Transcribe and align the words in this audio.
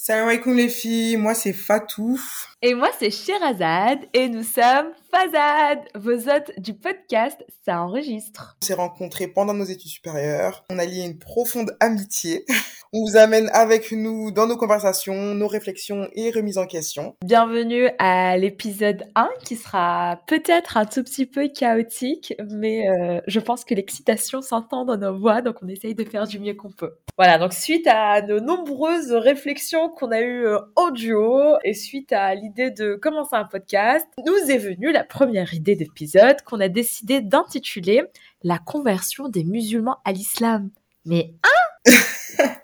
Salam 0.00 0.28
alaikum 0.28 0.56
les 0.56 0.68
filles, 0.68 1.16
moi 1.16 1.34
c'est 1.34 1.52
Fatou. 1.52 2.20
Et 2.62 2.72
moi 2.72 2.88
c'est 3.00 3.10
Sherazade 3.10 4.06
et 4.14 4.28
nous 4.28 4.44
sommes 4.44 4.92
Fazad, 5.10 5.78
vos 5.94 6.28
hôtes 6.28 6.52
du 6.58 6.74
podcast 6.74 7.42
Ça 7.64 7.80
enregistre. 7.80 8.58
On 8.62 8.66
s'est 8.66 8.74
rencontrés 8.74 9.26
pendant 9.26 9.54
nos 9.54 9.64
études 9.64 9.90
supérieures, 9.90 10.64
on 10.70 10.78
a 10.78 10.84
lié 10.84 11.02
une 11.02 11.18
profonde 11.18 11.74
amitié. 11.80 12.44
On 12.94 13.04
vous 13.04 13.18
amène 13.18 13.50
avec 13.52 13.92
nous 13.92 14.30
dans 14.30 14.46
nos 14.46 14.56
conversations, 14.56 15.34
nos 15.34 15.46
réflexions 15.46 16.08
et 16.14 16.30
remises 16.30 16.56
en 16.56 16.66
question. 16.66 17.16
Bienvenue 17.22 17.90
à 17.98 18.38
l'épisode 18.38 19.04
1 19.14 19.28
qui 19.44 19.56
sera 19.56 20.22
peut-être 20.26 20.78
un 20.78 20.86
tout 20.86 21.04
petit 21.04 21.26
peu 21.26 21.48
chaotique, 21.48 22.32
mais 22.48 22.88
euh, 22.88 23.20
je 23.26 23.40
pense 23.40 23.66
que 23.66 23.74
l'excitation 23.74 24.40
s'entend 24.40 24.86
dans 24.86 24.96
nos 24.96 25.18
voix, 25.18 25.42
donc 25.42 25.56
on 25.60 25.68
essaye 25.68 25.94
de 25.94 26.04
faire 26.04 26.26
du 26.26 26.40
mieux 26.40 26.54
qu'on 26.54 26.70
peut. 26.70 26.94
Voilà, 27.18 27.36
donc 27.36 27.52
suite 27.52 27.86
à 27.86 28.22
nos 28.22 28.40
nombreuses 28.40 29.12
réflexions 29.12 29.90
qu'on 29.90 30.10
a 30.10 30.22
eues 30.22 30.46
euh, 30.46 30.58
en 30.74 30.90
duo 30.90 31.56
et 31.64 31.74
suite 31.74 32.14
à 32.14 32.34
l'idée 32.34 32.70
de 32.70 32.94
commencer 32.94 33.36
un 33.36 33.44
podcast, 33.44 34.06
nous 34.24 34.50
est 34.50 34.56
venue 34.56 34.92
la 34.92 35.04
première 35.08 35.54
idée 35.54 35.76
d'épisode 35.76 36.42
qu'on 36.44 36.60
a 36.60 36.68
décidé 36.68 37.20
d'intituler 37.20 38.02
La 38.42 38.58
conversion 38.58 39.28
des 39.28 39.44
musulmans 39.44 39.98
à 40.04 40.12
l'islam. 40.12 40.70
Mais 41.04 41.34
hein 41.42 41.92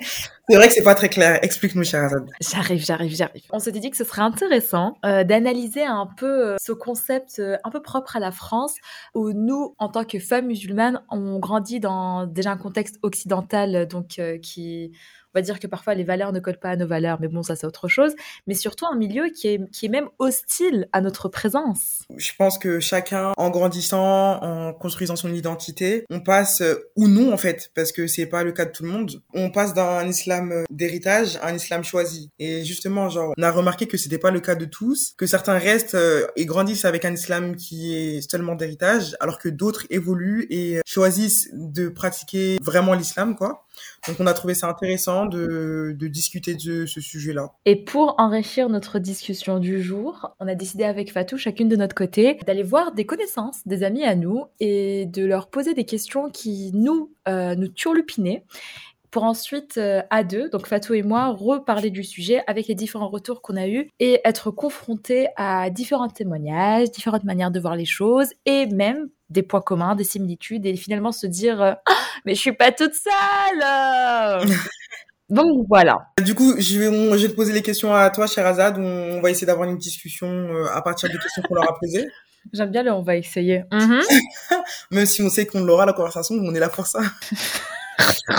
C'est 0.49 0.57
vrai 0.57 0.69
que 0.69 0.75
c'est 0.75 0.83
pas 0.83 0.95
très 0.95 1.09
clair. 1.09 1.39
Explique-nous, 1.43 1.85
Sherazade. 1.85 2.29
J'arrive, 2.41 2.85
j'arrive, 2.85 3.17
j'arrive. 3.17 3.43
On 3.51 3.59
s'était 3.59 3.81
dit 3.81 3.91
que 3.91 3.97
ce 3.97 4.05
serait 4.05 4.21
intéressant 4.21 4.99
euh, 5.05 5.25
d'analyser 5.25 5.85
un 5.85 6.07
peu 6.07 6.27
euh, 6.27 6.57
ce 6.61 6.73
concept 6.73 7.39
euh, 7.39 7.57
un 7.65 7.71
peu 7.71 7.81
propre 7.81 8.17
à 8.17 8.21
la 8.21 8.31
France, 8.31 8.75
où 9.15 9.33
nous, 9.33 9.75
en 9.79 9.89
tant 9.89 10.05
que 10.05 10.19
femmes 10.19 10.47
musulmanes, 10.47 11.01
on 11.09 11.39
grandit 11.39 11.81
dans 11.81 12.27
déjà 12.27 12.51
un 12.51 12.59
contexte 12.59 12.99
occidental, 13.03 13.89
donc 13.89 14.21
qui 14.43 14.93
va 15.35 15.43
dire 15.43 15.61
que 15.61 15.67
parfois 15.67 15.95
les 15.95 16.05
valeurs 16.05 16.33
ne 16.33 16.41
collent 16.41 16.59
pas 16.59 16.71
à 16.71 16.77
nos 16.77 16.87
valeurs, 16.87 17.19
mais 17.21 17.29
bon, 17.29 17.43
ça 17.43 17.57
c'est 17.57 17.67
autre 17.67 17.89
chose. 17.89 18.15
Mais 18.47 18.55
surtout 18.55 18.87
un 18.87 18.97
milieu 18.97 19.29
qui 19.29 19.49
est, 19.49 19.71
qui 19.71 19.87
est 19.87 19.89
même 19.89 20.09
hostile 20.19 20.89
à 20.93 21.01
notre 21.01 21.29
présence. 21.29 22.05
Je 22.17 22.31
pense 22.39 22.59
que 22.59 22.81
chacun, 22.81 23.33
en 23.37 23.51
grandissant, 23.51 24.43
en 24.43 24.73
construisant 24.73 25.17
son 25.17 25.33
identité, 25.33 26.05
on 26.11 26.21
passe, 26.21 26.61
euh, 26.61 26.91
ou 26.97 27.09
non 27.09 27.33
en 27.33 27.37
fait, 27.37 27.71
parce 27.75 27.93
que 27.93 28.07
c'est 28.07 28.27
pas 28.27 28.45
le 28.45 28.53
cas 28.53 28.65
de 28.65 28.71
tout 28.71 28.85
le 28.85 28.91
monde, 28.91 29.23
on 29.33 29.51
passe 29.51 29.75
d'un 29.75 30.07
islam 30.07 30.53
euh, 30.53 30.65
d'héritage 30.71 31.37
à 31.37 31.49
un 31.49 31.55
islam 31.55 31.85
choisi. 31.85 32.31
Et 32.39 32.65
justement, 32.65 33.09
genre, 33.09 33.33
on 33.37 33.43
a 33.43 33.51
remarqué 33.51 33.87
que 33.87 33.97
c'était 33.97 34.19
pas 34.19 34.31
le 34.31 34.41
cas 34.41 34.55
de 34.55 34.65
tous, 34.65 35.15
que 35.17 35.27
certains 35.27 35.59
restent 35.59 35.95
euh, 35.95 36.27
et 36.37 36.47
grandissent 36.47 36.85
avec 36.85 37.05
un 37.05 37.13
islam 37.13 37.57
qui 37.57 37.95
est 37.95 38.31
seulement 38.31 38.55
d'héritage, 38.55 39.17
alors 39.21 39.39
que 39.39 39.49
d'autres 39.49 39.87
évoluent 39.91 40.47
et 40.51 40.81
choisissent 40.87 41.49
de 41.53 41.89
pratiquer 41.89 42.59
vraiment 42.63 42.95
l'islam, 42.95 43.37
quoi. 43.37 43.67
Donc 44.09 44.17
on 44.21 44.27
a 44.27 44.35
trouvé 44.35 44.55
ça 44.55 44.69
intéressant 44.69 45.27
de, 45.27 45.97
discuter 46.09 46.55
de 46.55 46.87
ce 46.87 47.01
sujet-là. 47.01 47.53
Et 47.65 47.77
pour 47.77 48.15
enrichir 48.19 48.69
notre 48.69 48.99
discussion 48.99 49.59
du 49.59 49.83
jour, 49.83 50.35
on 50.41 50.49
a 50.49 50.55
décidé 50.55 50.85
avec 50.85 51.13
Fatou, 51.13 51.39
chacune 51.39 51.69
de 51.69 51.77
notre 51.77 51.95
côté, 51.95 52.39
d'aller 52.47 52.63
voir 52.63 52.93
des 52.93 53.07
connaissances, 53.07 53.67
des 53.67 53.83
amis 53.83 54.05
à 54.05 54.15
nous, 54.15 54.45
et 54.61 55.07
de 55.07 55.25
leur 55.25 55.49
poser 55.49 55.75
des 55.75 55.85
questions 55.85 56.31
qui 56.31 56.71
nous, 56.75 57.13
euh, 57.29 57.55
nous 57.55 57.69
turlupinaient 57.69 58.45
pour 59.15 59.23
ensuite, 59.23 59.79
euh, 59.79 60.03
à 60.11 60.25
deux, 60.25 60.51
donc 60.51 60.67
Fatou 60.67 60.93
et 60.93 61.05
moi, 61.05 61.29
reparler 61.29 61.91
du 61.91 62.03
sujet 62.03 62.43
avec 62.49 62.67
les 62.67 62.75
différents 62.75 63.09
retours 63.09 63.43
qu'on 63.43 63.57
a 63.57 63.69
eus 63.69 63.89
et 64.01 64.21
être 64.25 64.51
confrontés 64.51 65.29
à 65.37 65.71
différents 65.71 66.09
témoignages, 66.09 66.91
différentes 66.91 67.23
manières 67.23 67.53
de 67.53 67.61
voir 67.61 67.77
les 67.77 67.85
choses 67.85 68.31
et 68.45 68.67
même 68.67 69.09
des 69.31 69.45
points 69.45 69.61
communs, 69.61 69.95
des 69.95 70.03
similitudes 70.03 70.67
et 70.67 70.75
finalement 70.75 71.13
se 71.13 71.29
dire 71.29 71.63
euh, 71.63 71.75
ah, 71.89 71.93
mais 72.25 72.35
je 72.35 72.41
suis 72.41 72.57
pas 72.57 72.73
toute 72.73 72.95
seule. 72.95 74.49
Donc 75.31 75.65
voilà. 75.69 76.09
Du 76.21 76.35
coup, 76.35 76.57
je 76.59 76.81
vais, 76.81 77.17
je 77.17 77.23
vais 77.23 77.29
te 77.29 77.37
poser 77.37 77.53
les 77.53 77.63
questions 77.63 77.95
à 77.95 78.11
toi, 78.11 78.27
Sherazade. 78.27 78.79
On, 78.79 79.19
on 79.19 79.21
va 79.21 79.31
essayer 79.31 79.47
d'avoir 79.47 79.69
une 79.69 79.79
discussion 79.79 80.27
euh, 80.27 80.67
à 80.75 80.83
partir 80.83 81.09
des 81.09 81.19
questions 81.19 81.41
qu'on 81.43 81.55
leur 81.55 81.71
a 81.71 81.79
posées. 81.79 82.09
J'aime 82.53 82.73
bien 82.73 82.83
le 82.83 82.91
on 82.91 83.03
va 83.03 83.15
essayer. 83.15 83.63
Même 84.91 85.07
si 85.07 85.23
on 85.23 85.31
sait 85.31 85.47
qu'on 85.47 85.63
l'aura 85.63 85.87
la 85.87 85.93
conversation, 85.93 86.35
on 86.35 86.53
est 86.53 86.59
là 86.61 86.69
pour 86.69 86.89
ça. 86.89 86.99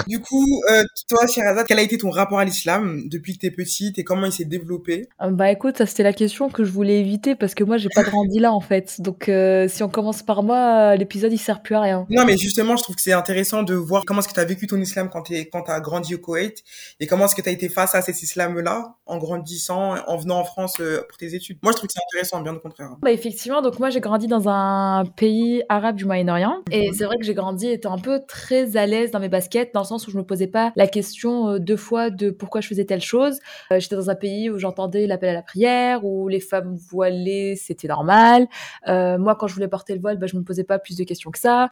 Du 0.07 0.19
coup, 0.19 0.61
euh, 0.71 0.83
toi, 1.07 1.27
Sherazade, 1.27 1.65
quel 1.67 1.79
a 1.79 1.81
été 1.81 1.97
ton 1.97 2.09
rapport 2.09 2.39
à 2.39 2.45
l'islam 2.45 3.03
depuis 3.07 3.33
que 3.33 3.39
t'es 3.39 3.51
petite 3.51 3.99
et 3.99 4.03
comment 4.03 4.25
il 4.25 4.31
s'est 4.31 4.45
développé? 4.45 5.07
Euh, 5.21 5.29
Bah 5.31 5.51
écoute, 5.51 5.77
ça 5.77 5.85
c'était 5.85 6.03
la 6.03 6.13
question 6.13 6.49
que 6.49 6.63
je 6.63 6.71
voulais 6.71 6.99
éviter 6.99 7.35
parce 7.35 7.53
que 7.55 7.63
moi 7.63 7.77
j'ai 7.77 7.89
pas 7.93 8.03
grandi 8.03 8.39
là 8.39 8.51
en 8.51 8.59
fait. 8.59 9.01
Donc 9.01 9.29
euh, 9.29 9.67
si 9.67 9.83
on 9.83 9.89
commence 9.89 10.23
par 10.23 10.43
moi, 10.43 10.95
l'épisode 10.95 11.31
il 11.31 11.37
sert 11.37 11.61
plus 11.61 11.75
à 11.75 11.81
rien. 11.81 12.05
Non 12.09 12.25
mais 12.25 12.37
justement, 12.37 12.75
je 12.75 12.83
trouve 12.83 12.95
que 12.95 13.01
c'est 13.01 13.13
intéressant 13.13 13.63
de 13.63 13.73
voir 13.73 14.03
comment 14.05 14.19
est-ce 14.19 14.27
que 14.27 14.33
t'as 14.33 14.45
vécu 14.45 14.67
ton 14.67 14.77
islam 14.77 15.09
quand 15.11 15.23
t'es 15.23 15.47
quand 15.47 15.63
t'as 15.63 15.79
grandi 15.79 16.15
au 16.15 16.19
Koweït 16.19 16.63
et 16.99 17.07
comment 17.07 17.25
est-ce 17.25 17.35
que 17.35 17.41
t'as 17.41 17.51
été 17.51 17.69
face 17.69 17.95
à 17.95 18.01
cet 18.01 18.21
islam-là 18.21 18.95
en 19.05 19.17
grandissant, 19.17 19.95
en 20.07 20.17
venant 20.17 20.39
en 20.39 20.43
France 20.43 20.75
pour 21.07 21.17
tes 21.17 21.35
études. 21.35 21.59
Moi, 21.61 21.71
je 21.71 21.77
trouve 21.77 21.87
que 21.87 21.93
c'est 21.93 22.01
intéressant, 22.11 22.41
bien 22.41 22.53
au 22.53 22.59
contraire. 22.59 22.89
Bah 23.01 23.11
effectivement, 23.11 23.61
donc 23.61 23.79
moi 23.79 23.89
j'ai 23.89 23.99
grandi 23.99 24.27
dans 24.27 24.49
un 24.49 25.05
pays 25.15 25.63
arabe 25.69 25.95
du 25.95 26.05
Moyen-Orient 26.05 26.63
et 26.71 26.91
c'est 26.93 27.05
vrai 27.05 27.17
que 27.17 27.25
j'ai 27.25 27.33
grandi 27.33 27.67
étant 27.67 27.93
un 27.93 27.99
peu 27.99 28.19
très 28.27 28.77
à 28.77 28.85
l'aise 28.85 29.11
dans 29.11 29.19
mes 29.19 29.29
baskets 29.29 29.44
dans 29.73 29.81
le 29.81 29.85
sens 29.85 30.07
où 30.07 30.11
je 30.11 30.17
me 30.17 30.23
posais 30.23 30.47
pas 30.47 30.71
la 30.75 30.87
question 30.87 31.49
euh, 31.49 31.59
deux 31.59 31.77
fois 31.77 32.09
de 32.09 32.29
pourquoi 32.29 32.61
je 32.61 32.67
faisais 32.67 32.85
telle 32.85 33.01
chose. 33.01 33.39
Euh, 33.71 33.79
j'étais 33.79 33.95
dans 33.95 34.09
un 34.09 34.15
pays 34.15 34.49
où 34.49 34.57
j'entendais 34.57 35.07
l'appel 35.07 35.29
à 35.29 35.33
la 35.33 35.41
prière, 35.41 36.03
où 36.03 36.27
les 36.27 36.39
femmes 36.39 36.75
voilées 36.75 37.55
c'était 37.55 37.87
normal. 37.87 38.47
Euh, 38.87 39.17
moi, 39.17 39.35
quand 39.35 39.47
je 39.47 39.53
voulais 39.53 39.67
porter 39.67 39.93
le 39.93 40.01
voile, 40.01 40.17
bah, 40.17 40.27
je 40.27 40.35
me 40.35 40.43
posais 40.43 40.63
pas 40.63 40.79
plus 40.79 40.97
de 40.97 41.03
questions 41.03 41.31
que 41.31 41.39
ça. 41.39 41.69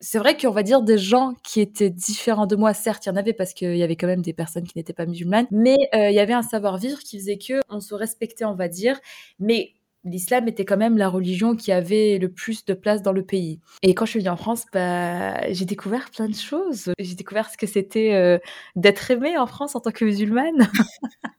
c'est 0.00 0.18
vrai 0.18 0.36
qu'on 0.36 0.50
va 0.50 0.62
dire 0.62 0.82
des 0.82 0.98
gens 0.98 1.34
qui 1.42 1.60
étaient 1.60 1.90
différents 1.90 2.46
de 2.46 2.56
moi. 2.56 2.74
Certes, 2.74 3.06
il 3.06 3.08
y 3.10 3.12
en 3.12 3.16
avait 3.16 3.32
parce 3.32 3.54
qu'il 3.54 3.76
y 3.76 3.82
avait 3.82 3.96
quand 3.96 4.06
même 4.06 4.22
des 4.22 4.32
personnes 4.32 4.64
qui 4.64 4.76
n'étaient 4.76 4.92
pas 4.92 5.06
musulmanes, 5.06 5.46
mais 5.50 5.76
il 5.92 6.12
y 6.12 6.20
avait 6.20 6.32
un 6.32 6.42
savoir-vivre 6.42 6.98
qui 6.98 7.18
faisait 7.18 7.38
que 7.38 7.60
on 7.68 7.80
se 7.80 7.94
respectait, 7.94 8.44
on 8.44 8.54
va 8.54 8.68
dire. 8.68 8.98
Mais 9.38 9.72
l'islam 10.04 10.48
était 10.48 10.64
quand 10.64 10.76
même 10.76 10.96
la 10.96 11.08
religion 11.08 11.56
qui 11.56 11.72
avait 11.72 12.18
le 12.18 12.30
plus 12.30 12.64
de 12.64 12.74
place 12.74 13.02
dans 13.02 13.12
le 13.12 13.24
pays. 13.24 13.60
Et 13.82 13.94
quand 13.94 14.04
je 14.04 14.12
suis 14.12 14.20
venue 14.20 14.30
en 14.30 14.36
France, 14.36 14.64
bah, 14.72 15.52
j'ai 15.52 15.64
découvert 15.64 16.10
plein 16.10 16.28
de 16.28 16.34
choses. 16.34 16.92
J'ai 16.98 17.14
découvert 17.14 17.50
ce 17.50 17.56
que 17.56 17.66
c'était 17.66 18.14
euh, 18.14 18.38
d'être 18.76 19.10
aimée 19.10 19.36
en 19.38 19.46
France 19.46 19.74
en 19.74 19.80
tant 19.80 19.90
que 19.90 20.04
musulmane. 20.04 20.70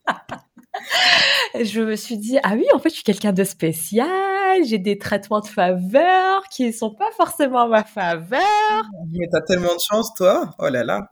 je 1.59 1.81
me 1.81 1.95
suis 1.95 2.17
dit, 2.17 2.37
ah 2.43 2.53
oui, 2.53 2.65
en 2.73 2.79
fait, 2.79 2.89
je 2.89 2.95
suis 2.95 3.03
quelqu'un 3.03 3.33
de 3.33 3.43
spécial, 3.43 4.63
j'ai 4.65 4.77
des 4.77 4.97
traitements 4.97 5.41
de 5.41 5.47
faveur 5.47 6.43
qui 6.49 6.65
ne 6.67 6.71
sont 6.71 6.93
pas 6.93 7.11
forcément 7.15 7.67
ma 7.67 7.83
faveur. 7.83 8.41
Mais 9.11 9.27
t'as 9.31 9.41
tellement 9.41 9.73
de 9.73 9.81
chance, 9.89 10.13
toi. 10.15 10.51
Oh 10.59 10.69
là 10.69 10.83
là. 10.83 11.07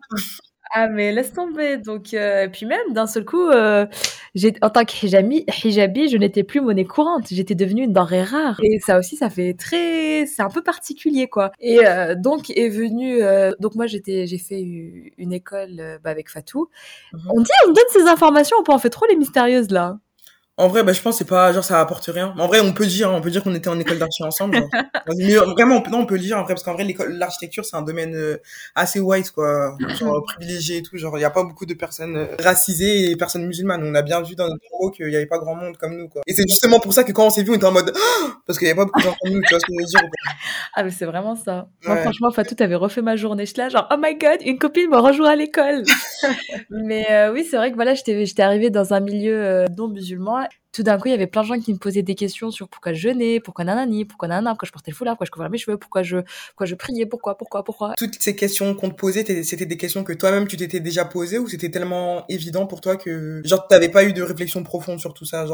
Ah 0.72 0.88
mais 0.88 1.12
laisse 1.12 1.34
tomber. 1.34 1.78
Donc 1.78 2.14
euh, 2.14 2.48
puis 2.48 2.66
même 2.66 2.94
d'un 2.94 3.08
seul 3.08 3.26
coup, 3.26 3.48
euh, 3.50 3.86
j'ai 4.36 4.54
en 4.62 4.70
tant 4.70 4.84
que 4.86 5.06
hijabi, 5.06 5.46
hijabi 5.64 6.10
je 6.10 6.18
n'étais 6.18 6.44
plus 6.44 6.62
monnaie 6.62 6.86
courante. 6.86 7.28
J'étais 7.32 7.56
devenue 7.56 7.84
une 7.84 7.94
denrée 7.94 8.24
rare. 8.24 8.60
Et 8.64 8.80
ça 8.80 8.98
aussi, 9.00 9.16
ça 9.16 9.30
fait 9.30 9.54
très, 9.54 10.26
c'est 10.26 10.42
un 10.42 10.50
peu 10.50 10.62
particulier 10.62 11.28
quoi. 11.28 11.52
Et 11.60 11.86
euh, 11.86 12.16
donc 12.16 12.50
est 12.50 12.70
venu, 12.70 13.22
euh, 13.22 13.52
donc 13.60 13.76
moi 13.76 13.88
j'étais, 13.88 14.28
j'ai 14.28 14.38
fait 14.38 14.62
une 14.62 15.34
école 15.34 15.80
euh, 15.80 15.98
bah, 16.04 16.10
avec 16.10 16.30
Fatou. 16.30 16.70
Mhm. 17.14 17.20
On 17.34 17.42
dit, 17.42 17.52
on 17.68 17.72
donne 17.72 17.84
ces 17.92 18.08
informations, 18.08 18.58
on 18.60 18.64
peut 18.64 18.74
en 18.74 18.80
faire 18.80 18.92
trop 18.92 19.06
les 19.10 19.16
mystérieuses 19.16 19.72
là. 19.72 19.98
En 20.60 20.70
vrai, 20.70 20.84
bah, 20.84 20.92
je 20.92 21.02
pense 21.04 21.20
c'est 21.20 21.28
pas 21.28 21.54
genre 21.54 21.64
ça 21.64 21.80
apporte 21.80 22.06
rien. 22.08 22.34
En 22.36 22.48
vrai, 22.48 22.60
on 22.62 22.74
peut 22.74 22.88
dire, 22.88 23.12
on 23.12 23.22
peut 23.22 23.30
dire 23.30 23.44
qu'on 23.44 23.54
était 23.54 23.70
en 23.70 23.80
école 23.80 24.00
d'archi 24.00 24.24
ensemble. 24.24 24.56
Genre. 25.08 25.16
Mais 25.16 25.36
vraiment, 25.36 25.84
non, 25.92 26.00
on 26.00 26.06
peut 26.08 26.16
le 26.16 26.22
dire 26.22 26.38
en 26.38 26.44
vrai 26.44 26.56
parce 26.56 26.64
qu'en 26.64 26.74
vrai, 26.74 26.84
l'école, 26.84 27.14
l'architecture, 27.14 27.64
c'est 27.64 27.76
un 27.76 27.84
domaine 27.84 28.16
euh, 28.16 28.38
assez 28.76 29.00
white 29.00 29.32
quoi, 29.32 29.78
genre 29.98 30.24
privilégié 30.26 30.78
et 30.78 30.82
tout. 30.82 30.98
Genre, 30.98 31.18
il 31.18 31.22
y 31.22 31.26
a 31.26 31.30
pas 31.30 31.44
beaucoup 31.44 31.66
de 31.66 31.76
personnes 31.76 32.18
euh, 32.18 32.36
racisées 32.40 33.12
et 33.12 33.16
personnes 33.16 33.46
musulmanes. 33.46 33.84
On 33.84 33.94
a 33.94 34.02
bien 34.02 34.22
vu 34.22 34.36
dans 34.36 34.48
notre 34.48 34.60
bureau 34.60 34.92
qu'il 34.92 35.10
y 35.10 35.16
avait 35.16 35.28
pas 35.28 35.38
grand 35.38 35.56
monde 35.56 35.78
comme 35.78 35.96
nous 35.96 36.10
quoi. 36.10 36.24
Et 36.26 36.34
c'est 36.34 36.48
justement 36.48 36.80
pour 36.80 36.92
ça 36.92 37.04
que 37.04 37.12
quand 37.12 37.28
on 37.28 37.30
s'est 37.30 37.44
vu, 37.44 37.52
on 37.52 37.56
était 37.56 37.66
en 37.66 37.72
mode 37.72 37.94
parce 38.48 38.58
qu'il 38.58 38.68
y 38.68 38.72
avait 38.72 38.78
pas 38.78 38.86
beaucoup 38.86 39.00
de 39.00 39.06
gens 39.06 39.16
comme 39.22 39.34
nous. 39.34 39.42
Tu 39.42 39.54
vois 39.54 39.60
ce 39.60 39.66
que 39.66 39.74
je 39.74 39.80
veux 39.80 39.86
dire 39.86 40.02
Ah 40.76 40.84
mais 40.84 40.92
c'est 40.92 41.06
vraiment 41.06 41.36
ça. 41.36 41.70
Moi, 41.86 41.98
franchement, 41.98 42.32
Fatou, 42.32 42.56
t'avais 42.56 42.76
refait 42.76 43.02
ma 43.02 43.16
journée. 43.16 43.46
Je 43.46 43.54
là, 43.58 43.70
genre, 43.70 43.88
oh 43.92 43.96
my 44.00 44.16
god, 44.16 44.42
une 44.44 44.58
copine 44.58 44.90
me 44.90 44.98
rejoint 44.98 45.30
à 45.30 45.36
l'école. 45.36 45.84
mais 46.70 47.06
euh, 47.12 47.32
oui, 47.32 47.48
c'est 47.50 47.58
vrai 47.58 47.70
que 47.70 47.76
voilà, 47.76 47.94
j'étais, 47.94 48.26
j'étais 48.26 48.44
arrivée 48.44 48.70
dans 48.72 48.94
un 48.94 49.00
milieu 49.00 49.66
non 49.78 49.88
musulman 49.88 50.47
tout 50.78 50.84
d'un 50.84 51.00
coup, 51.00 51.08
il 51.08 51.12
y 51.12 51.16
avait 51.16 51.26
plein 51.26 51.42
de 51.42 51.48
gens 51.48 51.60
qui 51.60 51.74
me 51.74 51.80
posaient 51.80 52.04
des 52.04 52.14
questions 52.14 52.52
sur 52.52 52.70
pourquoi 52.70 52.94
je 52.94 53.00
jeûnais, 53.00 53.40
pourquoi 53.40 53.66
nanani, 53.66 54.06
pourquoi 54.06 54.28
nanana, 54.28 54.52
pourquoi 54.52 54.68
je 54.68 54.72
portais 54.72 54.92
le 54.92 54.96
foulard, 54.96 55.16
pourquoi 55.16 55.26
je 55.26 55.32
couvrais 55.32 55.50
mes 55.50 55.58
cheveux, 55.58 55.76
pourquoi 55.76 56.04
je, 56.04 56.18
pourquoi 56.50 56.68
je 56.68 56.76
priais, 56.76 57.08
pourquoi, 57.08 57.36
pourquoi, 57.36 57.64
pourquoi. 57.64 57.96
Toutes 57.98 58.22
ces 58.22 58.36
questions 58.36 58.76
qu'on 58.76 58.92
te 58.92 58.96
posait, 58.96 59.44
c'était 59.44 59.66
des 59.66 59.78
questions 59.78 60.04
que 60.04 60.14
toi-même 60.14 60.48
tu 60.48 60.56
t'étais 60.56 60.80
déjà 60.80 61.04
posées 61.04 61.40
ou 61.40 61.48
c'était 61.48 61.72
tellement 61.72 62.26
évident 62.30 62.68
pour 62.68 62.80
toi 62.80 62.96
que, 62.96 63.42
genre, 63.44 63.68
t'avais 63.68 63.90
pas 63.90 64.04
eu 64.04 64.14
de 64.14 64.22
réflexion 64.22 64.64
profonde 64.64 65.00
sur 65.00 65.16
tout 65.16 65.26
ça, 65.26 65.48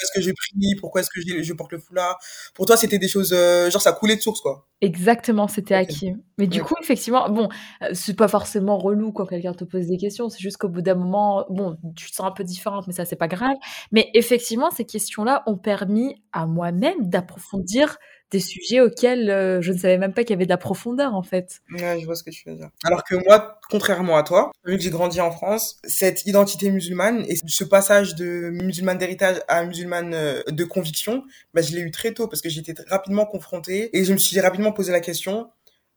est-ce 0.00 0.12
que 0.14 0.20
j'ai 0.20 0.32
pris, 0.32 0.74
pourquoi 0.80 1.00
est-ce 1.00 1.10
que 1.10 1.20
je, 1.20 1.42
je, 1.42 1.52
porte 1.52 1.72
le 1.72 1.78
foulard. 1.78 2.18
Pour 2.54 2.66
toi, 2.66 2.76
c'était 2.76 2.98
des 2.98 3.08
choses, 3.08 3.32
euh, 3.32 3.70
genre, 3.70 3.82
ça 3.82 3.92
coulait 3.92 4.16
de 4.16 4.20
source, 4.20 4.40
quoi. 4.40 4.66
Exactement, 4.80 5.48
c'était 5.48 5.74
acquis. 5.74 6.12
Mais 6.38 6.46
du 6.46 6.62
coup, 6.62 6.74
effectivement, 6.80 7.28
bon, 7.28 7.48
euh, 7.82 7.90
c'est 7.92 8.16
pas 8.16 8.28
forcément 8.28 8.78
relou 8.78 9.12
quand 9.12 9.26
quelqu'un 9.26 9.52
te 9.52 9.64
pose 9.64 9.86
des 9.86 9.96
questions, 9.96 10.28
c'est 10.28 10.40
juste 10.40 10.56
qu'au 10.56 10.68
bout 10.68 10.82
d'un 10.82 10.94
moment, 10.94 11.44
bon, 11.50 11.76
tu 11.96 12.10
te 12.10 12.14
sens 12.14 12.26
un 12.26 12.30
peu 12.30 12.44
différente, 12.44 12.86
mais 12.86 12.92
ça, 12.92 13.04
c'est 13.04 13.16
pas 13.16 13.28
grave. 13.28 13.56
Mais 13.90 14.10
effectivement, 14.14 14.70
ces 14.70 14.84
questions-là 14.84 15.42
ont 15.46 15.56
permis 15.56 16.14
à 16.32 16.46
moi-même 16.46 17.08
d'approfondir 17.08 17.98
des 18.30 18.40
sujets 18.40 18.80
auxquels 18.80 19.30
euh, 19.30 19.62
je 19.62 19.72
ne 19.72 19.78
savais 19.78 19.98
même 19.98 20.12
pas 20.12 20.22
qu'il 20.22 20.30
y 20.30 20.34
avait 20.34 20.44
de 20.44 20.50
la 20.50 20.58
profondeur 20.58 21.14
en 21.14 21.22
fait. 21.22 21.60
Je 21.70 22.04
vois 22.04 22.14
ce 22.14 22.22
que 22.22 22.30
tu 22.30 22.48
veux 22.48 22.56
dire. 22.56 22.68
Alors 22.84 23.04
que 23.04 23.14
moi, 23.26 23.58
contrairement 23.70 24.16
à 24.16 24.22
toi, 24.22 24.50
vu 24.64 24.76
que 24.76 24.82
j'ai 24.82 24.90
grandi 24.90 25.20
en 25.20 25.30
France, 25.30 25.78
cette 25.84 26.26
identité 26.26 26.70
musulmane 26.70 27.24
et 27.28 27.36
ce 27.46 27.64
passage 27.64 28.14
de 28.14 28.50
musulmane 28.50 28.98
d'héritage 28.98 29.36
à 29.48 29.64
musulmane 29.64 30.14
euh, 30.14 30.42
de 30.48 30.64
conviction, 30.64 31.24
bah, 31.54 31.62
je 31.62 31.74
l'ai 31.74 31.80
eu 31.80 31.90
très 31.90 32.12
tôt 32.12 32.28
parce 32.28 32.42
que 32.42 32.48
j'étais 32.48 32.74
rapidement 32.88 33.24
confrontée 33.24 33.96
et 33.96 34.04
je 34.04 34.12
me 34.12 34.18
suis 34.18 34.38
rapidement 34.40 34.72
posé 34.72 34.92
la 34.92 35.00
question 35.00 35.48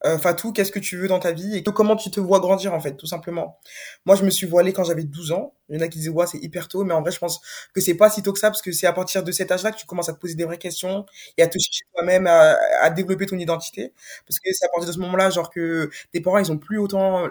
euh, 0.06 0.18
Fatou, 0.18 0.51
qu'est-ce 0.51 0.71
que 0.71 0.80
tu 0.80 0.98
veux 0.98 1.07
dans 1.07 1.19
ta 1.19 1.31
vie 1.31 1.56
et 1.57 1.63
comment 1.63 1.95
tu 1.95 2.09
te 2.09 2.19
vois 2.19 2.39
grandir 2.39 2.74
en 2.74 2.80
fait, 2.80 2.95
tout 2.95 3.06
simplement? 3.06 3.59
Moi, 4.06 4.15
je 4.15 4.24
me 4.24 4.30
suis 4.31 4.48
voilée 4.48 4.74
quand 4.74 4.83
j'avais 4.83 5.03
12 5.03 5.31
ans. 5.31 5.53
Il 5.69 5.75
y 5.75 5.80
en 5.80 5.81
a 5.81 5.88
qui 5.88 6.00
disent 6.00 6.09
ouais, 6.09 6.25
c'est 6.27 6.39
hyper 6.39 6.68
tôt, 6.68 6.83
mais 6.83 6.94
en 6.94 7.01
vrai, 7.01 7.12
je 7.12 7.19
pense 7.19 7.39
que 7.74 7.81
c'est 7.81 7.94
pas 7.94 8.09
si 8.09 8.24
tôt 8.24 8.33
que 8.33 8.39
ça 8.39 8.50
parce 8.50 8.62
que 8.62 8.71
c'est 8.71 8.88
à 8.88 8.94
partir 8.94 9.24
de 9.24 9.31
cet 9.31 9.51
âge-là 9.51 9.71
que 9.71 9.77
tu 9.77 9.86
commences 9.86 10.09
à 10.09 10.13
te 10.13 10.19
poser 10.19 10.36
des 10.36 10.45
vraies 10.45 10.57
questions 10.57 11.06
et 11.38 11.44
à 11.44 11.48
te 11.48 11.57
chercher 11.59 11.86
toi-même, 11.94 12.27
à, 12.27 12.89
développer 12.89 13.25
ton 13.27 13.38
identité. 13.38 13.94
Parce 14.27 14.39
que 14.39 14.51
c'est 14.53 14.65
à 14.65 14.69
partir 14.69 14.88
de 14.88 14.94
ce 14.94 15.00
moment-là, 15.00 15.30
genre 15.30 15.50
que 15.50 15.89
tes 16.12 16.21
parents, 16.21 16.39
ils 16.39 16.51
ont 16.51 16.57
plus 16.57 16.80
autant 16.80 17.27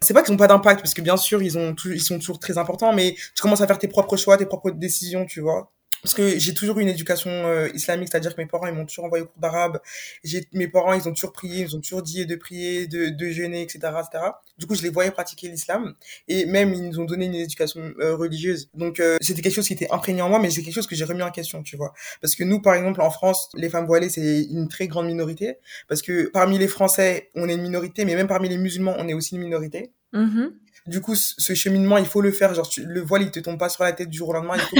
c'est 0.00 0.12
pas 0.14 0.22
qu'ils 0.22 0.34
ont 0.34 0.36
pas 0.36 0.46
d'impact 0.48 0.80
parce 0.80 0.92
que 0.92 1.00
bien 1.00 1.16
sûr 1.16 1.42
ils 1.42 1.56
ont 1.56 1.74
ils 1.86 2.02
sont 2.02 2.18
toujours 2.18 2.38
très 2.38 2.58
importants 2.58 2.92
mais 2.92 3.14
tu 3.34 3.42
commences 3.42 3.62
à 3.62 3.66
faire 3.66 3.78
tes 3.78 3.88
propres 3.88 4.16
choix 4.18 4.36
tes 4.36 4.44
propres 4.44 4.70
décisions 4.70 5.24
tu 5.24 5.40
vois? 5.40 5.72
Parce 6.04 6.12
que 6.12 6.38
j'ai 6.38 6.52
toujours 6.52 6.78
eu 6.78 6.82
une 6.82 6.88
éducation 6.88 7.30
euh, 7.30 7.70
islamique, 7.72 8.08
c'est-à-dire 8.10 8.36
que 8.36 8.40
mes 8.42 8.46
parents 8.46 8.66
ils 8.66 8.74
m'ont 8.74 8.84
toujours 8.84 9.06
envoyé 9.06 9.24
au 9.24 9.26
cours 9.26 9.40
d'arabe. 9.40 9.80
J'ai 10.22 10.46
mes 10.52 10.68
parents 10.68 10.92
ils 10.92 11.08
ont 11.08 11.14
toujours 11.14 11.32
prié, 11.32 11.62
ils 11.62 11.74
ont 11.74 11.80
toujours 11.80 12.02
dit 12.02 12.26
de 12.26 12.36
prier, 12.36 12.86
de, 12.86 13.08
de 13.08 13.30
jeûner, 13.30 13.62
etc., 13.62 13.78
etc. 13.98 14.22
Du 14.58 14.66
coup, 14.66 14.74
je 14.74 14.82
les 14.82 14.90
voyais 14.90 15.10
pratiquer 15.10 15.48
l'islam 15.48 15.94
et 16.28 16.44
même 16.44 16.74
ils 16.74 16.86
nous 16.86 17.00
ont 17.00 17.06
donné 17.06 17.24
une 17.24 17.34
éducation 17.34 17.94
euh, 18.00 18.14
religieuse. 18.16 18.68
Donc 18.74 19.00
euh, 19.00 19.16
c'était 19.22 19.40
quelque 19.40 19.54
chose 19.54 19.66
qui 19.66 19.72
était 19.72 19.90
imprégné 19.90 20.20
en 20.20 20.28
moi, 20.28 20.38
mais 20.40 20.50
c'est 20.50 20.62
quelque 20.62 20.74
chose 20.74 20.86
que 20.86 20.94
j'ai 20.94 21.06
remis 21.06 21.22
en 21.22 21.30
question, 21.30 21.62
tu 21.62 21.78
vois. 21.78 21.94
Parce 22.20 22.34
que 22.34 22.44
nous, 22.44 22.60
par 22.60 22.74
exemple, 22.74 23.00
en 23.00 23.10
France, 23.10 23.48
les 23.54 23.70
femmes 23.70 23.86
voilées 23.86 24.10
c'est 24.10 24.42
une 24.42 24.68
très 24.68 24.88
grande 24.88 25.06
minorité, 25.06 25.56
parce 25.88 26.02
que 26.02 26.28
parmi 26.34 26.58
les 26.58 26.68
Français 26.68 27.30
on 27.34 27.48
est 27.48 27.54
une 27.54 27.62
minorité, 27.62 28.04
mais 28.04 28.14
même 28.14 28.28
parmi 28.28 28.50
les 28.50 28.58
musulmans 28.58 28.94
on 28.98 29.08
est 29.08 29.14
aussi 29.14 29.36
une 29.36 29.40
minorité. 29.40 29.90
Mm-hmm. 30.12 30.50
Du 30.86 31.00
coup, 31.00 31.14
ce 31.14 31.54
cheminement, 31.54 31.96
il 31.96 32.04
faut 32.04 32.20
le 32.20 32.30
faire. 32.30 32.52
Genre, 32.52 32.70
le 32.76 33.00
voile, 33.00 33.22
il 33.22 33.30
te 33.30 33.40
tombe 33.40 33.58
pas 33.58 33.70
sur 33.70 33.84
la 33.84 33.92
tête 33.92 34.10
du 34.10 34.18
jour 34.18 34.28
au 34.28 34.32
lendemain. 34.34 34.56
Il 34.56 34.60
faut 34.60 34.76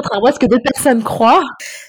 Contrairement 0.00 0.28
à 0.28 0.32
ce 0.32 0.38
que 0.38 0.46
d'autres 0.46 0.62
personnes 0.62 1.02
croient. 1.02 1.42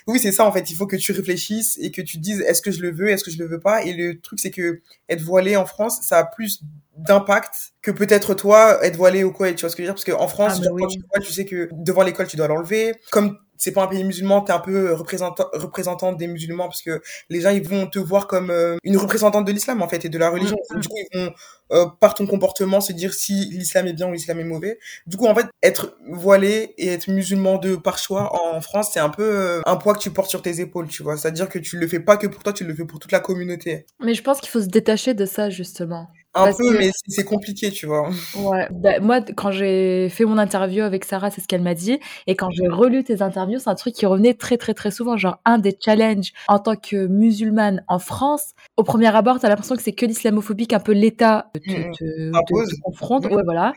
Oui, 0.08 0.20
c'est 0.20 0.32
ça 0.32 0.44
en 0.44 0.52
fait. 0.52 0.72
Il 0.72 0.76
faut 0.76 0.88
que 0.88 0.96
tu 0.96 1.12
réfléchisses 1.12 1.78
et 1.80 1.92
que 1.92 2.02
tu 2.02 2.18
dises 2.18 2.42
est-ce 2.42 2.64
que 2.64 2.72
je 2.72 2.82
le 2.82 2.92
veux, 2.92 3.10
est-ce 3.10 3.24
que 3.24 3.30
je 3.30 3.38
le 3.38 3.46
veux 3.46 3.60
pas? 3.60 3.84
Et 3.84 3.94
le 3.94 4.20
truc, 4.20 4.40
c'est 4.40 4.50
que 4.50 4.82
être 5.10 5.22
voilé 5.22 5.56
en 5.56 5.68
France, 5.68 6.00
ça 6.02 6.18
a 6.18 6.24
plus 6.24 6.62
d'impact 7.08 7.74
que 7.82 7.92
peut-être 7.92 8.34
toi 8.34 8.84
être 8.84 8.96
voilé 8.96 9.24
au 9.24 9.32
Koweït. 9.32 9.56
Tu 9.56 9.62
vois 9.62 9.70
ce 9.70 9.76
que 9.76 9.84
je 9.84 9.88
veux 9.88 9.94
dire? 9.94 10.04
Parce 10.04 10.18
qu'en 10.18 10.28
France, 10.28 10.60
ah, 10.64 10.70
quand 10.70 10.88
tu 10.88 11.00
vois, 11.00 11.20
tu 11.20 11.32
sais 11.32 11.46
que 11.46 11.70
devant 11.72 12.04
l'école, 12.04 12.28
tu 12.28 12.38
dois 12.38 12.48
l'enlever. 12.48 12.94
Comme 13.12 13.38
c'est 13.60 13.74
pas 13.74 13.84
un 13.84 13.88
pays 13.88 14.04
musulman, 14.04 14.42
t'es 14.42 14.54
un 14.54 14.60
peu 14.60 14.94
représentant 14.94 15.48
représentante 15.54 16.18
des 16.18 16.28
musulmans 16.28 16.68
parce 16.68 16.82
que 16.82 17.02
les 17.30 17.42
gens 17.42 17.50
ils 17.50 17.68
vont 17.68 17.88
te 17.88 18.00
voir 18.00 18.26
comme 18.26 18.50
euh, 18.50 18.78
une 18.84 18.96
représentante 18.98 19.46
de 19.46 19.52
l'islam 19.52 19.82
en 19.82 19.88
fait 19.90 20.06
et 20.06 20.10
de 20.10 20.18
la 20.18 20.30
religion. 20.30 20.56
Mm, 20.70 20.78
mm. 20.78 20.80
Du 20.80 20.88
coup 20.88 20.96
ils 20.98 21.20
vont 21.20 21.34
euh, 21.74 21.86
par 22.00 22.16
ton 22.16 22.26
comportement 22.26 22.80
se 22.80 22.94
dire 22.94 23.14
si 23.14 23.34
l'islam 23.52 23.86
est 23.88 23.94
bien 23.94 24.08
ou 24.08 24.14
l'islam 24.14 24.40
est 24.40 24.46
mauvais. 24.46 24.80
Du 25.08 25.18
coup 25.18 25.28
en 25.28 25.36
fait 25.36 25.46
être 25.62 25.98
voilé 26.08 26.74
et 26.78 26.88
être 26.88 27.10
musulman 27.10 27.58
de 27.58 27.76
par 27.76 27.98
choix 27.98 28.34
en 28.34 28.62
France 28.62 28.92
c'est 28.94 29.02
un 29.02 29.10
peu 29.10 29.24
euh, 29.24 29.62
un 29.66 29.76
poids 29.76 29.94
que 29.94 30.00
tu 30.00 30.10
portes 30.10 30.30
sur 30.30 30.42
tes 30.42 30.62
épaules, 30.62 30.88
tu 30.88 31.04
vois. 31.04 31.18
C'est-à-dire 31.18 31.50
que 31.50 31.60
tu 31.60 31.78
le 31.78 31.88
fais 31.88 32.00
pas 32.00 32.16
que 32.16 32.28
pour 32.28 32.42
toi, 32.42 32.54
tu 32.54 32.64
le 32.64 32.74
fais 32.74 32.86
pour 32.86 33.00
toute 33.00 33.12
la 33.12 33.20
communauté. 33.20 33.86
Mais 34.00 34.14
je 34.14 34.24
pense 34.24 34.40
qu'il 34.40 34.50
faut 34.50 34.62
se 34.62 34.68
détacher 34.68 35.14
de 35.14 35.26
ça 35.26 35.50
justement. 35.50 36.08
Un 36.36 36.54
peu, 36.54 36.78
mais 36.78 36.92
c'est 37.08 37.24
compliqué, 37.24 37.72
tu 37.72 37.88
vois. 37.88 38.12
Ouais. 38.36 38.68
Bah, 38.72 39.00
moi, 39.00 39.22
quand 39.22 39.52
j'ai 39.52 40.10
fait 40.10 40.26
mon 40.26 40.38
interview 40.38 40.84
avec 40.84 41.04
Sarah, 41.04 41.32
c'est 41.32 41.42
ce 41.42 41.48
qu'elle 41.48 41.64
m'a 41.64 41.74
dit. 41.74 42.00
Et 42.28 42.36
quand 42.36 42.52
j'ai 42.52 42.68
relu 42.68 43.04
tes 43.04 43.24
interviews, 43.24 43.58
c'est 43.60 43.70
un 43.70 43.76
truc 43.76 43.96
qui 43.96 44.06
revenait 44.06 44.36
très, 44.36 44.58
très, 44.58 44.76
très 44.76 44.92
souvent. 44.92 45.18
Genre, 45.18 45.40
un 45.46 45.58
des 45.58 45.76
challenges 45.84 46.32
en 46.48 46.60
tant 46.60 46.76
que 46.76 47.08
musulmane 47.08 47.84
en 47.88 47.98
France, 47.98 48.54
au 48.78 48.84
premier 48.84 49.14
abord, 49.16 49.40
t'as 49.40 49.50
l'impression 49.50 49.76
que 49.76 49.82
c'est 49.82 49.94
que 49.94 50.06
l'islamophobie 50.06 50.68
qu'un 50.68 50.80
peu 50.80 50.92
l'État 50.92 51.50
te, 51.54 51.72
mmh, 51.72 52.30
mmh. 52.30 52.32
te, 52.48 52.82
confronte. 52.82 53.26
Ouais, 53.26 53.44
voilà. 53.44 53.74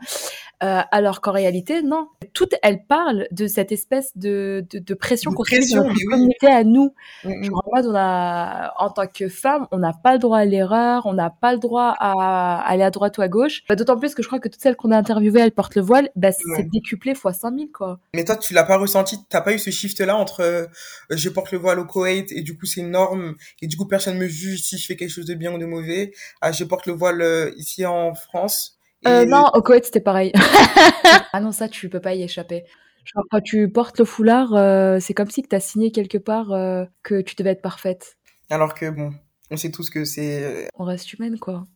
Euh, 0.62 0.80
alors 0.90 1.20
qu'en 1.20 1.32
réalité, 1.32 1.82
non. 1.82 2.08
Tout, 2.32 2.48
elle 2.62 2.84
parle 2.86 3.26
de 3.30 3.46
cette 3.46 3.72
espèce 3.72 4.16
de, 4.16 4.64
de, 4.70 4.78
de 4.78 4.94
pression 4.94 5.32
qu'on 5.32 5.44
subit 5.44 5.72
dans 5.74 5.84
notre 5.84 5.96
communauté 6.08 6.46
à 6.46 6.64
nous. 6.64 6.94
Mm 7.24 7.50
on 7.74 7.94
a, 7.94 8.74
en 8.78 8.90
tant 8.90 9.06
que 9.06 9.28
femme, 9.28 9.66
on 9.72 9.78
n'a 9.78 9.92
pas 9.92 10.12
le 10.12 10.18
droit 10.18 10.38
à 10.38 10.44
l'erreur, 10.44 11.06
on 11.06 11.14
n'a 11.14 11.30
pas 11.30 11.52
le 11.52 11.58
droit 11.58 11.94
à 11.98 12.62
aller 12.66 12.82
à 12.82 12.90
droite 12.90 13.18
ou 13.18 13.22
à 13.22 13.28
gauche. 13.28 13.62
Bah, 13.68 13.76
d'autant 13.76 13.98
plus 13.98 14.14
que 14.14 14.22
je 14.22 14.28
crois 14.28 14.38
que 14.38 14.48
toutes 14.48 14.60
celles 14.60 14.76
qu'on 14.76 14.90
a 14.90 14.96
interviewées, 14.96 15.40
elles 15.40 15.52
portent 15.52 15.74
le 15.74 15.82
voile. 15.82 16.10
Bah, 16.16 16.30
c'est 16.32 16.68
décuplé 16.70 17.14
fois 17.14 17.32
5000, 17.32 17.70
quoi. 17.72 17.98
Mais 18.14 18.24
toi, 18.24 18.36
tu 18.36 18.54
l'as 18.54 18.64
pas 18.64 18.76
ressenti, 18.76 19.18
t'as 19.28 19.40
pas 19.40 19.52
eu 19.52 19.58
ce 19.58 19.70
shift-là 19.70 20.16
entre 20.16 20.42
euh, 20.42 20.66
je 21.10 21.28
porte 21.28 21.52
le 21.52 21.58
voile 21.58 21.78
au 21.78 21.84
Koweït 21.84 22.30
et 22.32 22.42
du 22.42 22.56
coup 22.56 22.66
c'est 22.66 22.80
une 22.80 22.90
norme 22.90 23.34
et 23.60 23.66
du 23.66 23.76
coup 23.76 23.86
personne 23.86 24.18
me 24.18 24.28
juge 24.28 24.62
si 24.62 24.78
je 24.78 24.86
fais 24.86 24.96
quelque 24.96 25.10
chose 25.10 25.26
de 25.26 25.34
bien 25.34 25.52
ou 25.52 25.58
de 25.58 25.66
mauvais. 25.66 26.12
Ah, 26.40 26.52
je 26.52 26.64
porte 26.64 26.86
le 26.86 26.92
voile 26.92 27.22
euh, 27.22 27.50
ici 27.56 27.84
en 27.86 28.14
France? 28.14 28.78
Euh, 29.06 29.25
non, 29.25 29.44
au 29.54 29.62
Koweït, 29.62 29.84
c'était 29.84 30.00
pareil. 30.00 30.32
ah 31.32 31.40
non, 31.40 31.52
ça, 31.52 31.69
tu 31.69 31.88
peux 31.88 32.00
pas 32.00 32.14
y 32.14 32.22
échapper. 32.22 32.64
Genre, 33.04 33.25
quand 33.31 33.40
tu 33.40 33.69
portes 33.70 33.99
le 33.99 34.04
foulard, 34.04 34.54
euh, 34.54 34.99
c'est 35.00 35.14
comme 35.14 35.31
si 35.31 35.43
tu 35.43 35.54
as 35.54 35.60
signé 35.60 35.90
quelque 35.90 36.19
part 36.19 36.52
euh, 36.52 36.84
que 37.02 37.20
tu 37.20 37.34
devais 37.34 37.50
être 37.50 37.62
parfaite. 37.62 38.16
Alors 38.49 38.75
que, 38.75 38.90
bon, 38.90 39.12
on 39.50 39.56
sait 39.56 39.70
tous 39.70 39.90
que 39.90 40.04
c'est... 40.04 40.44
Euh, 40.44 40.66
on 40.78 40.84
reste 40.84 41.12
humaine, 41.12 41.38
quoi. 41.38 41.66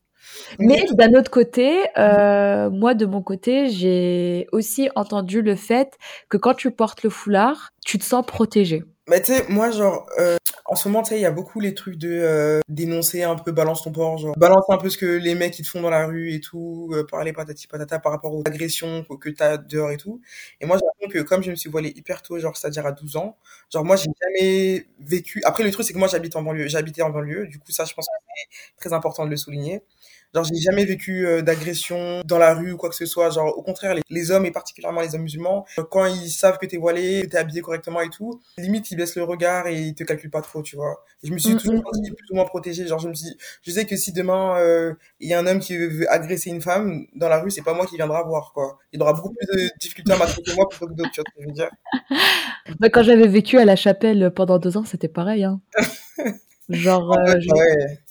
Mais 0.59 0.85
d'un 0.93 1.13
autre 1.15 1.31
côté, 1.31 1.87
euh, 1.99 2.71
moi 2.71 2.95
de 2.95 3.07
mon 3.07 3.23
côté, 3.23 3.69
j'ai 3.69 4.47
aussi 4.53 4.89
entendu 4.97 5.43
le 5.43 5.55
fait 5.55 5.97
que 6.29 6.37
quand 6.37 6.55
tu 6.55 6.71
portes 6.71 7.03
le 7.03 7.11
foulard, 7.11 7.71
tu 7.87 7.99
te 7.99 8.05
sens 8.05 8.27
protégée. 8.27 8.85
Mais 9.09 9.23
tu 9.23 9.33
sais, 9.33 9.47
moi, 9.49 9.71
genre, 9.71 10.05
euh, 10.19 10.37
en 10.65 10.75
ce 10.75 10.89
moment, 10.89 11.03
tu 11.03 11.11
sais, 11.11 11.19
il 11.19 11.23
y 11.23 11.27
a 11.27 11.31
beaucoup 11.31 11.61
les 11.61 11.73
trucs 11.75 11.97
de 11.97 12.11
euh, 12.11 12.61
dénoncer 12.69 13.23
un 13.23 13.37
peu, 13.37 13.53
balance 13.53 13.85
ton 13.85 13.93
port, 13.93 14.19
genre, 14.19 14.37
balance 14.37 14.65
un 14.69 14.79
peu 14.79 14.91
ce 14.91 14.99
que 14.99 15.07
les 15.07 15.37
mecs, 15.37 15.57
ils 15.61 15.63
te 15.63 15.69
font 15.69 15.81
dans 15.81 15.91
la 15.91 16.07
rue 16.07 16.33
et 16.35 16.41
tout, 16.41 16.91
euh, 16.93 17.07
parler 17.09 17.33
patati 17.33 17.69
patata 17.69 18.01
par 18.01 18.11
rapport 18.11 18.35
aux 18.35 18.43
agressions 18.45 19.05
que 19.21 19.29
t'as 19.31 19.57
dehors 19.59 19.93
et 19.93 19.97
tout. 19.97 20.21
Et 20.61 20.67
moi, 20.67 20.77
l'impression 20.77 21.09
que 21.09 21.29
comme 21.29 21.45
je 21.45 21.53
me 21.53 21.57
suis 21.57 21.71
voilée 21.71 21.93
hyper 21.95 22.23
tôt, 22.23 22.41
genre, 22.41 22.57
c'est-à-dire 22.57 22.85
à 22.87 22.91
12 22.91 23.17
ans, 23.17 23.37
genre, 23.73 23.85
moi, 23.85 23.95
j'ai 23.95 24.11
jamais 24.21 24.87
vécu... 24.99 25.41
Après, 25.45 25.63
le 25.63 25.71
truc, 25.71 25.87
c'est 25.87 25.93
que 25.93 25.99
moi, 25.99 26.09
j'habite 26.09 26.35
en 26.35 26.43
banlieue, 26.43 26.67
j'habitais 26.67 27.03
en 27.03 27.11
banlieue, 27.11 27.47
du 27.47 27.61
coup, 27.61 27.71
ça, 27.71 27.85
je 27.85 27.95
pense 27.95 28.07
que 28.07 28.13
c'est 28.35 28.77
très 28.77 28.93
important 28.93 29.25
de 29.25 29.31
le 29.31 29.37
souligner. 29.37 29.83
Genre, 30.35 30.45
j'ai 30.45 30.61
jamais 30.61 30.85
vécu 30.85 31.27
euh, 31.27 31.43
d'agression 31.43 32.23
dans 32.25 32.39
la 32.39 32.55
rue 32.55 32.73
ou 32.73 32.77
quoi 32.77 32.89
que 32.89 32.95
ce 32.95 33.07
soit. 33.07 33.31
Genre, 33.31 33.57
au 33.57 33.63
contraire, 33.63 33.95
les, 34.11 34.31
hommes 34.31 34.45
et 34.45 34.51
particulièrement 34.51 35.01
les 35.01 35.15
hommes 35.15 35.23
musulmans, 35.23 35.67
euh, 35.79 35.85
quand 35.91 36.05
ils 36.07 36.31
savent 36.31 36.59
que 36.59 36.67
t'es 36.67 36.77
voilé, 36.77 37.23
que 37.23 37.29
t'es 37.29 37.39
habillé 37.39 37.61
correctement 37.63 38.01
et 38.01 38.11
tout, 38.11 38.41
limite 38.59 38.91
ils 38.91 38.97
baissent 38.97 39.17
le 39.17 39.25
regard 39.25 39.67
et 39.67 39.81
ils 39.81 39.95
te 39.95 40.05
calculent 40.05 40.31
pas 40.31 40.43
trop, 40.43 40.63
tu 40.63 40.77
vois. 40.77 41.03
je 41.23 41.33
me 41.33 41.39
suis 41.39 41.55
mm, 41.55 41.59
toujours 41.59 41.75
mm, 41.75 41.79
mm. 41.79 42.15
plus 42.15 42.31
ou 42.31 42.35
moins 42.35 42.45
protégée. 42.45 42.87
Genre, 42.87 42.99
je 42.99 43.09
me 43.09 43.15
suis, 43.15 43.37
je 43.63 43.71
sais 43.71 43.87
que 43.87 43.97
si 43.97 44.13
demain 44.13 44.59
euh, 44.59 44.95
il 45.21 45.29
y 45.29 45.35
a 45.35 45.39
un 45.39 45.47
homme 45.47 45.61
qui 45.61 45.77
veut 45.77 46.11
agresser 46.13 46.51
une 46.51 46.61
femme 46.61 47.07
dans 47.15 47.29
la 47.29 47.41
rue, 47.41 47.51
c'est 47.51 47.63
pas 47.63 47.75
moi 47.75 47.87
qui 47.87 47.97
viendra 47.97 48.23
voir, 48.23 48.53
quoi. 48.53 48.79
Il 48.93 49.01
aura 49.01 49.13
beaucoup 49.13 49.33
plus 49.35 49.47
de 49.47 49.71
difficultés 49.81 50.13
à 50.13 50.19
m'attraper 50.19 50.55
moi 50.55 50.69
plutôt 50.69 50.87
que 50.87 50.95
d'autres, 50.95 51.11
tu 51.13 51.21
vois 51.21 51.31
ce 51.31 51.37
que 51.37 51.43
je 51.43 51.47
veux 51.47 51.55
dire. 51.55 51.71
Bah, 52.81 52.89
quand 52.91 53.05
j'avais 53.05 53.29
vécu 53.29 53.59
à 53.59 53.65
la 53.65 53.77
chapelle 53.77 54.33
pendant 54.35 54.59
deux 54.59 54.77
ans, 54.77 54.85
c'était 54.85 55.09
pareil, 55.09 55.45
hein. 55.45 55.61
Genre, 56.69 57.17
euh, 57.17 57.35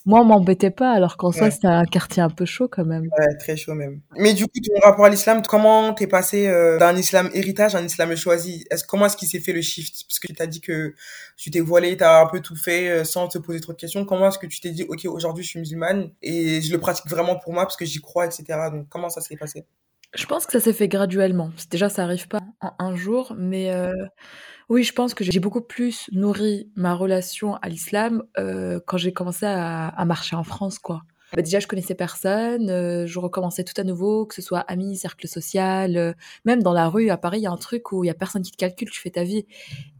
moi, 0.05 0.21
on 0.21 0.23
m'embêtait 0.23 0.71
pas, 0.71 0.91
alors 0.91 1.17
qu'en 1.17 1.33
soi, 1.33 1.51
c'était 1.51 1.67
un 1.67 1.83
quartier 1.83 2.23
un 2.23 2.29
peu 2.29 2.45
chaud 2.45 2.69
quand 2.71 2.85
même. 2.85 3.09
Ouais, 3.17 3.35
très 3.37 3.57
chaud 3.57 3.73
même. 3.73 3.99
Mais 4.17 4.33
du 4.33 4.45
coup, 4.45 4.59
ton 4.65 4.79
rapport 4.81 5.03
à 5.03 5.09
l'islam, 5.09 5.41
comment 5.45 5.93
t'es 5.93 6.07
passé 6.07 6.47
euh, 6.47 6.77
d'un 6.77 6.95
islam 6.95 7.29
héritage 7.33 7.75
à 7.75 7.79
un 7.79 7.83
islam 7.85 8.15
choisi? 8.15 8.63
Est-ce, 8.71 8.85
Comment 8.85 9.07
est-ce 9.07 9.17
qu'il 9.17 9.27
s'est 9.27 9.41
fait 9.41 9.51
le 9.51 9.61
shift? 9.61 10.05
Parce 10.07 10.19
que 10.19 10.27
tu 10.27 10.33
t'as 10.33 10.45
dit 10.45 10.61
que 10.61 10.93
tu 11.35 11.51
t'es 11.51 11.59
voilé, 11.59 11.97
t'as 11.97 12.21
un 12.21 12.27
peu 12.27 12.39
tout 12.39 12.55
fait 12.55 12.89
euh, 12.89 13.03
sans 13.03 13.27
te 13.27 13.37
poser 13.37 13.59
trop 13.59 13.73
de 13.73 13.77
questions. 13.77 14.05
Comment 14.05 14.29
est-ce 14.29 14.39
que 14.39 14.47
tu 14.47 14.61
t'es 14.61 14.71
dit, 14.71 14.83
ok, 14.83 15.05
aujourd'hui, 15.05 15.43
je 15.43 15.49
suis 15.49 15.59
musulmane 15.59 16.11
et 16.21 16.61
je 16.61 16.71
le 16.71 16.79
pratique 16.79 17.09
vraiment 17.09 17.35
pour 17.35 17.51
moi 17.51 17.63
parce 17.63 17.75
que 17.75 17.85
j'y 17.85 17.99
crois, 17.99 18.25
etc. 18.25 18.45
Donc, 18.71 18.87
comment 18.87 19.09
ça 19.09 19.19
s'est 19.19 19.35
passé? 19.35 19.65
Je 20.13 20.25
pense 20.27 20.45
que 20.45 20.53
ça 20.53 20.61
s'est 20.61 20.73
fait 20.73 20.87
graduellement. 20.87 21.51
Déjà, 21.69 21.89
ça 21.89 22.03
arrive 22.03 22.29
pas 22.29 22.39
en 22.61 22.73
un 22.79 22.95
jour, 22.95 23.35
mais... 23.37 23.71
Oui, 24.67 24.83
je 24.83 24.93
pense 24.93 25.13
que 25.13 25.23
j'ai 25.23 25.39
beaucoup 25.39 25.61
plus 25.61 26.09
nourri 26.11 26.71
ma 26.75 26.95
relation 26.95 27.55
à 27.57 27.69
l'islam 27.69 28.23
euh, 28.39 28.79
quand 28.87 28.97
j'ai 28.97 29.13
commencé 29.13 29.45
à, 29.45 29.89
à, 29.89 30.05
marcher 30.05 30.35
en 30.35 30.43
France, 30.43 30.79
quoi. 30.79 31.03
Bah, 31.35 31.43
déjà, 31.43 31.59
je 31.59 31.67
connaissais 31.67 31.93
personne, 31.93 32.69
euh, 32.71 33.05
je 33.05 33.19
recommençais 33.19 33.63
tout 33.63 33.79
à 33.79 33.83
nouveau, 33.83 34.25
que 34.25 34.33
ce 34.33 34.41
soit 34.41 34.61
amis, 34.61 34.97
cercle 34.97 35.27
social, 35.27 36.15
même 36.45 36.63
dans 36.63 36.73
la 36.73 36.89
rue, 36.89 37.09
à 37.09 37.17
Paris, 37.17 37.39
il 37.39 37.43
y 37.43 37.47
a 37.47 37.51
un 37.51 37.57
truc 37.57 37.91
où 37.91 38.03
il 38.03 38.07
y 38.07 38.09
a 38.09 38.15
personne 38.15 38.41
qui 38.41 38.51
te 38.51 38.57
calcule, 38.57 38.89
tu 38.89 38.99
fais 38.99 39.11
ta 39.11 39.23
vie. 39.23 39.45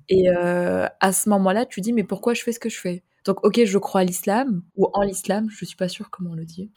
Et 0.10 0.30
à 0.30 1.12
ce 1.14 1.30
moment-là, 1.30 1.66
tu 1.66 1.82
dis, 1.82 1.94
mais 1.94 2.04
pourquoi 2.04 2.34
je 2.34 2.42
fais 2.42 2.52
ce 2.52 2.60
que 2.60 2.70
je 2.70 2.80
fais? 2.80 3.04
Donc, 3.26 3.44
ok, 3.44 3.66
je 3.66 3.78
crois 3.80 4.02
à 4.02 4.04
l'islam 4.04 4.62
ou 4.76 4.88
en 4.94 5.02
l'islam, 5.02 5.48
je 5.50 5.66
suis 5.66 5.76
pas 5.76 5.88
sûre 5.88 6.10
comment 6.12 6.32
on 6.32 6.36
le 6.36 6.46
dit, 6.46 6.70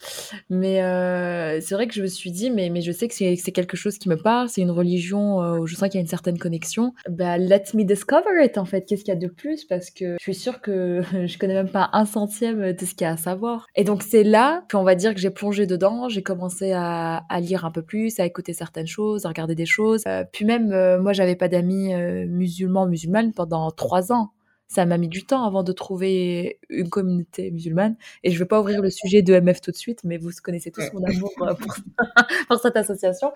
mais 0.48 0.82
euh, 0.82 1.60
c'est 1.60 1.74
vrai 1.74 1.86
que 1.86 1.94
je 1.94 2.00
me 2.00 2.06
suis 2.06 2.30
dit, 2.30 2.50
mais 2.50 2.70
mais 2.70 2.80
je 2.80 2.90
sais 2.90 3.06
que 3.06 3.14
c'est 3.14 3.36
quelque 3.52 3.76
chose 3.76 3.98
qui 3.98 4.08
me 4.08 4.16
parle, 4.16 4.48
c'est 4.48 4.62
une 4.62 4.70
religion 4.70 5.42
euh, 5.42 5.58
où 5.58 5.66
je 5.66 5.74
sens 5.74 5.88
qu'il 5.88 5.96
y 5.96 5.98
a 5.98 6.00
une 6.00 6.06
certaine 6.06 6.38
connexion. 6.38 6.94
Bah, 7.08 7.36
let 7.36 7.64
me 7.74 7.84
discover 7.84 8.42
it 8.42 8.56
en 8.56 8.64
fait. 8.64 8.86
Qu'est-ce 8.86 9.04
qu'il 9.04 9.12
y 9.12 9.16
a 9.16 9.20
de 9.20 9.26
plus? 9.26 9.64
Parce 9.64 9.90
que 9.90 10.16
je 10.18 10.22
suis 10.22 10.34
sûre 10.34 10.62
que 10.62 11.02
je 11.26 11.38
connais 11.38 11.54
même 11.54 11.70
pas 11.70 11.90
un 11.92 12.06
centième 12.06 12.72
de 12.72 12.84
ce 12.84 12.94
qu'il 12.94 13.02
y 13.02 13.04
a 13.04 13.12
à 13.12 13.16
savoir. 13.16 13.66
Et 13.76 13.84
donc 13.84 14.02
c'est 14.02 14.24
là 14.24 14.64
qu'on 14.70 14.84
va 14.84 14.94
dire 14.94 15.14
que 15.14 15.20
j'ai 15.20 15.30
plongé 15.30 15.66
dedans, 15.66 16.08
j'ai 16.08 16.22
commencé 16.22 16.72
à, 16.72 17.22
lire 17.40 17.64
un 17.64 17.70
peu 17.70 17.82
plus, 17.82 18.18
à 18.20 18.26
écouter 18.26 18.52
certaines 18.52 18.86
choses, 18.86 19.26
à 19.26 19.28
regarder 19.28 19.54
des 19.54 19.66
choses. 19.66 20.02
Euh, 20.06 20.24
puis 20.32 20.44
même, 20.44 20.72
euh, 20.72 21.00
moi, 21.00 21.12
j'avais 21.12 21.36
pas 21.36 21.48
d'amis 21.48 21.94
musulmans 22.26 22.86
musulmanes 22.86 23.32
pendant 23.32 23.70
trois 23.70 24.12
ans. 24.12 24.32
Ça 24.68 24.84
m'a 24.84 24.98
mis 24.98 25.08
du 25.08 25.24
temps 25.24 25.44
avant 25.44 25.62
de 25.62 25.72
trouver 25.72 26.60
une 26.68 26.90
communauté 26.90 27.50
musulmane. 27.50 27.96
Et 28.22 28.30
je 28.30 28.38
vais 28.38 28.44
pas 28.44 28.60
ouvrir 28.60 28.82
le 28.82 28.90
sujet 28.90 29.22
de 29.22 29.38
MF 29.40 29.62
tout 29.62 29.70
de 29.70 29.76
suite, 29.76 30.00
mais 30.04 30.18
vous 30.18 30.30
connaissez 30.42 30.70
tous 30.70 30.84
mon 30.92 31.02
amour 31.04 31.32
euh, 31.40 31.54
pour, 31.54 31.74
pour 32.48 32.60
cette 32.60 32.76
association. 32.76 33.32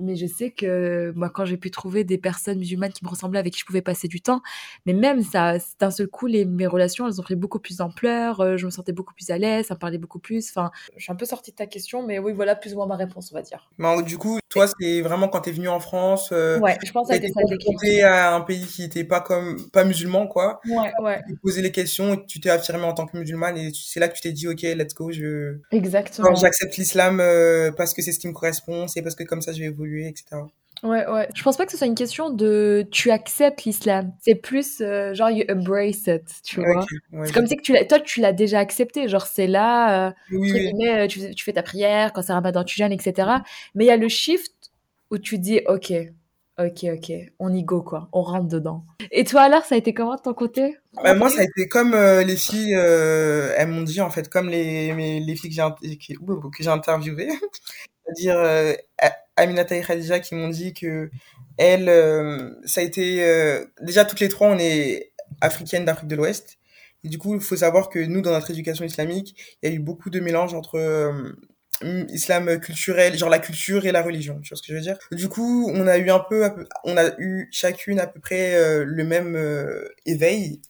Mais 0.00 0.16
je 0.16 0.26
sais 0.26 0.50
que 0.50 1.12
moi, 1.14 1.30
quand 1.30 1.44
j'ai 1.44 1.56
pu 1.56 1.70
trouver 1.70 2.02
des 2.02 2.18
personnes 2.18 2.58
musulmanes 2.58 2.92
qui 2.92 3.04
me 3.04 3.10
ressemblaient, 3.10 3.38
avec 3.38 3.52
qui 3.52 3.60
je 3.60 3.64
pouvais 3.64 3.82
passer 3.82 4.08
du 4.08 4.20
temps, 4.20 4.42
mais 4.84 4.92
même 4.92 5.22
ça, 5.22 5.54
d'un 5.78 5.90
seul 5.92 6.08
coup, 6.08 6.26
les, 6.26 6.44
mes 6.44 6.66
relations, 6.66 7.06
elles 7.06 7.20
ont 7.20 7.24
pris 7.24 7.36
beaucoup 7.36 7.60
plus 7.60 7.76
d'ampleur. 7.76 8.40
Euh, 8.40 8.56
je 8.56 8.66
me 8.66 8.70
sentais 8.70 8.92
beaucoup 8.92 9.14
plus 9.14 9.30
à 9.30 9.38
l'aise, 9.38 9.66
ça 9.66 9.74
me 9.74 9.78
parlait 9.78 9.98
beaucoup 9.98 10.18
plus. 10.18 10.50
Enfin, 10.50 10.72
je 10.96 11.02
suis 11.04 11.12
un 11.12 11.16
peu 11.16 11.26
sortie 11.26 11.52
de 11.52 11.56
ta 11.56 11.66
question, 11.66 12.02
mais 12.04 12.18
oui, 12.18 12.32
voilà 12.32 12.56
plus 12.56 12.72
ou 12.72 12.76
moins 12.76 12.86
ma 12.86 12.96
réponse, 12.96 13.30
on 13.32 13.36
va 13.36 13.42
dire. 13.42 13.70
Du 14.04 14.18
coup, 14.18 14.40
toi, 14.48 14.66
c'est 14.78 15.00
vraiment 15.00 15.28
quand 15.28 15.42
t'es 15.42 15.52
venu 15.52 15.68
en 15.68 15.80
France. 15.80 16.30
Euh, 16.32 16.58
ouais, 16.58 16.76
je 16.84 16.92
pense 16.92 17.08
que 17.08 17.14
ça 17.14 17.20
a 17.20 17.24
été 17.24 17.32
ça 17.32 18.08
à 18.08 18.34
un 18.34 18.40
pays 18.40 18.66
qui 18.66 18.82
était 18.82 19.04
pas 19.04 19.20
comme 19.20 19.56
pas 19.70 19.84
musulman, 19.84 20.26
quoi. 20.26 20.60
Ouais, 20.66 20.71
ouais. 21.00 21.20
Tu 21.26 21.36
posé 21.36 21.62
les 21.62 21.72
questions 21.72 22.14
et 22.14 22.26
tu 22.26 22.40
t'es 22.40 22.50
affirmé 22.50 22.84
en 22.84 22.94
tant 22.94 23.06
que 23.06 23.16
musulmane 23.16 23.56
et 23.56 23.70
c'est 23.74 24.00
là 24.00 24.08
que 24.08 24.14
tu 24.14 24.20
t'es 24.20 24.32
dit, 24.32 24.48
ok, 24.48 24.62
let's 24.62 24.94
go, 24.94 25.10
je. 25.10 25.58
Exactement. 25.70 26.34
J'accepte 26.34 26.76
l'islam 26.76 27.20
euh, 27.20 27.70
parce 27.72 27.94
que 27.94 28.02
c'est 28.02 28.12
ce 28.12 28.18
qui 28.18 28.28
me 28.28 28.32
correspond, 28.32 28.88
c'est 28.88 29.02
parce 29.02 29.14
que 29.14 29.24
comme 29.24 29.42
ça 29.42 29.52
je 29.52 29.60
vais 29.60 29.66
évoluer, 29.66 30.08
etc. 30.08 30.42
Ouais, 30.82 31.06
ouais. 31.06 31.28
Je 31.32 31.42
pense 31.44 31.56
pas 31.56 31.64
que 31.64 31.70
ce 31.70 31.78
soit 31.78 31.86
une 31.86 31.94
question 31.94 32.30
de 32.30 32.84
tu 32.90 33.12
acceptes 33.12 33.62
l'islam. 33.64 34.12
C'est 34.20 34.34
plus 34.34 34.80
euh, 34.80 35.14
genre 35.14 35.30
you 35.30 35.44
embrace 35.48 36.08
it, 36.08 36.24
tu 36.42 36.60
vois. 36.60 36.84
c'est 37.24 37.32
comme 37.32 37.46
si 37.46 37.56
que 37.56 37.62
tu 37.62 37.74
toi 37.86 38.00
tu 38.00 38.20
l'as 38.20 38.32
déjà 38.32 38.58
accepté. 38.58 39.06
Genre 39.08 39.26
c'est 39.26 39.46
là, 39.46 40.08
euh, 40.08 40.12
oui, 40.32 40.72
oui. 40.74 41.08
tu, 41.08 41.34
tu, 41.34 41.44
fais 41.44 41.52
ta 41.52 41.62
prière 41.62 42.12
quand 42.12 42.22
c'est 42.22 42.32
Ramadan, 42.32 42.64
tu 42.64 42.76
jeûnes, 42.76 42.92
etc. 42.92 43.28
Mais 43.76 43.84
il 43.84 43.88
y 43.88 43.92
a 43.92 43.96
le 43.96 44.08
shift 44.08 44.72
où 45.12 45.18
tu 45.18 45.38
dis 45.38 45.60
ok, 45.66 45.92
ok, 46.58 46.86
ok, 46.94 47.12
on 47.38 47.54
y 47.54 47.62
go 47.62 47.82
quoi, 47.82 48.08
on 48.12 48.22
rentre 48.22 48.48
dedans. 48.48 48.84
Et 49.10 49.24
toi 49.24 49.42
alors, 49.42 49.64
ça 49.64 49.74
a 49.74 49.78
été 49.78 49.94
comment 49.94 50.16
de 50.16 50.20
ton 50.20 50.34
côté? 50.34 50.76
Bah, 51.02 51.14
Moi, 51.14 51.28
ça 51.30 51.40
a 51.40 51.44
été 51.44 51.68
comme 51.68 51.94
euh, 51.94 52.22
les 52.22 52.36
filles, 52.36 52.72
elles 52.72 53.68
m'ont 53.68 53.82
dit 53.82 54.00
en 54.00 54.10
fait, 54.10 54.28
comme 54.28 54.48
les, 54.48 55.20
les 55.20 55.36
filles 55.36 55.50
que 55.50 55.62
j'ai 55.82 55.96
que 55.96 56.62
j'ai 56.62 56.68
interviewées, 56.68 57.28
c'est-à-dire 58.04 58.76
Aminata 59.36 59.76
et 59.76 59.82
Khadija 59.82 60.20
qui 60.20 60.34
m'ont 60.34 60.48
dit 60.48 60.74
que 60.74 61.10
euh, 61.60 62.50
ça 62.64 62.80
a 62.80 62.84
été 62.84 63.24
euh, 63.24 63.64
déjà 63.80 64.04
toutes 64.04 64.20
les 64.20 64.28
trois, 64.28 64.48
on 64.48 64.58
est 64.58 65.12
africaines 65.40 65.84
d'Afrique 65.84 66.08
de 66.08 66.16
l'Ouest. 66.16 66.58
Et 67.04 67.08
du 67.08 67.18
coup, 67.18 67.34
il 67.34 67.40
faut 67.40 67.56
savoir 67.56 67.88
que 67.88 67.98
nous, 67.98 68.20
dans 68.20 68.30
notre 68.30 68.50
éducation 68.50 68.84
islamique, 68.84 69.56
il 69.62 69.68
y 69.68 69.72
a 69.72 69.74
eu 69.74 69.80
beaucoup 69.80 70.10
de 70.10 70.20
mélange 70.20 70.54
entre 70.54 70.76
euh, 70.76 71.32
islam 72.10 72.58
culturel, 72.60 73.16
genre 73.16 73.28
la 73.28 73.38
culture 73.38 73.86
et 73.86 73.92
la 73.92 74.02
religion. 74.02 74.40
Tu 74.42 74.50
vois 74.50 74.56
ce 74.56 74.62
que 74.62 74.68
je 74.68 74.74
veux 74.74 74.80
dire? 74.80 74.98
Du 75.10 75.28
coup, 75.28 75.70
on 75.74 75.86
a 75.86 75.98
eu 75.98 76.10
un 76.10 76.20
peu, 76.20 76.48
on 76.84 76.96
a 76.96 77.10
eu 77.18 77.48
chacune 77.52 77.98
à 78.00 78.06
peu 78.06 78.20
près 78.20 78.84
le 78.84 79.04
même 79.04 79.38
éveil 80.06 80.60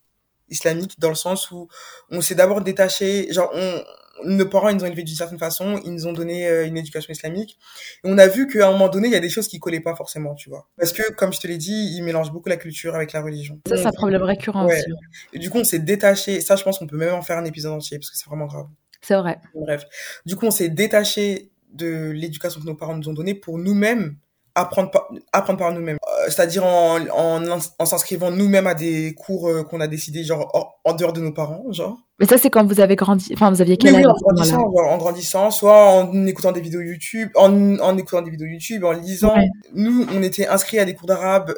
islamique 0.49 0.99
dans 0.99 1.09
le 1.09 1.15
sens 1.15 1.51
où 1.51 1.69
on 2.11 2.21
s'est 2.21 2.35
d'abord 2.35 2.61
détaché, 2.61 3.33
genre 3.33 3.51
on, 3.55 3.83
nos 4.25 4.47
parents, 4.47 4.69
ils 4.69 4.77
nous 4.77 4.85
ont 4.85 4.87
élevés 4.87 5.03
d'une 5.03 5.17
certaine 5.17 5.39
façon, 5.39 5.81
ils 5.85 5.93
nous 5.93 6.07
ont 6.07 6.13
donné 6.13 6.47
euh, 6.47 6.67
une 6.67 6.77
éducation 6.77 7.13
islamique. 7.13 7.59
Et 8.05 8.09
on 8.09 8.19
a 8.19 8.27
vu 8.27 8.47
qu'à 8.47 8.69
un 8.69 8.73
moment 8.73 8.89
donné, 8.89 9.09
il 9.09 9.13
y 9.13 9.17
a 9.17 9.21
des 9.21 9.29
choses 9.29 9.49
qui 9.49 9.59
collaient 9.59 9.81
pas 9.81 9.97
forcément, 9.97 10.35
tu 10.35 10.49
vois. 10.49 10.69
Parce 10.77 10.93
que, 10.93 11.13
comme 11.13 11.33
je 11.33 11.41
te 11.41 11.47
l'ai 11.47 11.59
dit, 11.59 11.95
ils 11.97 12.03
mélangent 12.03 12.33
beaucoup 12.33 12.49
la 12.49 12.57
culture 12.57 12.95
avec 12.95 13.13
la 13.13 13.23
religion. 13.23 13.61
Ça, 13.67 13.77
c'est 13.77 13.87
un 13.87 13.93
problème 13.93 14.23
récurrent 14.23 14.67
aussi. 14.67 14.85
Et 15.33 15.39
du 15.39 15.51
coup, 15.51 15.59
on 15.59 15.65
s'est 15.65 15.79
détaché. 15.79 16.41
Ça, 16.41 16.57
je 16.57 16.63
pense 16.63 16.79
qu'on 16.79 16.87
peut 16.87 16.97
même 16.97 17.15
en 17.15 17.23
faire 17.23 17.39
un 17.39 17.45
épisode 17.45 17.73
entier 17.73 17.99
parce 17.99 18.11
que 18.11 18.17
c'est 18.17 18.27
vraiment 18.27 18.47
grave. 18.47 18.67
C'est 19.03 19.17
vrai. 19.17 19.39
Bref. 19.55 19.85
Du 20.25 20.37
coup, 20.37 20.47
on 20.47 20.51
s'est 20.51 20.69
détaché 20.69 21.51
de 21.73 22.11
l'éducation 22.11 22.61
que 22.61 22.67
nos 22.67 22.75
parents 22.75 22.97
nous 22.97 23.09
ont 23.09 23.15
donnée 23.15 23.35
pour 23.35 23.59
nous-mêmes 23.59 24.17
apprendre 24.55 24.91
par, 24.91 25.09
apprendre 25.33 25.59
par 25.59 25.73
nous-mêmes. 25.73 25.97
Euh, 26.03 26.25
c'est-à-dire 26.29 26.65
en, 26.65 27.01
en, 27.09 27.59
en 27.79 27.87
s'inscrivant 27.87 28.31
nous-mêmes 28.31 28.67
à 28.67 28.75
des 28.75 29.15
cours 29.15 29.49
euh, 29.49 29.63
qu'on 29.63 29.81
a 29.81 29.87
décidé, 29.87 30.25
genre, 30.25 30.77
en, 30.85 30.93
dehors 30.93 31.13
de 31.13 31.21
nos 31.21 31.33
parents, 31.33 31.65
genre. 31.73 31.99
Mais 32.19 32.27
ça, 32.27 32.39
c'est 32.39 32.51
quand 32.51 32.67
vous 32.67 32.81
avez 32.81 32.97
grandi, 32.97 33.31
enfin, 33.35 33.51
vous 33.51 33.61
aviez 33.61 33.77
quel 33.77 33.97
âge? 33.97 34.05
en 34.07 34.13
grandissant, 34.13 34.63
en 34.63 34.99
grandissant, 34.99 35.51
soit 35.51 35.89
en 35.91 36.27
écoutant 36.27 36.53
des 36.53 36.61
vidéos 36.61 36.81
YouTube, 36.81 37.31
en, 37.35 37.79
en 37.79 37.97
écoutant 37.97 38.23
des 38.23 38.31
vidéos 38.31 38.47
YouTube, 38.47 38.85
en 38.85 38.93
lisant. 38.93 39.35
Nous, 39.75 40.07
on 40.13 40.23
était 40.23 40.47
inscrits 40.47 40.79
à 40.79 40.85
des 40.85 40.95
cours 40.95 41.09
d'arabe 41.09 41.55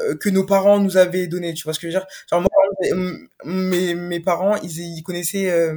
euh, 0.00 0.14
que 0.16 0.28
nos 0.28 0.46
parents 0.46 0.78
nous 0.78 0.96
avaient 0.96 1.26
donné, 1.26 1.52
tu 1.54 1.64
vois 1.64 1.74
ce 1.74 1.80
que 1.80 1.90
je 1.90 1.94
veux 1.94 2.00
dire? 2.00 2.08
Genre, 2.30 2.40
moi, 2.40 2.48
mes, 3.44 3.94
mes 3.94 4.20
parents, 4.20 4.56
ils, 4.62 4.98
ils 4.98 5.02
connaissaient, 5.02 5.70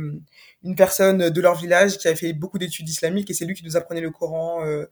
une 0.64 0.76
personne 0.76 1.30
de 1.30 1.42
leur 1.42 1.56
village 1.56 1.98
qui 1.98 2.08
avait 2.08 2.18
fait 2.18 2.34
beaucoup 2.34 2.58
d'études 2.58 2.88
islamiques 2.88 3.30
et 3.30 3.34
c'est 3.34 3.46
lui 3.46 3.54
qui 3.54 3.66
nous 3.66 3.76
apprenait 3.76 4.02
le 4.02 4.12
Coran, 4.12 4.66
euh, 4.66 4.86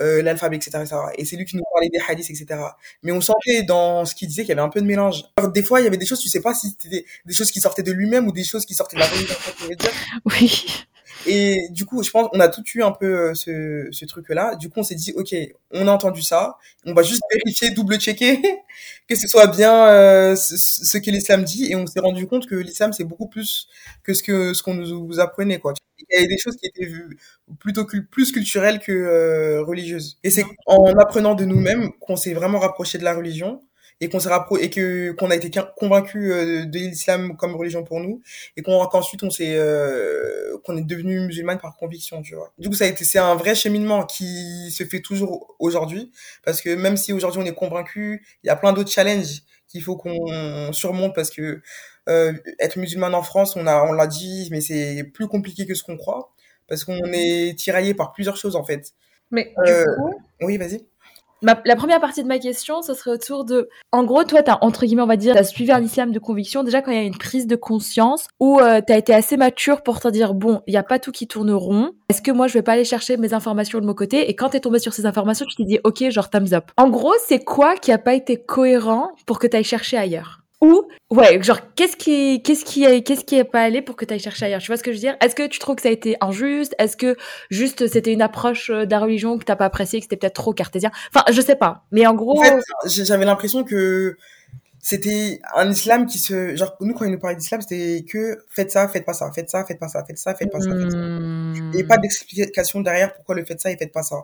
euh, 0.00 0.22
l'alphabet, 0.22 0.56
etc., 0.56 0.84
Et 1.16 1.24
c'est 1.24 1.36
lui 1.36 1.44
qui 1.44 1.56
nous 1.56 1.62
parlait 1.70 1.88
des 1.90 2.00
hadiths, 2.08 2.30
etc. 2.30 2.60
Mais 3.02 3.12
on 3.12 3.20
sentait 3.20 3.62
dans 3.62 4.04
ce 4.04 4.14
qu'il 4.14 4.28
disait 4.28 4.42
qu'il 4.42 4.50
y 4.50 4.52
avait 4.52 4.62
un 4.62 4.70
peu 4.70 4.80
de 4.80 4.86
mélange. 4.86 5.24
Alors, 5.36 5.52
des 5.52 5.62
fois, 5.62 5.80
il 5.80 5.84
y 5.84 5.86
avait 5.86 5.98
des 5.98 6.06
choses, 6.06 6.20
tu 6.20 6.28
sais 6.28 6.40
pas 6.40 6.54
si 6.54 6.70
c'était 6.70 7.04
des, 7.24 7.34
choses 7.34 7.50
qui 7.50 7.60
sortaient 7.60 7.82
de 7.82 7.92
lui-même 7.92 8.26
ou 8.26 8.32
des 8.32 8.44
choses 8.44 8.64
qui 8.64 8.74
sortaient 8.74 8.96
de 8.96 9.00
la 9.00 9.06
religion. 9.06 9.36
Oui. 10.24 10.64
Et 11.26 11.68
du 11.70 11.84
coup, 11.86 12.02
je 12.02 12.10
pense 12.10 12.28
on 12.32 12.40
a 12.40 12.48
tout 12.48 12.62
eu 12.74 12.82
un 12.82 12.92
peu 12.92 13.30
euh, 13.30 13.34
ce, 13.34 13.88
ce 13.90 14.04
truc-là. 14.04 14.56
Du 14.56 14.68
coup, 14.70 14.80
on 14.80 14.82
s'est 14.82 14.94
dit, 14.94 15.12
ok, 15.16 15.34
on 15.72 15.86
a 15.88 15.92
entendu 15.92 16.22
ça, 16.22 16.56
on 16.84 16.94
va 16.94 17.02
juste 17.02 17.22
vérifier, 17.32 17.70
double-checker 17.70 18.40
que 19.08 19.14
ce 19.14 19.28
soit 19.28 19.46
bien 19.46 19.86
euh, 19.88 20.36
ce, 20.36 20.98
que 20.98 21.10
l'islam 21.10 21.44
dit. 21.44 21.66
Et 21.70 21.76
on 21.76 21.86
s'est 21.86 22.00
rendu 22.00 22.26
compte 22.26 22.46
que 22.46 22.54
l'islam, 22.54 22.92
c'est 22.92 23.04
beaucoup 23.04 23.28
plus 23.28 23.68
que 24.02 24.14
ce 24.14 24.22
que 24.22 24.54
ce 24.54 24.62
qu'on 24.62 24.74
nous 24.74 25.20
apprenait, 25.20 25.58
quoi. 25.58 25.74
Il 25.98 26.06
y 26.14 26.18
avait 26.18 26.26
des 26.26 26.38
choses 26.38 26.56
qui 26.56 26.66
étaient 26.66 26.90
plutôt 27.60 27.86
plus 27.86 28.32
culturelles 28.32 28.80
que 28.80 28.92
euh, 28.92 29.62
religieuses. 29.62 30.18
Et 30.24 30.30
c'est 30.30 30.44
en 30.66 30.92
apprenant 30.98 31.34
de 31.34 31.44
nous-mêmes 31.44 31.92
qu'on 32.00 32.16
s'est 32.16 32.34
vraiment 32.34 32.58
rapproché 32.58 32.98
de 32.98 33.04
la 33.04 33.14
religion 33.14 33.62
et 34.02 34.08
qu'on 34.08 34.18
s'est 34.18 34.30
et 34.60 34.68
que 34.68 35.12
qu'on 35.12 35.30
a 35.30 35.36
été 35.36 35.48
convaincu 35.76 36.32
euh, 36.32 36.64
de 36.66 36.78
l'islam 36.78 37.36
comme 37.36 37.54
religion 37.54 37.84
pour 37.84 38.00
nous 38.00 38.20
et 38.56 38.62
qu'on 38.62 38.84
qu'ensuite 38.86 39.22
on 39.22 39.30
s'est 39.30 39.54
euh, 39.56 40.58
qu'on 40.64 40.76
est 40.76 40.82
devenu 40.82 41.20
musulmane 41.20 41.60
par 41.60 41.76
conviction 41.76 42.20
tu 42.20 42.34
vois. 42.34 42.52
Du 42.58 42.68
coup 42.68 42.74
ça 42.74 42.84
a 42.84 42.88
été 42.88 43.04
c'est 43.04 43.20
un 43.20 43.36
vrai 43.36 43.54
cheminement 43.54 44.04
qui 44.04 44.72
se 44.72 44.82
fait 44.82 45.00
toujours 45.00 45.54
aujourd'hui 45.60 46.10
parce 46.44 46.60
que 46.60 46.74
même 46.74 46.96
si 46.96 47.12
aujourd'hui 47.12 47.40
on 47.40 47.46
est 47.46 47.54
convaincu 47.54 48.26
il 48.42 48.48
y 48.48 48.50
a 48.50 48.56
plein 48.56 48.72
d'autres 48.72 48.90
challenges 48.90 49.42
qu'il 49.68 49.82
faut 49.82 49.96
qu'on 49.96 50.72
surmonte 50.72 51.14
parce 51.14 51.30
que 51.30 51.62
euh, 52.08 52.32
être 52.58 52.76
musulmane 52.78 53.14
en 53.14 53.22
France 53.22 53.54
on 53.54 53.68
a 53.68 53.84
on 53.84 53.92
l'a 53.92 54.08
dit 54.08 54.48
mais 54.50 54.60
c'est 54.60 55.04
plus 55.14 55.28
compliqué 55.28 55.64
que 55.64 55.74
ce 55.74 55.84
qu'on 55.84 55.96
croit 55.96 56.32
parce 56.66 56.82
qu'on 56.82 57.12
est 57.12 57.56
tiraillé 57.56 57.94
par 57.94 58.12
plusieurs 58.12 58.36
choses 58.36 58.56
en 58.56 58.64
fait. 58.64 58.94
Mais 59.30 59.54
du 59.64 59.72
coup 59.72 60.20
oui 60.40 60.58
vas-y 60.58 60.84
la 61.42 61.76
première 61.76 62.00
partie 62.00 62.22
de 62.22 62.28
ma 62.28 62.38
question, 62.38 62.82
ce 62.82 62.94
serait 62.94 63.10
autour 63.10 63.44
de, 63.44 63.68
en 63.90 64.04
gros, 64.04 64.24
toi, 64.24 64.42
t'as 64.42 64.58
entre 64.60 64.86
guillemets, 64.86 65.02
on 65.02 65.06
va 65.06 65.16
dire, 65.16 65.34
t'as 65.34 65.44
suivi 65.44 65.72
un 65.72 65.82
islam 65.82 66.12
de 66.12 66.18
conviction. 66.18 66.62
Déjà, 66.62 66.82
quand 66.82 66.90
il 66.90 66.96
y 66.96 67.00
a 67.00 67.04
une 67.04 67.16
prise 67.16 67.46
de 67.46 67.56
conscience 67.56 68.28
où 68.40 68.60
euh, 68.60 68.80
t'as 68.86 68.96
été 68.96 69.12
assez 69.12 69.36
mature 69.36 69.82
pour 69.82 70.00
te 70.00 70.08
dire, 70.08 70.34
bon, 70.34 70.62
il 70.66 70.74
y 70.74 70.76
a 70.76 70.82
pas 70.82 70.98
tout 70.98 71.12
qui 71.12 71.26
tourne 71.26 71.52
rond. 71.52 71.90
Est-ce 72.08 72.22
que 72.22 72.30
moi, 72.30 72.46
je 72.46 72.54
vais 72.54 72.62
pas 72.62 72.72
aller 72.72 72.84
chercher 72.84 73.16
mes 73.16 73.34
informations 73.34 73.80
de 73.80 73.86
mon 73.86 73.94
côté? 73.94 74.30
Et 74.30 74.36
quand 74.36 74.50
t'es 74.50 74.60
tombé 74.60 74.78
sur 74.78 74.92
ces 74.92 75.06
informations, 75.06 75.46
tu 75.46 75.56
t'es 75.56 75.64
dit, 75.64 75.78
ok, 75.84 76.10
genre 76.10 76.30
thumbs 76.30 76.52
up. 76.52 76.70
En 76.76 76.88
gros, 76.88 77.14
c'est 77.26 77.42
quoi 77.44 77.76
qui 77.76 77.92
a 77.92 77.98
pas 77.98 78.14
été 78.14 78.36
cohérent 78.36 79.10
pour 79.26 79.38
que 79.38 79.46
t'ailles 79.46 79.64
chercher 79.64 79.96
ailleurs? 79.96 80.41
Ou, 80.62 80.86
ouais, 81.10 81.42
genre, 81.42 81.58
qu'est-ce 81.74 81.96
qui, 81.96 82.40
qu'est-ce 82.40 82.64
qui, 82.64 83.02
qu'est-ce 83.02 83.24
qui 83.24 83.36
est 83.36 83.42
pas 83.44 83.62
allé 83.62 83.82
pour 83.82 83.96
que 83.96 84.04
tu 84.04 84.14
ailles 84.14 84.20
chercher 84.20 84.46
ailleurs? 84.46 84.60
Tu 84.60 84.68
vois 84.68 84.76
ce 84.76 84.84
que 84.84 84.92
je 84.92 84.96
veux 84.96 85.00
dire? 85.00 85.16
Est-ce 85.20 85.34
que 85.34 85.48
tu 85.48 85.58
trouves 85.58 85.74
que 85.74 85.82
ça 85.82 85.88
a 85.88 85.92
été 85.92 86.16
injuste? 86.20 86.76
Est-ce 86.78 86.96
que 86.96 87.16
juste 87.50 87.88
c'était 87.88 88.12
une 88.12 88.22
approche 88.22 88.70
euh, 88.70 88.86
de 88.86 88.94
religion 88.94 89.36
que 89.38 89.44
t'as 89.44 89.56
pas 89.56 89.64
appréciée, 89.64 89.98
que 89.98 90.04
c'était 90.04 90.16
peut-être 90.16 90.34
trop 90.34 90.52
cartésien? 90.52 90.92
Enfin, 91.12 91.24
je 91.32 91.40
sais 91.40 91.56
pas. 91.56 91.84
Mais 91.90 92.06
en 92.06 92.14
gros, 92.14 92.40
j'avais 92.86 93.24
l'impression 93.24 93.64
que 93.64 94.16
c'était 94.84 95.40
un 95.54 95.70
islam 95.70 96.06
qui 96.06 96.18
se 96.18 96.56
genre 96.56 96.74
nous 96.80 96.92
quand 96.92 97.04
il 97.04 97.12
nous 97.12 97.18
parlait 97.20 97.36
d'islam 97.36 97.60
c'était 97.60 98.04
que 98.04 98.44
faites 98.48 98.72
ça 98.72 98.88
faites 98.88 99.04
pas 99.04 99.12
ça 99.12 99.30
faites 99.30 99.48
ça 99.48 99.64
faites 99.64 99.78
pas 99.78 99.86
ça 99.86 100.04
faites 100.04 100.18
ça 100.18 100.34
faites 100.34 100.50
pas 100.50 100.60
ça, 100.60 100.70
faites 100.70 100.90
ça. 100.90 100.98
Hmm. 100.98 101.70
et 101.72 101.84
pas 101.84 101.98
d'explication 101.98 102.80
derrière 102.80 103.14
pourquoi 103.14 103.36
le 103.36 103.44
faites 103.44 103.60
ça 103.60 103.70
et 103.70 103.76
faites 103.76 103.92
pas 103.92 104.02
ça. 104.02 104.16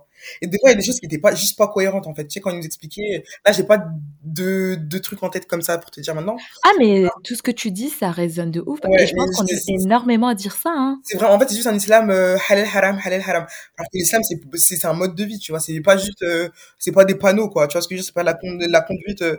Et 0.43 0.49
des 0.49 0.59
fois 0.59 0.71
il 0.71 0.73
y 0.73 0.75
a 0.75 0.79
des 0.79 0.85
choses 0.85 0.99
qui 0.99 1.07
étaient 1.07 1.19
pas 1.19 1.33
juste 1.33 1.57
pas 1.57 1.69
cohérentes 1.69 2.09
en 2.09 2.15
fait. 2.15 2.25
Tu 2.25 2.33
sais 2.33 2.41
quand 2.41 2.51
il 2.51 2.57
nous 2.57 2.67
expliquait 2.67 3.23
là 3.47 3.53
j'ai 3.53 3.63
pas 3.63 3.79
de 4.25 4.75
de 4.75 4.99
trucs 4.99 5.23
en 5.23 5.29
tête 5.29 5.47
comme 5.47 5.63
ça 5.63 5.79
pour 5.79 5.93
te 5.93 6.01
dire 6.01 6.13
maintenant. 6.17 6.37
Ah 6.65 6.73
mais 6.81 7.07
tout 7.23 7.37
ce 7.37 7.43
que 7.43 7.53
tu 7.53 7.71
dis 7.71 7.91
ça 7.91 8.11
résonne 8.11 8.51
de 8.51 8.61
ouf. 8.67 8.81
Je 8.83 9.15
pense 9.15 9.37
qu'on 9.37 9.47
est 9.47 9.69
énormément 9.69 10.27
à 10.27 10.35
dire 10.35 10.57
ça 10.57 10.73
hein. 10.75 11.01
c'est 11.05 11.19
vrai 11.19 11.27
en 11.27 11.39
fait 11.39 11.49
c'est 11.49 11.55
juste 11.55 11.69
un 11.69 11.77
islam 11.77 12.11
euh, 12.11 12.37
halal 12.49 12.67
haram 12.75 12.99
halal 13.05 13.21
haram. 13.21 13.47
Alors 13.77 13.89
que 13.93 13.97
l'islam 13.97 14.23
c'est 14.25 14.41
c'est 14.57 14.89
un 14.89 14.93
mode 14.93 15.15
de 15.15 15.23
vie 15.23 15.39
tu 15.39 15.53
vois. 15.53 15.61
C'est 15.61 15.81
pas 15.83 15.97
juste 15.97 16.23
euh, 16.23 16.49
c'est 16.81 16.91
pas 16.91 17.05
des 17.05 17.15
panneaux 17.15 17.49
quoi. 17.49 17.69
Tu 17.69 17.75
vois 17.75 17.83
ce 17.83 17.87
que 17.87 17.95
je 17.95 18.01
veux 18.01 18.03
dire? 18.03 18.07
C'est 18.07 18.15
pas 18.15 18.25
la, 18.25 18.37
la 18.69 18.81
conduite 18.81 19.23
euh, 19.23 19.37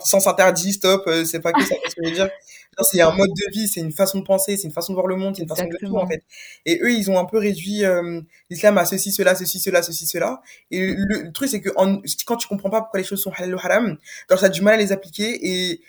sans 0.00 0.23
s'interdit, 0.24 0.72
stop, 0.72 1.04
euh, 1.06 1.24
c'est 1.24 1.40
pas 1.40 1.52
que 1.52 1.62
ça, 1.62 1.74
ce 1.88 1.94
que 1.94 2.02
je 2.04 2.08
veux 2.08 2.14
dire. 2.14 2.28
C'est 2.82 3.00
un 3.00 3.12
mode 3.12 3.30
de 3.30 3.52
vie, 3.52 3.68
c'est 3.68 3.80
une 3.80 3.92
façon 3.92 4.18
de 4.18 4.24
penser, 4.24 4.56
c'est 4.56 4.66
une 4.66 4.72
façon 4.72 4.92
de 4.92 4.96
voir 4.96 5.06
le 5.06 5.14
monde, 5.14 5.36
c'est 5.36 5.42
une 5.42 5.48
façon 5.48 5.66
de 5.66 5.76
tout, 5.76 5.96
en 5.96 6.08
fait. 6.08 6.24
Et 6.66 6.80
eux, 6.82 6.90
ils 6.92 7.08
ont 7.08 7.18
un 7.18 7.24
peu 7.24 7.38
réduit 7.38 7.84
euh, 7.84 8.20
l'islam 8.50 8.76
à 8.78 8.84
ceci, 8.84 9.12
cela, 9.12 9.36
ceci, 9.36 9.60
cela, 9.60 9.82
ceci, 9.82 10.06
cela. 10.06 10.42
Et 10.72 10.94
le, 10.96 11.30
truc, 11.32 11.48
c'est 11.48 11.60
que 11.60 11.70
quand 11.70 12.36
tu 12.36 12.48
comprends 12.48 12.70
pas 12.70 12.80
pourquoi 12.80 12.98
les 12.98 13.06
choses 13.06 13.22
sont 13.22 13.30
halal 13.30 13.54
ou 13.54 13.58
haram, 13.58 13.96
alors 14.28 14.40
ça 14.40 14.46
a 14.46 14.48
du 14.48 14.62
mal 14.62 14.74
à 14.74 14.76
les 14.78 14.90
appliquer 14.90 15.38
et 15.40 15.82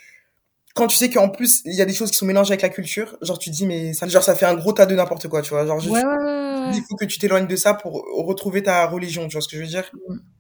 quand 0.75 0.87
tu 0.87 0.95
sais 0.97 1.09
qu'en 1.09 1.29
plus 1.29 1.61
il 1.65 1.73
y 1.73 1.81
a 1.81 1.85
des 1.85 1.93
choses 1.93 2.11
qui 2.11 2.17
sont 2.17 2.25
mélangées 2.25 2.51
avec 2.51 2.61
la 2.61 2.69
culture, 2.69 3.17
genre 3.21 3.39
tu 3.39 3.49
te 3.49 3.55
dis 3.55 3.65
mais 3.65 3.93
ça, 3.93 4.07
genre 4.07 4.21
ça 4.21 4.35
fait 4.35 4.45
un 4.45 4.55
gros 4.55 4.73
tas 4.73 4.85
de 4.85 4.93
n'importe 4.93 5.27
quoi, 5.29 5.41
tu 5.41 5.49
vois. 5.49 5.65
Genre 5.65 5.79
juste, 5.79 5.93
Ouais, 5.93 6.03
ouais, 6.05 6.15
ouais, 6.17 6.23
ouais. 6.23 6.71
il 6.75 6.83
faut 6.87 6.95
que 6.95 7.05
tu 7.05 7.17
t'éloignes 7.17 7.47
de 7.47 7.55
ça 7.55 7.73
pour 7.73 8.03
retrouver 8.25 8.61
ta 8.61 8.85
religion, 8.85 9.27
tu 9.27 9.33
vois 9.33 9.41
ce 9.41 9.47
que 9.47 9.55
je 9.55 9.61
veux 9.61 9.67
dire? 9.67 9.89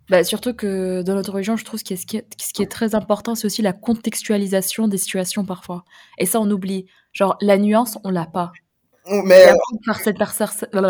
Bah, 0.09 0.23
surtout 0.23 0.53
que 0.53 1.01
dans 1.01 1.15
notre 1.15 1.31
religion, 1.33 1.57
je 1.57 1.65
trouve 1.65 1.79
ce 1.79 1.83
qui 1.83 1.93
est, 1.93 1.97
ce 1.97 2.05
qui 2.05 2.17
est, 2.17 2.27
ce 2.39 2.53
qui 2.53 2.61
est 2.61 2.69
très 2.71 2.93
important, 2.93 3.33
c'est 3.33 3.47
aussi 3.47 3.63
la 3.63 3.73
contextualisation 3.73 4.87
des 4.87 4.97
situations 4.97 5.45
parfois. 5.45 5.83
Et 6.19 6.25
ça, 6.25 6.39
on 6.39 6.49
oublie. 6.51 6.85
Genre, 7.11 7.37
la 7.41 7.57
nuance, 7.57 7.97
on 8.03 8.09
l'a 8.11 8.25
pas. 8.25 8.51
Mais 9.23 9.45
par 9.85 9.99
cette 9.99 10.17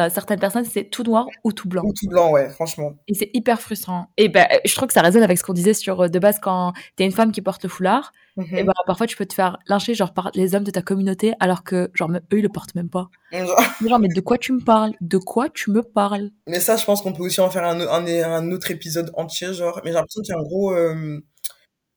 certaines 0.09 0.39
personnes, 0.39 0.65
c'est 0.65 0.85
tout 0.85 1.03
noir 1.03 1.27
ou 1.43 1.51
tout 1.51 1.67
blanc. 1.67 1.81
ou 1.85 1.91
tout 1.93 2.07
blanc, 2.07 2.31
ouais, 2.31 2.49
franchement. 2.49 2.93
Et 3.07 3.13
c'est 3.13 3.29
hyper 3.33 3.59
frustrant. 3.59 4.07
Et 4.17 4.29
ben, 4.29 4.47
je 4.63 4.73
trouve 4.75 4.87
que 4.87 4.93
ça 4.93 5.01
résonne 5.01 5.23
avec 5.23 5.37
ce 5.37 5.43
qu'on 5.43 5.53
disait 5.53 5.73
sur 5.73 6.01
euh, 6.01 6.07
de 6.07 6.19
base 6.19 6.39
quand 6.39 6.73
t'es 6.95 7.05
une 7.05 7.11
femme 7.11 7.31
qui 7.31 7.41
porte 7.41 7.63
le 7.63 7.69
foulard. 7.69 8.13
Mhm. 8.37 8.57
Et 8.57 8.63
ben, 8.63 8.73
parfois, 8.85 9.07
tu 9.07 9.15
peux 9.17 9.25
te 9.25 9.33
faire 9.33 9.57
lyncher 9.67 9.93
genre 9.93 10.13
par 10.13 10.31
les 10.33 10.55
hommes 10.55 10.63
de 10.63 10.71
ta 10.71 10.81
communauté, 10.81 11.33
alors 11.39 11.63
que 11.63 11.89
genre 11.93 12.09
même 12.09 12.21
eux 12.33 12.39
ils 12.39 12.43
le 12.43 12.49
portent 12.49 12.75
même 12.75 12.89
pas. 12.89 13.09
Genre- 13.31 13.59
Genre, 13.85 13.99
mais 13.99 14.07
de 14.07 14.21
quoi 14.21 14.37
tu 14.37 14.53
me 14.53 14.61
parles? 14.61 14.93
De 15.01 15.17
quoi 15.17 15.49
tu 15.49 15.71
me 15.71 15.81
parles? 15.83 16.29
Mais 16.47 16.59
ça, 16.61 16.77
je 16.77 16.85
pense 16.85 17.01
qu'on 17.01 17.11
peut 17.11 17.23
aussi 17.23 17.41
en 17.41 17.49
faire 17.49 17.65
un, 17.65 17.79
un, 17.81 18.05
un 18.31 18.51
autre 18.51 18.71
épisode 18.71 19.11
entier, 19.15 19.53
genre. 19.53 19.81
Mais 19.83 19.89
j'ai 19.91 19.95
l'impression 19.95 20.21
qu'il 20.21 20.33
y 20.33 20.37
a 20.37 20.39
un 20.39 20.43
gros 20.43 20.73
euh, 20.73 21.19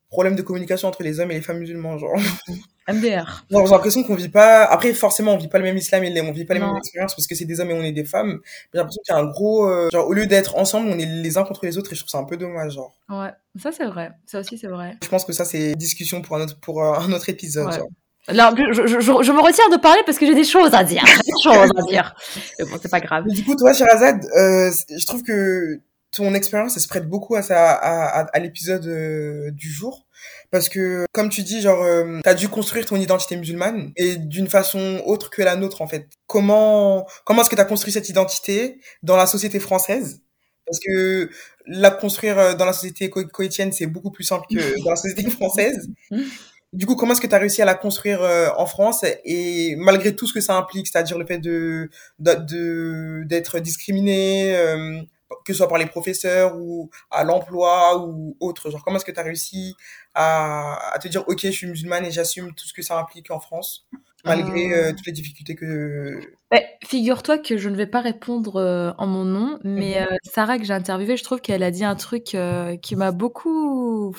problème 0.09 0.37
de 0.37 0.43
communication 0.43 0.89
entre 0.89 1.03
les 1.03 1.21
hommes 1.21 1.31
et 1.31 1.35
les 1.35 1.43
femmes 1.43 1.59
musulmans, 1.59 1.99
genre. 1.99 2.17
MDR. 2.89 3.45
Genre, 3.51 3.67
j'ai 3.67 3.73
l'impression 3.73 4.03
qu'on 4.03 4.15
vit 4.15 4.31
pas. 4.31 4.65
Après, 4.65 4.93
forcément, 4.95 5.35
on 5.35 5.37
vit 5.37 5.49
pas 5.49 5.59
le 5.59 5.65
même 5.65 5.77
islam 5.77 6.03
et 6.05 6.21
on 6.23 6.33
vit 6.33 6.47
pas 6.47 6.55
les 6.55 6.61
Non. 6.61 6.69
mêmes 6.69 6.77
expériences 6.79 7.15
parce 7.15 7.27
que 7.27 7.35
c'est 7.35 7.45
des 7.45 7.61
hommes 7.61 7.71
et 7.71 7.75
on 7.75 7.83
est 7.83 7.93
des 7.93 8.05
femmes. 8.05 8.41
J'ai 8.73 8.79
l'impression 8.79 9.03
qu'il 9.05 9.15
y 9.15 9.19
a 9.19 9.21
un 9.21 9.27
gros. 9.27 9.69
euh, 9.69 9.91
genre, 9.93 10.09
au 10.09 10.15
lieu 10.15 10.27
d'être 10.27 10.57
ensemble, 10.57 10.89
on 10.89 10.99
est 10.99 11.05
les 11.05 11.37
uns 11.37 11.45
contre 11.45 11.67
les 11.67 11.77
autres 11.77 11.93
et 11.93 11.97
je 11.97 12.01
trouve 12.01 12.11
ça 12.11 12.19
un 12.19 12.25
peu 12.25 12.39
dommage, 12.39 12.73
genre. 12.73 12.95
Ouais, 13.11 13.29
ça 13.61 13.73
c'est 13.73 13.85
vrai. 13.87 14.13
Ça 14.25 14.41
aussi 14.41 14.57
c'est 14.57 14.69
vrai. 14.69 14.97
Je 15.03 15.09
pense 15.09 15.27
que 15.27 15.35
ça, 15.35 15.45
c'est 15.45 15.75
discussion 15.75 16.23
pour 16.23 16.37
un 16.37 16.43
autre, 16.45 16.59
pour 16.61 16.83
euh, 16.83 16.95
un 16.99 17.13
autre 17.13 17.29
épisode, 17.29 17.67
Ouais. 17.67 17.77
genre. 17.77 17.89
Là, 18.29 18.53
je, 18.57 18.87
je, 18.87 19.01
je, 19.01 19.33
me 19.33 19.41
retire 19.41 19.71
de 19.71 19.79
parler 19.79 20.03
parce 20.05 20.19
que 20.19 20.27
j'ai 20.27 20.35
des 20.35 20.45
choses 20.45 20.75
à 20.75 20.85
dire. 20.85 21.03
Des 21.05 21.33
choses 21.43 21.71
à 21.77 21.83
dire. 21.91 22.15
Mais 22.59 22.67
bon, 22.67 22.77
c'est 22.81 22.91
pas 22.91 23.01
grave. 23.01 23.25
Mais 23.27 23.33
du 23.35 23.43
coup, 23.43 23.57
toi, 23.57 23.73
Sherazade, 23.73 24.23
euh, 24.37 24.71
je 24.91 25.07
trouve 25.07 25.23
que 25.23 25.81
ton 26.11 26.35
expérience, 26.35 26.79
se 26.79 26.89
prête 26.89 27.09
beaucoup 27.09 27.37
à, 27.37 27.43
ça, 27.43 27.73
à, 27.73 28.21
à, 28.21 28.25
à 28.25 28.39
l'épisode 28.39 28.87
euh, 28.87 29.51
du 29.53 29.71
jour. 29.71 30.07
Parce 30.51 30.69
que, 30.69 31.05
comme 31.13 31.29
tu 31.29 31.43
dis, 31.43 31.61
genre, 31.61 31.83
euh, 31.83 32.21
t'as 32.25 32.35
dû 32.35 32.49
construire 32.49 32.87
ton 32.87 32.97
identité 32.97 33.37
musulmane 33.37 33.93
et 33.97 34.17
d'une 34.17 34.49
façon 34.49 35.03
autre 35.05 35.31
que 35.31 35.43
la 35.43 35.57
nôtre, 35.57 35.83
en 35.83 35.87
fait. 35.87 36.09
Comment, 36.27 37.07
comment 37.25 37.43
est-ce 37.43 37.51
que 37.51 37.57
t'as 37.57 37.65
construit 37.65 37.93
cette 37.93 38.09
identité 38.09 38.81
dans 39.03 39.17
la 39.17 39.27
société 39.27 39.61
française? 39.61 40.23
Parce 40.67 40.81
que 40.81 41.31
la 41.67 41.91
construire 41.91 42.39
euh, 42.39 42.55
dans 42.55 42.65
la 42.65 42.73
société 42.73 43.11
co- 43.11 43.27
coétienne, 43.27 43.73
c'est 43.73 43.87
beaucoup 43.87 44.11
plus 44.11 44.25
simple 44.25 44.47
que 44.51 44.83
dans 44.85 44.91
la 44.91 44.97
société 44.97 45.31
française. 45.31 45.89
Du 46.73 46.85
coup, 46.85 46.97
comment 46.97 47.13
est-ce 47.13 47.21
que 47.23 47.27
tu 47.27 47.35
as 47.35 47.39
réussi 47.39 47.63
à 47.63 47.65
la 47.65 47.75
construire 47.75 48.23
euh, 48.23 48.49
en 48.57 48.67
France? 48.67 49.05
Et 49.25 49.77
malgré 49.77 50.15
tout 50.15 50.27
ce 50.27 50.35
que 50.35 50.41
ça 50.41 50.57
implique, 50.57 50.87
c'est-à-dire 50.87 51.19
le 51.19 51.25
fait 51.25 51.39
de- 51.39 51.89
d'être 53.25 53.61
discriminé, 53.61 54.55
euh, 54.57 55.01
que 55.45 55.53
ce 55.53 55.59
soit 55.59 55.69
par 55.69 55.79
les 55.79 55.87
professeurs 55.87 56.57
ou 56.57 56.91
à 57.11 57.25
l'emploi 57.25 57.99
ou 58.05 58.37
autre, 58.41 58.71
genre 58.71 58.83
comment 58.85 58.97
est-ce 58.97 59.05
que 59.05 59.13
tu 59.13 59.21
as 59.21 59.25
réussi 59.25 59.75
à, 60.15 60.79
à 60.95 60.99
te 60.99 61.09
dire 61.09 61.25
ok, 61.27 61.39
je 61.43 61.51
suis 61.51 61.67
musulmane 61.67 62.05
et 62.05 62.11
j'assume 62.11 62.55
tout 62.55 62.67
ce 62.67 62.73
que 62.73 62.83
ça 62.83 62.99
implique 62.99 63.31
en 63.31 63.39
France, 63.41 63.87
malgré 64.25 64.73
Euh. 64.73 64.89
euh, 64.89 64.93
toutes 64.93 65.07
les 65.07 65.13
difficultés 65.13 65.55
que 65.55 66.19
Ouais, 66.51 66.67
figure-toi 66.83 67.37
que 67.39 67.59
je 67.59 67.69
ne 67.69 67.77
vais 67.77 67.87
pas 67.87 68.01
répondre 68.01 68.57
euh, 68.57 68.93
en 68.97 69.07
mon 69.07 69.25
nom, 69.25 69.59
mais 69.65 70.01
Mhm. 70.01 70.17
Sarah 70.25 70.59
que 70.59 70.65
j'ai 70.65 70.73
interviewée, 70.73 71.19
je 71.19 71.25
trouve 71.25 71.41
qu'elle 71.43 71.63
a 71.63 71.71
dit 71.71 71.85
un 71.85 71.95
truc 71.95 72.35
qui 72.83 72.97
m'a 72.97 73.13
beaucoup 73.13 74.13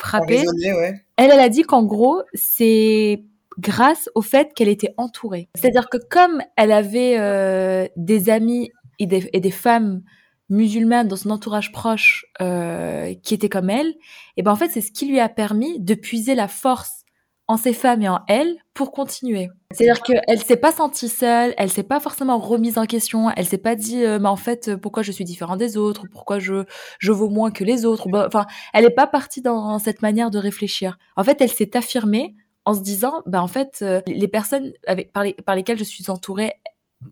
ouais. 0.74 0.94
Elle, 1.18 1.32
elle 1.32 1.40
a 1.40 1.50
dit 1.50 1.64
qu'en 1.64 1.84
gros, 1.84 2.22
c'est 2.36 3.24
grâce 3.58 4.10
au 4.16 4.22
fait 4.22 4.54
qu'elle 4.54 4.70
était 4.70 4.94
entourée. 4.98 5.50
C'est-à-dire 5.56 5.90
que 5.90 5.98
comme 6.10 6.42
elle 6.56 6.72
avait 6.72 7.90
des 7.98 8.30
amis 8.30 8.72
et 9.00 9.08
des, 9.08 9.28
et 9.34 9.40
des 9.40 9.52
femmes 9.52 10.04
musulmanes 10.50 11.08
dans 11.08 11.16
son 11.16 11.30
entourage 11.32 11.72
proche 11.72 12.26
euh, 12.42 13.14
qui 13.24 13.34
étaient 13.34 13.50
comme 13.50 13.70
elle, 13.70 13.94
et 14.38 14.42
ben 14.44 14.52
en 14.52 14.56
fait 14.56 14.70
c'est 14.70 14.82
ce 14.82 14.92
qui 14.92 15.08
lui 15.08 15.20
a 15.20 15.30
permis 15.30 15.80
de 15.80 15.94
puiser 15.94 16.36
la 16.36 16.48
force 16.48 17.04
en 17.48 17.58
ces 17.58 17.74
femmes 17.74 18.04
et 18.04 18.10
en 18.10 18.20
elle 18.28 18.58
pour 18.76 18.92
continuer. 18.92 19.50
C'est-à-dire 19.74 20.04
qu'elle 20.04 20.40
s'est 20.44 20.56
pas 20.58 20.72
sentie 20.72 21.10
seule, 21.10 21.56
elle 21.58 21.72
s'est 21.72 21.82
pas 21.84 22.00
forcément 22.00 22.38
remise 22.38 22.78
en 22.78 22.86
question, 22.86 23.32
elle 23.36 23.46
s'est 23.48 23.58
pas 23.58 23.76
dit 23.76 24.04
euh, 24.04 24.20
mais 24.20 24.28
en 24.30 24.36
fait 24.36 24.68
euh, 24.70 24.78
pourquoi 24.78 25.02
je 25.04 25.12
suis 25.12 25.24
différent 25.26 25.58
des 25.58 25.76
autres, 25.76 26.04
pourquoi 26.12 26.38
je 26.40 26.66
je 27.00 27.12
vaux 27.12 27.30
moins 27.30 27.50
que 27.52 27.64
les 27.64 27.86
autres. 27.86 28.08
Bah, 28.08 28.26
Enfin, 28.28 28.46
elle 28.74 28.86
est 28.86 28.90
pas 28.92 29.08
partie 29.08 29.42
dans 29.42 29.80
cette 29.80 30.02
manière 30.04 30.30
de 30.30 30.38
réfléchir. 30.38 30.98
En 31.16 31.24
fait, 31.24 31.42
elle 31.42 31.50
s'est 31.52 31.76
affirmée 31.76 32.36
en 32.66 32.76
se 32.76 32.82
disant 32.82 33.24
bah 33.26 33.42
en 33.42 33.48
fait 33.48 33.80
euh, 33.82 34.02
les 34.06 34.28
personnes 34.28 34.72
avec 34.86 35.12
par, 35.12 35.24
les- 35.24 35.34
par 35.34 35.56
lesquelles 35.56 35.80
je 35.80 35.84
suis 35.84 36.10
entourée 36.12 36.54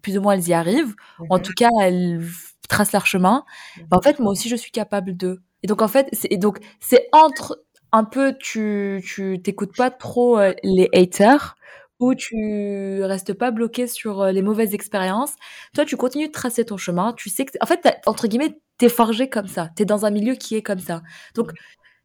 plus 0.02 0.18
ou 0.18 0.22
moins 0.22 0.34
elles 0.34 0.48
y 0.48 0.54
arrivent. 0.54 0.96
En 1.30 1.38
Mhm. 1.38 1.42
tout 1.44 1.54
cas, 1.56 1.70
elles 1.82 2.22
tracent 2.70 2.92
leur 2.94 3.06
chemin. 3.06 3.46
Bah, 3.90 3.98
en 3.98 4.02
fait, 4.02 4.20
moi 4.20 4.32
aussi 4.32 4.50
je 4.50 4.56
suis 4.56 4.72
capable 4.72 5.16
d'eux. 5.16 5.42
Et 5.64 5.68
donc 5.68 5.82
en 5.82 5.88
fait, 5.88 6.08
c'est 6.14 6.36
donc 6.38 6.60
c'est 6.80 7.08
entre 7.12 7.64
un 7.92 8.04
peu 8.04 8.36
tu 8.40 9.02
tu 9.06 9.42
t'écoutes 9.42 9.76
pas 9.76 9.90
trop 9.90 10.38
euh, 10.40 10.54
les 10.64 10.90
haters 10.94 11.56
ou 12.00 12.14
tu 12.14 13.02
restes 13.04 13.34
pas 13.34 13.50
bloqué 13.50 13.88
sur 13.88 14.22
euh, 14.22 14.32
les 14.32 14.42
mauvaises 14.44 14.74
expériences. 14.76 15.34
Toi, 15.74 15.84
tu 15.86 15.98
continues 15.98 16.28
de 16.28 16.32
tracer 16.32 16.64
ton 16.66 16.78
chemin. 16.78 17.14
Tu 17.14 17.30
sais 17.30 17.46
que, 17.46 17.54
en 17.60 17.66
fait, 17.66 17.80
entre 18.06 18.28
guillemets, 18.28 18.60
t'es 18.78 18.90
forgé 18.90 19.30
comme 19.30 19.48
ça. 19.48 19.70
T'es 19.76 19.84
dans 19.86 20.06
un 20.06 20.12
milieu 20.12 20.36
qui 20.36 20.56
est 20.56 20.62
comme 20.62 20.78
ça. 20.80 21.02
Donc, 21.34 21.54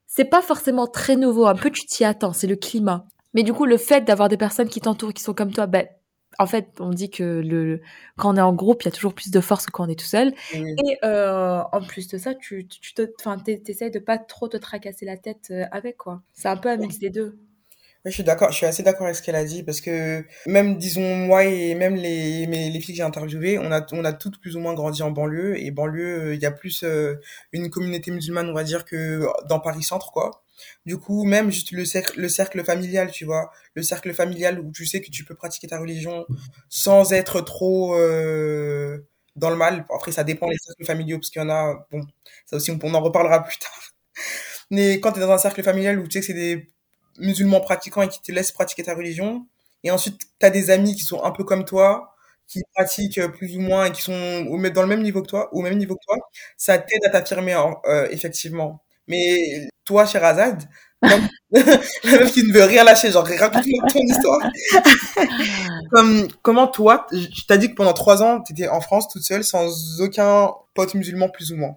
c'est 0.07 0.25
pas 0.25 0.40
forcément 0.40 0.87
très 0.87 1.16
nouveau. 1.16 1.47
Un 1.47 1.55
peu, 1.57 1.68
tu 1.71 1.85
t'y 1.85 2.05
attends. 2.07 2.33
C'est 2.33 2.47
le 2.47 2.57
climat. 2.57 3.05
Mais 3.35 3.42
du 3.42 3.53
coup, 3.53 3.66
le 3.66 3.77
fait 3.77 4.01
d'avoir 4.03 4.31
des 4.31 4.38
personnes 4.38 4.68
qui 4.71 4.81
t'entourent, 4.81 5.12
qui 5.12 5.23
sont 5.23 5.35
comme 5.35 5.53
toi, 5.53 5.66
ben, 5.66 5.87
en 6.38 6.47
fait, 6.47 6.68
on 6.81 6.90
dit 6.90 7.11
que 7.11 7.23
le, 7.23 7.81
quand 8.16 8.35
on 8.35 8.37
est 8.37 8.42
en 8.42 8.53
groupe, 8.53 8.83
il 8.83 8.87
y 8.87 8.88
a 8.88 8.92
toujours 8.92 9.14
plus 9.14 9.31
de 9.31 9.40
force 9.40 9.66
que 9.66 9.71
quand 9.71 9.87
on 9.87 9.88
est 9.88 9.99
tout 9.99 10.07
seul. 10.07 10.33
Oui. 10.55 10.75
Et 10.87 10.99
euh, 11.05 11.62
en 11.73 11.83
plus 11.83 12.09
de 12.09 12.18
ça, 12.18 12.35
tu, 12.35 12.66
tu 12.66 12.81
tu 12.81 12.95
te, 12.95 13.03
t'essayes 13.57 13.90
de 13.90 13.99
pas 13.99 14.18
trop 14.18 14.49
te 14.49 14.57
tracasser 14.57 15.05
la 15.05 15.16
tête 15.16 15.49
euh, 15.51 15.64
avec 15.73 15.97
quoi. 15.97 16.23
C'est 16.33 16.49
un 16.49 16.57
peu 16.57 16.68
un 16.68 16.77
mix 16.77 16.99
des 16.99 17.11
deux. 17.11 17.38
Ouais, 18.05 18.11
je 18.11 18.16
suis 18.16 18.25
d'accord, 18.25 18.51
je 18.51 18.57
suis 18.57 18.66
assez 18.66 18.83
d'accord 18.83 19.07
avec 19.07 19.14
ce 19.14 19.23
qu'elle 19.23 19.37
a 19.37 19.45
dit 19.45 19.62
parce 19.62 19.81
que 19.81 20.25
même 20.47 20.77
disons 20.77 21.16
moi 21.16 21.45
et 21.45 21.77
même 21.77 21.95
les 21.95 22.49
mes, 22.49 22.68
les 22.68 22.81
filles 22.81 22.95
que 22.95 22.97
j'ai 22.97 23.05
interviewées, 23.05 23.59
on 23.61 23.71
a 23.71 23.87
on 23.92 24.05
a 24.05 24.12
toutes 24.12 24.40
plus 24.40 24.57
ou 24.57 24.61
moins 24.61 24.75
grandi 24.75 25.05
en 25.05 25.12
banlieue 25.12 25.57
et 25.61 25.71
banlieue 25.71 26.31
euh, 26.31 26.35
il 26.35 26.42
y 26.42 26.47
a 26.47 26.51
plus 26.51 26.83
euh, 26.83 27.14
une 27.53 27.71
communauté 27.71 28.11
musulmane 28.11 28.49
on 28.51 28.55
va 28.55 28.64
dire 28.64 28.85
que 28.85 29.25
dans 29.49 29.61
Paris 29.61 29.85
centre 29.85 30.11
quoi. 30.11 30.41
Du 30.87 30.98
coup, 30.98 31.25
même 31.25 31.51
juste 31.51 31.72
le 31.72 31.85
cercle 31.85 32.20
le 32.20 32.29
cercle 32.29 32.64
familial, 32.64 33.11
tu 33.11 33.25
vois, 33.25 33.51
le 33.75 33.83
cercle 33.83 34.12
familial 34.14 34.61
où 34.61 34.70
tu 34.72 34.87
sais 34.87 35.01
que 35.01 35.11
tu 35.11 35.25
peux 35.25 35.35
pratiquer 35.35 35.68
ta 35.68 35.79
religion 35.81 36.27
sans 36.68 37.12
être 37.12 37.40
trop 37.42 37.94
euh, 37.96 38.98
dans 39.37 39.51
le 39.51 39.57
mal. 39.57 39.87
Après 39.94 40.12
ça 40.12 40.25
dépend 40.25 40.48
des 40.48 40.57
cercles 40.64 40.85
familiaux 40.85 41.18
parce 41.18 41.31
qu'il 41.31 41.42
y 41.42 41.44
en 41.44 41.51
a 41.51 41.87
bon, 41.90 42.03
ça 42.46 42.57
aussi 42.57 42.70
on, 42.70 42.94
en 42.94 43.01
reparlera 43.01 43.42
plus 43.44 43.59
tard. 43.59 43.72
Mais 44.70 45.01
quand 45.01 45.12
tu 45.12 45.18
es 45.18 45.22
dans 45.22 45.31
un 45.33 45.38
cercle 45.38 45.62
familial 45.62 45.98
où 45.98 46.05
tu 46.09 46.12
sais 46.12 46.20
que 46.20 46.27
c'est 46.27 46.35
des 46.35 46.68
musulmans 47.18 47.61
pratiquants 47.61 48.03
et 48.03 48.09
qui 48.09 48.20
te 48.22 48.33
laissent 48.33 48.53
pratiquer 48.53 48.85
ta 48.85 48.94
religion. 48.94 49.46
Et 49.85 49.90
ensuite, 49.90 50.20
tu 50.40 50.46
as 50.46 50.51
des 50.51 50.70
amis 50.70 50.94
qui 50.94 51.05
sont 51.05 51.22
un 51.25 51.31
peu 51.33 51.44
comme 51.44 51.64
toi, 51.64 52.14
qui 52.48 52.62
pratiquent 52.75 53.18
euh, 53.18 53.29
plus 53.29 53.57
ou 53.57 53.61
moins 53.61 53.87
et 53.87 53.92
qui 53.92 54.03
sont 54.03 54.46
au, 54.51 54.59
dans 54.70 54.83
le 54.83 54.88
même 54.88 55.03
niveau 55.03 55.22
que 55.22 55.29
toi, 55.29 55.53
au 55.55 55.62
même 55.62 55.77
niveau 55.79 55.96
que 55.96 56.05
toi. 56.07 56.16
Ça 56.57 56.79
t'aide 56.79 57.05
à 57.07 57.11
t'affirmer, 57.11 57.55
euh, 57.87 58.09
effectivement. 58.11 58.83
Mais 59.09 59.69
toi, 59.85 60.07
Sherazade, 60.07 60.69
comme 61.03 61.29
la 61.51 62.19
meuf 62.19 62.33
qui 62.33 62.45
ne 62.45 62.53
veut 62.53 62.65
rien 62.65 62.85
lâcher, 62.85 63.11
genre 63.11 63.27
raconte-moi 63.27 63.88
ton 63.93 64.01
histoire. 64.01 64.41
comme, 65.91 66.29
comment 66.43 66.67
toi, 66.69 67.07
tu 67.11 67.47
t'as 67.47 67.57
dit 67.57 67.71
que 67.71 67.75
pendant 67.75 67.93
trois 67.93 68.23
ans, 68.23 68.41
tu 68.43 68.53
étais 68.53 68.69
en 68.69 68.81
France 68.81 69.09
toute 69.09 69.23
seule, 69.23 69.45
sans 69.45 70.01
aucun 70.01 70.51
pote 70.75 70.95
musulman 70.95 71.29
plus 71.29 71.53
ou 71.53 71.57
moins? 71.57 71.77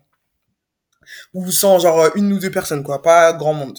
Ou 1.33 1.51
sans 1.51 1.79
genre 1.79 2.09
une 2.15 2.33
ou 2.33 2.39
deux 2.39 2.51
personnes, 2.51 2.83
quoi, 2.83 3.01
pas 3.01 3.33
grand 3.33 3.53
monde? 3.53 3.77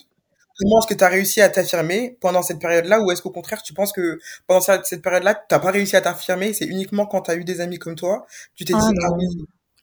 Comment 0.59 0.81
est-ce 0.81 0.87
que 0.87 0.95
tu 0.99 1.05
as 1.05 1.09
réussi 1.09 1.41
à 1.43 1.49
t'affirmer 1.51 2.17
pendant 2.21 2.43
cette 2.43 2.59
période-là 2.59 3.01
ou 3.01 3.11
est-ce 3.11 3.21
qu'au 3.21 3.31
contraire 3.31 3.63
tu 3.63 3.75
penses 3.75 3.93
que 3.93 4.19
pendant 4.47 4.61
cette 4.61 5.03
période-là 5.03 5.35
tu 5.35 5.55
n'as 5.55 5.59
pas 5.59 5.71
réussi 5.71 5.97
à 5.97 6.01
t'affirmer 6.01 6.55
c'est 6.55 6.65
uniquement 6.65 7.05
quand 7.07 7.23
tu 7.23 7.31
as 7.31 7.35
eu 7.35 7.45
des 7.45 7.61
amis 7.61 7.79
comme 7.79 7.95
toi 7.95 8.27
tu 8.55 8.65
t'es 8.65 8.73
Ah 8.75 8.79
dit 8.79 8.99
ah 9.05 9.13
oui 9.19 9.27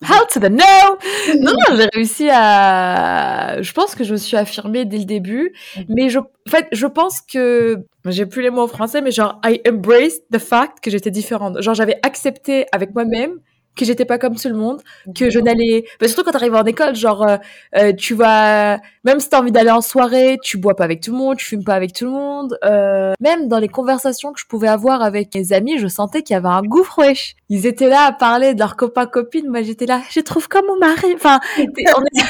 How 0.03 0.25
to 0.31 0.39
the 0.39 0.49
know 0.49 0.97
Non, 1.39 1.53
non, 1.53 1.75
j'ai 1.77 1.89
réussi 1.93 2.29
à. 2.31 3.61
Je 3.61 3.71
pense 3.73 3.95
que 3.95 4.03
je 4.03 4.11
me 4.13 4.17
suis 4.17 4.37
affirmée 4.37 4.85
dès 4.85 4.97
le 4.97 5.05
début, 5.05 5.53
mais 5.89 6.09
je, 6.09 6.19
en 6.19 6.25
fait, 6.49 6.67
je 6.71 6.87
pense 6.87 7.21
que 7.21 7.85
j'ai 8.05 8.25
plus 8.25 8.41
les 8.41 8.49
mots 8.49 8.63
en 8.63 8.67
français, 8.67 9.01
mais 9.01 9.11
genre 9.11 9.39
I 9.45 9.61
embraced 9.67 10.23
the 10.31 10.39
fact 10.39 10.79
que 10.81 10.91
j'étais 10.91 11.11
différente. 11.11 11.61
Genre 11.61 11.73
j'avais 11.75 11.99
accepté 12.03 12.65
avec 12.71 12.93
moi-même 12.93 13.39
que 13.75 13.86
j'étais 13.86 14.05
pas 14.05 14.17
comme 14.17 14.36
tout 14.36 14.49
le 14.49 14.55
monde, 14.55 14.81
que 15.15 15.29
je 15.29 15.39
n'allais, 15.39 15.86
bah, 15.99 16.07
surtout 16.07 16.23
quand 16.23 16.31
t'arrives 16.31 16.53
en 16.55 16.63
école, 16.65 16.95
genre 16.95 17.27
euh, 17.27 17.38
euh, 17.77 17.91
tu 17.93 18.13
vas, 18.13 18.79
même 19.03 19.19
si 19.19 19.29
t'as 19.29 19.39
envie 19.39 19.51
d'aller 19.51 19.71
en 19.71 19.81
soirée, 19.81 20.38
tu 20.43 20.57
bois 20.57 20.75
pas 20.75 20.83
avec 20.83 21.01
tout 21.01 21.12
le 21.12 21.17
monde, 21.17 21.38
tu 21.38 21.45
fumes 21.45 21.63
pas 21.63 21.73
avec 21.75 21.93
tout 21.93 22.05
le 22.05 22.12
monde. 22.12 22.57
Euh, 22.63 23.13
même 23.19 23.47
dans 23.47 23.59
les 23.59 23.67
conversations 23.69 24.31
que 24.33 24.39
je 24.39 24.45
pouvais 24.45 24.67
avoir 24.67 25.01
avec 25.01 25.33
mes 25.36 25.53
amis, 25.53 25.77
je 25.79 25.88
sentais 25.88 26.21
qu'il 26.21 26.33
y 26.33 26.38
avait 26.38 26.47
un 26.47 26.62
gouffre 26.62 26.99
wesh. 26.99 27.36
Ils 27.49 27.65
étaient 27.65 27.89
là 27.89 28.03
à 28.05 28.12
parler 28.12 28.53
de 28.53 28.59
leurs 28.59 28.75
copains 28.75 29.05
copines, 29.05 29.49
moi 29.49 29.62
j'étais 29.63 29.86
là, 29.86 30.01
je 30.12 30.19
trouve 30.19 30.47
comme 30.47 30.65
mon 30.67 30.77
mari. 30.77 31.13
Enfin, 31.15 31.39
t'es- 31.55 31.65
on 31.97 32.01
est- 32.03 32.23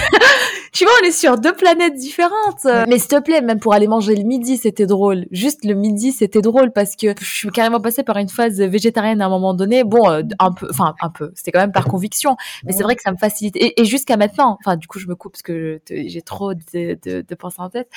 tu 0.84 0.90
tu 0.90 0.90
vois, 0.90 1.00
on 1.02 1.08
est 1.08 1.12
sur 1.12 1.38
deux 1.38 1.54
planètes 1.54 1.96
différentes. 1.96 2.66
Mais 2.90 3.00
s'il 3.00 3.08
te 3.08 3.22
plaît, 3.22 3.42
même 3.42 3.60
pour 3.60 3.74
aller 3.74 3.88
manger 3.88 4.16
le 4.16 4.24
midi, 4.24 4.58
c'était 4.58 4.86
drôle. 4.86 5.28
Juste 5.32 5.64
le 5.64 5.76
midi, 5.76 6.12
c'était 6.12 6.42
drôle 6.42 6.74
parce 6.74 6.98
que 6.98 7.16
je 7.18 7.26
suis 7.26 7.48
carrément 7.52 7.80
passée 7.80 8.04
par 8.04 8.18
une 8.18 8.28
phase 8.28 8.60
végétarienne 8.60 9.22
à 9.22 9.28
un 9.28 9.30
moment 9.30 9.54
donné. 9.54 9.86
Bon, 9.86 10.10
euh, 10.10 10.24
un 10.40 10.52
peu, 10.52 10.68
enfin 10.70 10.94
un 11.02 11.10
peu. 11.10 11.32
C'était 11.36 11.52
quand 11.52 11.62
même 11.62 11.72
par 11.72 11.86
conviction, 11.86 12.36
mais 12.66 12.74
c'est 12.74 12.84
vrai 12.84 12.98
que 12.98 13.02
ça 13.02 13.14
me 13.14 13.18
facilite. 13.18 13.56
Et, 13.56 13.80
et 13.80 13.86
jusqu'à 13.86 14.18
maintenant, 14.18 14.58
enfin 14.60 14.76
du 14.76 14.88
coup, 14.88 15.00
je 15.00 15.08
me 15.08 15.16
coupe 15.16 15.32
parce 15.34 15.42
que 15.42 15.80
j'ai 15.88 16.22
trop 16.22 16.54
de, 16.54 16.62
de, 16.74 17.22
de 17.22 17.36
pensées 17.36 17.62
en 17.62 17.70
tête. 17.70 17.88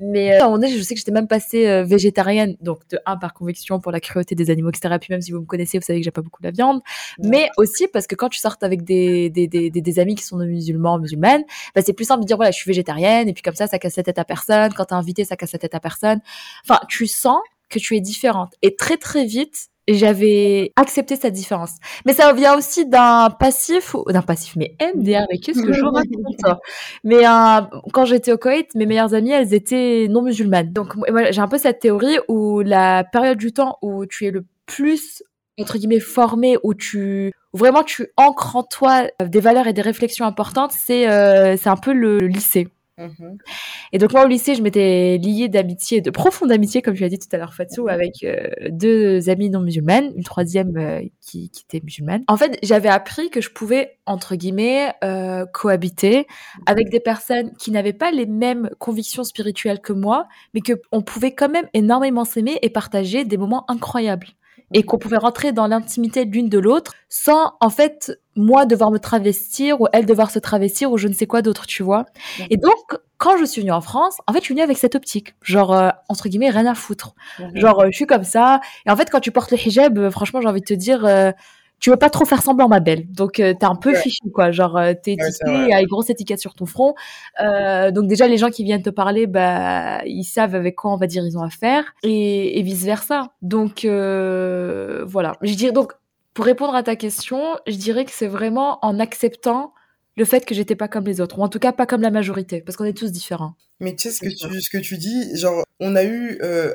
Mais 0.00 0.32
euh, 0.32 0.40
à 0.40 0.42
un 0.42 0.44
moment 0.46 0.58
donné, 0.58 0.76
je 0.76 0.82
sais 0.82 0.94
que 0.94 0.98
j'étais 0.98 1.12
même 1.12 1.28
passée 1.28 1.68
euh, 1.68 1.84
végétarienne, 1.84 2.56
donc 2.60 2.80
de 2.90 2.98
un 3.06 3.18
par 3.18 3.34
conviction 3.34 3.78
pour 3.78 3.92
la 3.92 4.00
cruauté 4.00 4.34
des 4.34 4.50
animaux, 4.50 4.70
etc. 4.70 4.96
Puis 5.00 5.12
même 5.12 5.20
si 5.20 5.30
vous 5.30 5.38
me 5.38 5.46
connaissez, 5.46 5.78
vous 5.78 5.84
savez 5.84 6.00
que 6.00 6.04
j'ai 6.04 6.10
pas 6.10 6.22
beaucoup 6.22 6.42
de 6.42 6.48
la 6.48 6.52
viande, 6.52 6.80
mais 7.20 7.50
aussi 7.56 7.86
parce 7.86 8.08
que 8.08 8.16
quand 8.16 8.30
tu 8.30 8.40
sortes 8.40 8.64
avec 8.64 8.82
des 8.82 9.30
des, 9.30 9.46
des, 9.46 9.70
des, 9.70 9.98
amis 10.00 10.16
qui 10.16 10.24
sont 10.24 10.38
musulmans, 10.38 10.98
musulmanes, 10.98 11.44
bah, 11.76 11.82
c'est 11.84 11.92
plus 11.92 12.04
simple 12.04 12.24
de 12.24 12.31
dire 12.32 12.36
voilà, 12.36 12.50
je 12.50 12.56
suis 12.56 12.68
végétarienne 12.68 13.28
et 13.28 13.32
puis 13.32 13.42
comme 13.42 13.54
ça, 13.54 13.66
ça 13.66 13.78
casse 13.78 13.96
la 13.96 14.02
tête 14.02 14.18
à 14.18 14.24
personne. 14.24 14.72
Quand 14.74 14.86
t'es 14.86 14.94
invité, 14.94 15.24
ça 15.24 15.36
casse 15.36 15.52
la 15.52 15.58
tête 15.58 15.74
à 15.74 15.80
personne. 15.80 16.20
Enfin, 16.64 16.80
tu 16.88 17.06
sens 17.06 17.40
que 17.68 17.78
tu 17.78 17.96
es 17.96 18.00
différente. 18.00 18.54
Et 18.62 18.76
très 18.76 18.96
très 18.96 19.24
vite, 19.24 19.68
j'avais 19.88 20.72
accepté 20.76 21.16
cette 21.16 21.32
différence. 21.32 21.72
Mais 22.06 22.12
ça 22.12 22.32
vient 22.32 22.56
aussi 22.56 22.86
d'un 22.86 23.30
passif, 23.30 23.96
d'un 24.08 24.22
passif, 24.22 24.54
mais 24.56 24.76
MDR, 24.94 25.26
mais 25.30 25.38
qu'est-ce 25.38 25.62
que 25.62 25.72
je 25.72 25.84
raconte 25.84 26.60
Mais 27.04 27.26
euh, 27.26 27.80
quand 27.92 28.04
j'étais 28.04 28.32
au 28.32 28.38
Koweït, 28.38 28.74
mes 28.74 28.86
meilleures 28.86 29.14
amies, 29.14 29.32
elles 29.32 29.54
étaient 29.54 30.06
non 30.08 30.22
musulmanes. 30.22 30.72
Donc 30.72 30.94
moi, 30.94 31.30
j'ai 31.30 31.40
un 31.40 31.48
peu 31.48 31.58
cette 31.58 31.80
théorie 31.80 32.18
où 32.28 32.60
la 32.60 33.04
période 33.04 33.38
du 33.38 33.52
temps 33.52 33.78
où 33.82 34.06
tu 34.06 34.26
es 34.26 34.30
le 34.30 34.44
plus 34.66 35.22
entre 35.58 35.78
guillemets 35.78 36.00
formé 36.00 36.56
où 36.62 36.74
tu 36.74 37.32
où 37.52 37.58
vraiment 37.58 37.82
tu 37.82 38.08
ancres 38.16 38.56
en 38.56 38.62
toi 38.62 39.04
des 39.24 39.40
valeurs 39.40 39.66
et 39.66 39.72
des 39.72 39.82
réflexions 39.82 40.24
importantes 40.24 40.72
c'est 40.72 41.08
euh, 41.08 41.56
c'est 41.56 41.68
un 41.68 41.76
peu 41.76 41.92
le 41.92 42.18
lycée 42.18 42.68
Mhm. 42.98 43.38
Et 43.92 43.98
donc 43.98 44.12
moi 44.12 44.24
au 44.24 44.28
lycée, 44.28 44.54
je 44.54 44.62
m'étais 44.62 45.18
liée 45.18 45.48
d'amitié, 45.48 46.00
de 46.00 46.10
profonde 46.10 46.52
amitié, 46.52 46.82
comme 46.82 46.94
tu 46.94 47.02
l'as 47.02 47.08
dit 47.08 47.18
tout 47.18 47.28
à 47.32 47.38
l'heure, 47.38 47.54
Fatsou, 47.54 47.88
avec 47.88 48.22
euh, 48.22 48.48
deux 48.70 49.30
amies 49.30 49.50
non 49.50 49.60
musulmanes, 49.60 50.12
une 50.14 50.24
troisième 50.24 50.76
euh, 50.76 51.00
qui, 51.20 51.50
qui, 51.50 51.64
était 51.64 51.82
musulmane. 51.82 52.22
En 52.28 52.36
fait, 52.36 52.58
j'avais 52.62 52.88
appris 52.88 53.30
que 53.30 53.40
je 53.40 53.50
pouvais 53.50 53.98
entre 54.04 54.34
guillemets 54.34 54.92
euh, 55.04 55.46
cohabiter 55.46 56.26
avec 56.66 56.90
des 56.90 57.00
personnes 57.00 57.52
qui 57.58 57.70
n'avaient 57.70 57.92
pas 57.92 58.10
les 58.10 58.26
mêmes 58.26 58.70
convictions 58.78 59.24
spirituelles 59.24 59.80
que 59.80 59.92
moi, 59.92 60.26
mais 60.54 60.60
que 60.60 60.74
on 60.92 61.02
pouvait 61.02 61.34
quand 61.34 61.48
même 61.48 61.68
énormément 61.72 62.24
s'aimer 62.24 62.58
et 62.62 62.70
partager 62.70 63.24
des 63.24 63.36
moments 63.36 63.64
incroyables 63.68 64.28
et 64.74 64.82
qu'on 64.82 64.98
pouvait 64.98 65.16
rentrer 65.16 65.52
dans 65.52 65.66
l'intimité 65.66 66.24
l'une 66.24 66.48
de 66.48 66.58
l'autre 66.58 66.92
sans 67.08 67.52
en 67.60 67.70
fait 67.70 68.18
moi 68.36 68.64
devoir 68.66 68.90
me 68.90 68.98
travestir 68.98 69.80
ou 69.80 69.86
elle 69.92 70.06
devoir 70.06 70.30
se 70.30 70.38
travestir 70.38 70.90
ou 70.90 70.98
je 70.98 71.08
ne 71.08 71.12
sais 71.12 71.26
quoi 71.26 71.42
d'autre, 71.42 71.66
tu 71.66 71.82
vois. 71.82 72.06
Et 72.50 72.56
donc 72.56 72.98
quand 73.18 73.36
je 73.36 73.44
suis 73.44 73.60
venue 73.60 73.72
en 73.72 73.80
France, 73.80 74.16
en 74.26 74.32
fait, 74.32 74.40
je 74.40 74.44
suis 74.46 74.54
venue 74.54 74.64
avec 74.64 74.78
cette 74.78 74.94
optique, 74.94 75.34
genre 75.42 75.72
euh, 75.72 75.90
entre 76.08 76.28
guillemets 76.28 76.50
rien 76.50 76.66
à 76.66 76.74
foutre. 76.74 77.14
Genre 77.54 77.80
euh, 77.80 77.86
je 77.90 77.96
suis 77.96 78.06
comme 78.06 78.24
ça 78.24 78.60
et 78.86 78.90
en 78.90 78.96
fait 78.96 79.10
quand 79.10 79.20
tu 79.20 79.30
portes 79.30 79.50
le 79.50 79.58
hijab, 79.58 79.98
euh, 79.98 80.10
franchement, 80.10 80.40
j'ai 80.40 80.48
envie 80.48 80.60
de 80.60 80.66
te 80.66 80.74
dire 80.74 81.06
tu 81.82 81.90
veux 81.90 81.96
pas 81.96 82.10
trop 82.10 82.24
faire 82.24 82.42
semblant, 82.42 82.68
ma 82.68 82.78
belle. 82.78 83.10
Donc, 83.10 83.32
tu 83.32 83.42
t'es 83.42 83.64
un 83.64 83.74
peu 83.74 83.92
fichu, 83.94 84.30
quoi. 84.32 84.52
Genre, 84.52 84.80
t'es 85.02 85.14
étiqueté, 85.14 85.50
il 85.50 85.68
y 85.68 85.72
a 85.72 85.80
une 85.80 85.88
grosse 85.88 86.10
étiquette 86.10 86.38
sur 86.38 86.54
ton 86.54 86.64
front. 86.64 86.94
Euh, 87.42 87.90
donc, 87.90 88.06
déjà, 88.06 88.28
les 88.28 88.38
gens 88.38 88.50
qui 88.50 88.62
viennent 88.62 88.84
te 88.84 88.90
parler, 88.90 89.26
bah, 89.26 90.00
ils 90.06 90.22
savent 90.22 90.54
avec 90.54 90.76
quoi, 90.76 90.92
on 90.92 90.96
va 90.96 91.08
dire, 91.08 91.26
ils 91.26 91.36
ont 91.36 91.42
affaire. 91.42 91.84
Et, 92.04 92.60
et 92.60 92.62
vice 92.62 92.84
versa. 92.84 93.32
Donc, 93.42 93.84
euh, 93.84 95.02
voilà. 95.04 95.36
Je 95.42 95.54
dirais, 95.54 95.72
donc, 95.72 95.92
pour 96.34 96.44
répondre 96.44 96.76
à 96.76 96.84
ta 96.84 96.94
question, 96.94 97.42
je 97.66 97.74
dirais 97.74 98.04
que 98.04 98.12
c'est 98.12 98.28
vraiment 98.28 98.78
en 98.82 99.00
acceptant 99.00 99.74
le 100.16 100.24
fait 100.24 100.44
que 100.44 100.54
j'étais 100.54 100.76
pas 100.76 100.86
comme 100.86 101.04
les 101.04 101.20
autres, 101.20 101.40
ou 101.40 101.42
en 101.42 101.48
tout 101.48 101.58
cas 101.58 101.72
pas 101.72 101.86
comme 101.86 102.02
la 102.02 102.10
majorité, 102.10 102.60
parce 102.60 102.76
qu'on 102.76 102.84
est 102.84 102.96
tous 102.96 103.10
différents. 103.10 103.54
Mais 103.80 103.96
tu 103.96 104.08
sais 104.08 104.10
ce 104.12 104.20
que 104.20 104.28
tu, 104.28 104.60
ce 104.60 104.70
que 104.70 104.78
tu 104.78 104.98
dis, 104.98 105.36
genre, 105.36 105.64
on 105.80 105.96
a 105.96 106.04
eu 106.04 106.38
euh, 106.42 106.74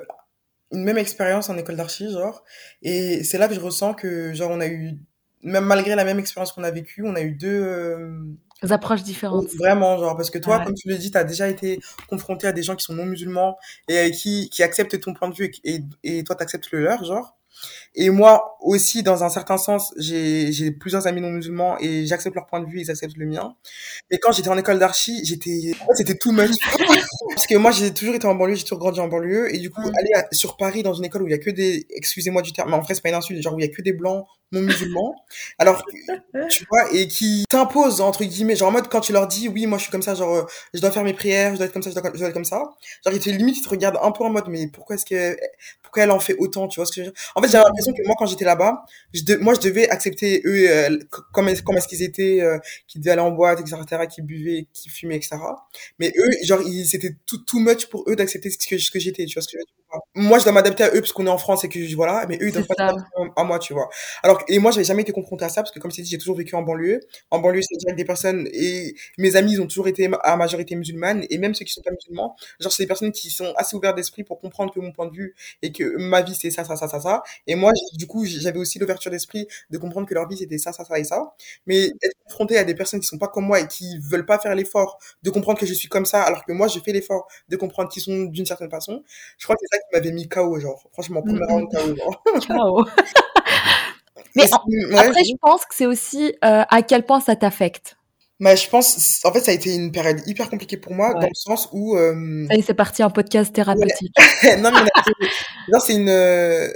une 0.72 0.84
même 0.84 0.98
expérience 0.98 1.50
en 1.50 1.58
école 1.58 1.76
d'archi, 1.76 2.12
genre. 2.12 2.44
Et 2.82 3.24
c'est 3.24 3.38
là 3.38 3.48
que 3.48 3.54
je 3.56 3.60
ressens 3.60 3.94
que, 3.94 4.34
genre, 4.34 4.52
on 4.52 4.60
a 4.60 4.68
eu, 4.68 5.00
même 5.44 5.66
malgré 5.66 5.96
la 5.96 6.04
même 6.04 6.20
expérience 6.20 6.52
qu'on 6.52 6.64
a 6.64 6.72
vécue, 6.72 7.04
on 7.06 7.16
a 7.16 7.22
eu 7.22 7.32
deux 7.32 7.62
euh, 7.64 8.22
approches 8.70 9.04
différentes. 9.04 9.48
Vraiment, 9.56 9.98
genre, 9.98 10.16
parce 10.18 10.30
que 10.30 10.40
toi, 10.40 10.60
comme 10.60 10.74
tu 10.74 10.90
le 10.90 10.98
dis, 10.98 11.12
tu 11.12 11.18
as 11.18 11.24
déjà 11.24 11.48
été 11.48 11.80
confronté 12.10 12.48
à 12.48 12.52
des 12.52 12.64
gens 12.64 12.76
qui 12.76 12.84
sont 12.84 12.94
non 12.94 13.06
musulmans 13.06 13.58
et 13.88 14.12
qui, 14.12 14.50
qui 14.50 14.64
acceptent 14.64 15.00
ton 15.00 15.14
point 15.14 15.30
de 15.30 15.36
vue 15.36 15.52
et, 15.64 15.84
et, 16.04 16.18
et 16.20 16.24
toi, 16.24 16.36
tu 16.36 16.44
acceptes 16.44 16.72
le 16.72 16.82
leur, 16.82 17.04
genre. 17.04 17.38
Et 18.00 18.12
moi 18.12 18.58
aussi, 18.62 19.02
dans 19.02 19.24
un 19.24 19.30
certain 19.30 19.58
sens, 19.58 19.92
j'ai 19.98 20.72
plusieurs 20.72 21.08
amis 21.08 21.20
non 21.20 21.32
musulmans 21.32 21.78
et 21.80 22.06
j'accepte 22.06 22.36
leur 22.36 22.46
point 22.46 22.60
de 22.60 22.68
vue, 22.68 22.80
ils 22.80 22.92
acceptent 22.92 23.18
le 23.18 23.26
mien. 23.26 23.56
Et 24.12 24.20
quand 24.20 24.32
j'étais 24.32 24.50
en 24.50 24.58
école 24.58 24.78
d'archi, 24.78 25.26
j'étais, 25.26 25.72
c'était 25.96 26.16
tout 26.16 26.32
much. 26.32 26.52
Parce 27.30 27.48
que 27.48 27.56
moi, 27.56 27.72
j'ai 27.72 27.92
toujours 27.96 28.14
été 28.14 28.28
en 28.28 28.36
banlieue, 28.36 28.54
j'ai 28.54 28.64
toujours 28.64 28.78
grandi 28.78 29.00
en 29.00 29.08
banlieue. 29.08 29.54
Et 29.54 29.58
du 29.58 29.72
coup, 29.72 29.82
aller 29.82 30.26
sur 30.32 30.58
Paris 30.58 30.84
dans 30.84 30.94
une 30.94 31.06
école 31.06 31.24
où 31.24 31.28
il 31.28 31.32
y 31.32 31.34
a 31.34 31.40
que 31.40 31.50
des, 31.50 31.88
excusez-moi 31.90 32.44
du 32.44 32.54
terme, 32.54 32.70
mais 32.70 32.76
en 32.76 32.82
vrai, 32.82 32.94
c'est 32.94 33.02
pas 33.02 33.10
une 33.10 33.16
insulte, 33.16 33.42
genre 33.42 33.56
où 33.56 33.60
il 33.60 33.66
y 33.66 33.70
a 33.70 33.76
que 33.76 33.82
des 33.82 33.94
blancs 33.94 34.28
non 34.52 34.62
musulmans. 34.62 35.16
Alors, 35.58 35.84
tu 36.50 36.66
vois, 36.70 36.94
et 36.94 37.08
qui 37.08 37.46
t'imposent, 37.50 38.02
entre 38.02 38.24
guillemets, 38.24 38.56
genre 38.56 38.70
en 38.70 38.72
mode 38.72 38.88
quand 38.88 39.02
tu 39.02 39.12
leur 39.12 39.28
dis, 39.28 39.50
oui, 39.50 39.66
moi 39.66 39.78
je 39.78 39.84
suis 39.84 39.92
comme 39.92 40.02
ça, 40.02 40.16
genre, 40.16 40.36
euh, 40.36 40.44
je 40.74 40.80
dois 40.80 40.92
faire 40.92 41.04
mes 41.04 41.14
prières, 41.14 41.52
je 41.54 41.58
dois 41.58 41.66
être 41.66 41.74
comme 41.74 41.84
ça, 41.84 41.90
je 41.90 41.96
dois, 41.96 42.10
être 42.10 42.34
comme 42.34 42.46
ça. 42.46 42.58
Genre, 43.06 43.14
ils 43.14 43.20
te 43.20 43.30
limite, 43.30 43.58
ils 43.58 43.64
te 43.64 43.70
regardent 43.70 44.00
un 44.02 44.12
peu 44.12 44.24
en 44.24 44.30
mode, 44.30 44.48
mais 44.48 44.68
pourquoi 44.68 44.96
est-ce 44.96 45.06
que, 45.06 45.38
pourquoi 45.84 46.04
elle 46.04 46.12
en 46.12 46.20
fait 46.20 46.36
autant, 46.40 46.68
tu 46.68 46.80
vois 46.80 46.86
ce 46.86 46.92
que 46.92 47.02
je 47.02 47.08
veux 47.08 47.12
dire? 47.12 47.22
En 47.36 47.42
fait, 47.42 47.50
j'avais 47.50 47.66
l'impression 47.66 47.87
que 47.94 48.06
moi, 48.06 48.16
quand 48.18 48.26
j'étais 48.26 48.46
là-bas, 48.46 48.86
je 49.14 49.22
moi, 49.40 49.54
je 49.54 49.62
devais 49.62 49.90
accepter 49.90 50.42
eux, 50.46 50.70
euh, 50.70 50.98
comme, 51.34 51.50
comme 51.64 51.78
est-ce 51.78 51.88
qu'ils 51.88 52.04
étaient, 52.04 52.42
euh, 52.42 52.58
qui 52.88 53.00
devaient 53.00 53.12
aller 53.12 53.22
en 53.22 53.32
boîte, 53.32 53.60
etc., 53.62 53.78
qui 54.10 54.22
buvaient, 54.22 54.68
qui 54.74 54.90
fumaient, 54.90 55.18
etc. 55.18 55.38
Mais 56.00 56.14
eux, 56.18 56.30
genre, 56.44 56.62
c'était 56.86 57.16
tout, 57.26 57.40
too 57.46 57.60
much 57.60 57.88
pour 57.88 58.04
eux 58.10 58.16
d'accepter 58.16 58.50
ce 58.50 58.58
que, 58.58 58.78
ce 58.78 58.92
que 58.92 59.00
j'étais, 59.00 59.26
tu 59.26 59.34
vois 59.36 59.42
ce 59.44 59.48
que 59.48 59.54
je 59.54 59.58
veux 59.60 59.66
dire? 59.66 59.77
Moi, 60.16 60.40
je 60.40 60.44
dois 60.44 60.52
m'adapter 60.54 60.84
à 60.84 60.88
eux 60.90 61.00
parce 61.00 61.14
qu'on 61.14 61.26
est 61.26 61.30
en 61.30 61.38
France 61.38 61.64
et 61.64 61.70
que, 61.70 61.96
voilà, 61.96 62.26
mais 62.28 62.36
eux, 62.42 62.48
ils 62.50 62.52
doivent 62.52 62.66
pas 62.68 62.76
s'adapter 62.76 63.04
à 63.38 63.44
moi, 63.44 63.58
tu 63.60 63.74
vois. 63.74 63.88
Alors, 64.24 64.44
et 64.50 64.60
moi, 64.60 64.72
j'avais 64.72 64.84
jamais 64.84 65.04
été 65.04 65.12
confronté 65.14 65.46
à 65.46 65.50
ça 65.50 65.62
parce 65.62 65.72
que, 65.72 65.80
comme 65.80 65.92
je 65.92 65.98
t'ai 65.98 66.02
dit, 66.02 66.10
j'ai 66.10 66.18
toujours 66.18 66.36
vécu 66.36 66.56
en 66.56 66.62
banlieue. 66.62 67.00
En 67.32 67.40
banlieue, 67.40 67.62
c'est 67.62 67.76
avec 67.88 67.96
des 67.98 68.04
personnes 68.06 68.48
et 68.52 68.96
mes 69.18 69.36
amis, 69.38 69.54
ils 69.54 69.62
ont 69.62 69.68
toujours 69.68 69.88
été 69.88 70.10
à 70.24 70.36
majorité 70.36 70.76
musulmane 70.76 71.26
et 71.30 71.38
même 71.38 71.54
ceux 71.56 71.64
qui 71.66 71.72
sont 71.74 71.82
pas 71.82 71.92
musulmans, 71.92 72.36
genre, 72.60 72.72
c'est 72.72 72.84
des 72.84 72.88
personnes 72.88 73.12
qui 73.14 73.30
sont 73.30 73.54
assez 73.56 73.76
ouvertes 73.78 73.96
d'esprit 73.96 74.24
pour 74.24 74.40
comprendre 74.42 74.74
que 74.74 74.80
mon 74.80 74.92
point 74.92 75.06
de 75.08 75.14
vue 75.16 75.36
et 75.62 75.72
que 75.72 75.96
ma 75.98 76.22
vie, 76.22 76.36
c'est 76.36 76.52
ça, 76.52 76.66
ça, 76.66 76.76
ça, 76.76 76.88
ça, 76.90 77.00
ça. 77.00 77.24
Et 77.48 77.56
moi, 77.56 77.72
du 77.94 78.08
coup, 78.08 78.26
j'avais 78.26 78.60
aussi 78.60 78.80
l'ouverture 78.80 79.12
d'esprit 79.12 79.48
de 79.70 79.78
comprendre 79.78 80.08
que 80.08 80.14
leur 80.14 80.28
vie, 80.28 80.38
c'était 80.38 80.58
ça, 80.58 80.74
ça, 80.74 80.84
ça 80.84 81.00
et 81.00 81.04
ça. 81.06 81.34
Mais 81.66 81.86
être 82.02 82.16
confronté 82.26 82.58
à 82.58 82.64
des 82.66 82.76
personnes 82.76 83.00
qui 83.00 83.08
sont 83.08 83.18
pas 83.18 83.28
comme 83.28 83.46
moi 83.46 83.60
et 83.62 83.68
qui 83.68 84.00
veulent 84.00 84.26
pas 84.26 84.40
faire 84.40 84.54
l'effort 84.56 84.98
de 85.24 85.30
comprendre 85.30 85.60
que 85.60 85.66
je 85.66 85.74
suis 85.74 85.88
comme 85.88 86.06
ça 86.06 86.22
alors 86.24 86.44
que 86.46 86.52
moi, 86.52 86.68
je 86.68 86.80
fais 86.80 86.92
l'effort 86.92 87.28
de 87.50 87.56
comprendre 87.56 87.90
qu'ils 87.90 88.02
sont 88.04 88.24
d'une 88.26 88.46
certaine 88.46 88.70
façon, 88.70 89.04
je 89.38 89.46
crois 89.46 89.56
que 89.56 89.62
c'est 89.70 89.77
ça 89.77 89.77
qui 89.78 89.96
m'avait 89.98 90.12
mis 90.12 90.28
KO, 90.28 90.60
genre. 90.60 90.84
Franchement, 90.94 91.22
premier 91.22 91.40
mm, 91.40 91.52
round 91.52 91.68
KO, 91.72 91.96
genre. 92.48 92.90
Mais 94.36 94.44
après, 94.98 95.24
je 95.24 95.36
pense 95.42 95.66
que 95.66 95.74
c'est 95.74 95.86
aussi 95.86 96.34
euh, 96.46 96.64
à 96.70 96.82
quel 96.82 97.06
point 97.06 97.20
ça 97.20 97.36
t'affecte. 97.36 97.98
Mais 98.40 98.56
je 98.56 98.70
pense, 98.70 99.22
en 99.26 99.34
fait, 99.34 99.40
ça 99.40 99.52
a 99.52 99.54
été 99.56 99.74
une 99.74 99.92
période 99.92 100.22
hyper 100.28 100.50
compliquée 100.50 100.78
pour 100.78 100.94
moi, 100.94 101.14
dans 101.14 101.22
le 101.22 101.34
sens 101.34 101.70
où. 101.72 101.98
Euh... 101.98 102.48
C'est 102.64 102.76
parti 102.76 103.04
en 103.04 103.10
podcast 103.10 103.52
thérapeutique. 103.54 104.14
non, 104.60 104.72
mais 104.72 105.80
c'est 105.80 105.96
une. 105.96 106.10
Euh, 106.10 106.68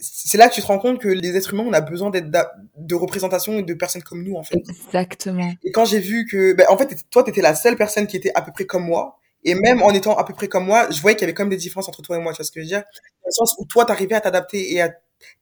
c'est 0.00 0.36
là 0.36 0.50
que 0.50 0.54
tu 0.54 0.60
te 0.60 0.66
rends 0.66 0.78
compte 0.78 1.00
que 1.00 1.08
les 1.08 1.34
êtres 1.36 1.54
humains, 1.54 1.64
on 1.66 1.72
a 1.72 1.80
besoin 1.80 2.10
d'être 2.10 2.30
de 2.76 2.94
représentation 2.94 3.58
et 3.58 3.62
de 3.62 3.72
personnes 3.72 4.02
comme 4.02 4.22
nous, 4.22 4.34
en 4.34 4.42
fait. 4.42 4.56
Exactement. 4.56 5.50
Et 5.64 5.70
quand 5.70 5.86
j'ai 5.86 6.00
vu 6.00 6.26
que, 6.30 6.52
ben, 6.52 6.66
en 6.68 6.76
fait, 6.76 6.94
toi, 7.10 7.22
t'étais 7.22 7.40
la 7.40 7.54
seule 7.54 7.76
personne 7.76 8.06
qui 8.06 8.18
était 8.18 8.32
à 8.34 8.42
peu 8.42 8.52
près 8.52 8.66
comme 8.66 8.84
moi. 8.84 9.18
Et 9.44 9.54
même 9.54 9.82
en 9.82 9.90
étant 9.90 10.16
à 10.16 10.24
peu 10.24 10.34
près 10.34 10.48
comme 10.48 10.64
moi, 10.66 10.88
je 10.90 11.00
voyais 11.00 11.16
qu'il 11.16 11.22
y 11.22 11.24
avait 11.24 11.34
quand 11.34 11.44
même 11.44 11.50
des 11.50 11.56
différences 11.56 11.88
entre 11.88 12.02
toi 12.02 12.16
et 12.16 12.20
moi, 12.20 12.32
tu 12.32 12.38
vois 12.38 12.44
ce 12.44 12.50
que 12.52 12.60
je 12.60 12.64
veux 12.64 12.68
dire? 12.68 12.80
Dans 13.22 13.28
le 13.28 13.32
sens 13.32 13.54
où 13.58 13.66
toi, 13.66 13.84
t'arrivais 13.84 14.14
à 14.14 14.20
t'adapter 14.20 14.72
et 14.72 14.80
à 14.80 14.90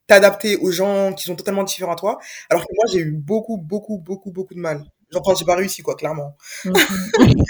t'adapter 0.06 0.56
aux 0.56 0.70
gens 0.70 1.12
qui 1.12 1.24
sont 1.24 1.36
totalement 1.36 1.64
différents 1.64 1.92
à 1.92 1.96
toi, 1.96 2.18
alors 2.50 2.64
que 2.66 2.72
moi, 2.74 2.84
j'ai 2.92 2.98
eu 3.00 3.12
beaucoup, 3.12 3.56
beaucoup, 3.56 3.98
beaucoup, 3.98 4.30
beaucoup 4.30 4.54
de 4.54 4.60
mal. 4.60 4.84
Genre, 5.10 5.36
j'ai 5.36 5.44
pas 5.44 5.56
réussi, 5.56 5.82
quoi, 5.82 5.94
clairement. 5.94 6.36
Mhm. 6.64 7.44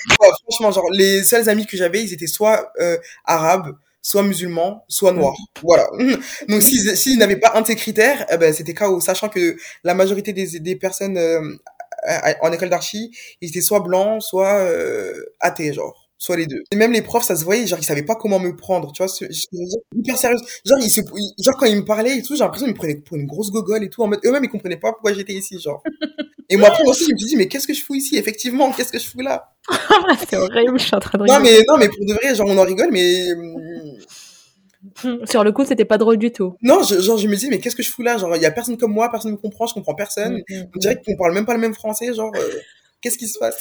franchement, 0.44 0.72
genre, 0.72 0.90
les 0.92 1.22
seuls 1.24 1.48
amis 1.48 1.66
que 1.66 1.76
j'avais, 1.76 2.02
ils 2.02 2.12
étaient 2.12 2.26
soit 2.26 2.72
euh, 2.80 2.98
arabes, 3.24 3.76
soit 4.02 4.22
musulmans, 4.22 4.84
soit 4.88 5.12
noirs. 5.12 5.36
Voilà. 5.62 5.88
Donc, 6.48 6.62
s'ils 6.62 6.96
si, 6.96 7.16
n'avaient 7.16 7.36
pas 7.36 7.52
un 7.54 7.62
de 7.62 7.66
ces 7.66 7.76
critères, 7.76 8.26
eh 8.30 8.36
ben, 8.36 8.52
c'était 8.52 8.74
chaos, 8.74 9.00
sachant 9.00 9.28
que 9.28 9.56
la 9.84 9.94
majorité 9.94 10.32
des, 10.32 10.58
des 10.58 10.76
personnes 10.76 11.16
euh, 11.16 11.40
en 12.40 12.52
école 12.52 12.68
d'archi, 12.70 13.12
ils 13.40 13.50
étaient 13.50 13.60
soit 13.60 13.80
blancs, 13.80 14.22
soit 14.22 14.54
euh, 14.58 15.14
athées, 15.40 15.72
genre 15.72 16.01
soit 16.22 16.36
les 16.36 16.46
deux. 16.46 16.62
Et 16.70 16.76
même 16.76 16.92
les 16.92 17.02
profs, 17.02 17.24
ça 17.24 17.34
se 17.34 17.42
voyait, 17.42 17.66
genre, 17.66 17.80
ils 17.80 17.84
savaient 17.84 18.04
pas 18.04 18.14
comment 18.14 18.38
me 18.38 18.54
prendre, 18.54 18.92
tu 18.92 19.02
vois, 19.02 19.12
je, 19.12 19.26
hyper 19.92 20.16
sérieux. 20.16 20.36
Genre, 20.64 20.78
ils 20.80 20.88
se, 20.88 21.00
genre, 21.00 21.56
quand 21.58 21.66
ils 21.66 21.74
me 21.74 21.84
parlaient 21.84 22.18
et 22.18 22.22
tout, 22.22 22.36
j'ai 22.36 22.44
l'impression 22.44 22.66
qu'ils 22.66 22.74
me 22.74 22.78
prenaient 22.78 22.94
pour 22.94 23.16
une 23.16 23.26
grosse 23.26 23.50
gogole 23.50 23.82
et 23.82 23.88
tout, 23.88 24.04
en 24.04 24.06
mode, 24.06 24.20
eux-mêmes, 24.24 24.44
ils 24.44 24.48
comprenaient 24.48 24.76
pas 24.76 24.92
pourquoi 24.92 25.12
j'étais 25.14 25.32
ici, 25.32 25.58
genre. 25.58 25.82
Et 26.48 26.56
moi, 26.56 26.68
après 26.68 26.84
aussi, 26.84 27.06
je 27.06 27.12
me 27.12 27.18
suis 27.18 27.28
dit, 27.28 27.36
mais 27.36 27.48
qu'est-ce 27.48 27.66
que 27.66 27.72
je 27.72 27.82
fous 27.82 27.94
ici, 27.94 28.18
effectivement, 28.18 28.70
qu'est-ce 28.72 28.92
que 28.92 28.98
je 28.98 29.08
fous 29.08 29.20
là? 29.20 29.54
c'est 30.28 30.36
horrible, 30.36 30.78
je 30.78 30.84
suis 30.84 30.94
en 30.94 31.00
train 31.00 31.16
de 31.16 31.22
rigoler. 31.22 31.38
Non, 31.38 31.42
mais, 31.42 31.62
non, 31.66 31.78
mais 31.78 31.88
pour 31.88 32.04
de 32.04 32.12
vrai, 32.12 32.34
genre, 32.34 32.46
on 32.48 32.58
en 32.58 32.64
rigole, 32.64 32.90
mais, 32.92 33.28
sur 35.24 35.42
le 35.42 35.50
coup, 35.50 35.64
c'était 35.64 35.86
pas 35.86 35.98
drôle 35.98 36.18
du 36.18 36.30
tout. 36.30 36.54
Non, 36.62 36.82
je, 36.84 37.00
genre, 37.00 37.18
je 37.18 37.26
me 37.26 37.34
dis, 37.34 37.48
mais 37.48 37.58
qu'est-ce 37.58 37.74
que 37.74 37.82
je 37.82 37.90
fous 37.90 38.02
là? 38.02 38.18
Genre, 38.18 38.36
il 38.36 38.42
y 38.42 38.46
a 38.46 38.50
personne 38.50 38.76
comme 38.76 38.92
moi, 38.92 39.10
personne 39.10 39.32
me 39.32 39.38
comprend, 39.38 39.66
je 39.66 39.74
comprends 39.74 39.94
personne. 39.94 40.42
Mm, 40.48 40.54
mm, 40.54 40.66
on 40.76 40.78
dirait 40.78 40.94
mm. 40.94 41.04
qu'on 41.04 41.16
parle 41.16 41.34
même 41.34 41.46
pas 41.46 41.54
le 41.54 41.60
même 41.60 41.74
français, 41.74 42.14
genre, 42.14 42.32
euh, 42.36 42.58
qu'est-ce 43.00 43.18
qui 43.18 43.26
se 43.26 43.40
passe? 43.40 43.60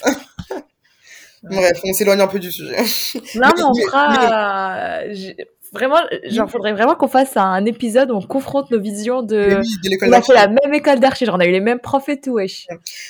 Bref, 1.43 1.80
on 1.84 1.93
s'éloigne 1.93 2.21
un 2.21 2.27
peu 2.27 2.39
du 2.39 2.51
sujet. 2.51 2.77
Non, 3.36 3.49
mais 3.58 3.63
on 3.63 3.73
fera. 3.73 5.01
Vraiment, 5.73 5.99
genre, 6.25 6.49
faudrait 6.49 6.73
vraiment 6.73 6.95
qu'on 6.95 7.08
fasse 7.08 7.38
un 7.38 7.63
épisode 7.63 8.12
où 8.12 8.15
on 8.15 8.21
confronte 8.21 8.71
nos 8.71 8.80
visions 8.82 9.23
de. 9.23 9.60
Oui, 9.62 9.75
de 9.84 9.89
l'école 9.89 10.10
On 10.10 10.12
a 10.12 10.21
fait 10.21 10.34
la 10.34 10.49
même 10.49 10.73
école 10.73 10.99
d'archi, 10.99 11.25
genre 11.25 11.36
on 11.36 11.39
a 11.39 11.45
eu 11.45 11.51
les 11.51 11.62
mêmes 11.62 11.80
profs 11.80 12.10
et 12.10 12.19
tout, 12.19 12.34
wesh. 12.34 12.67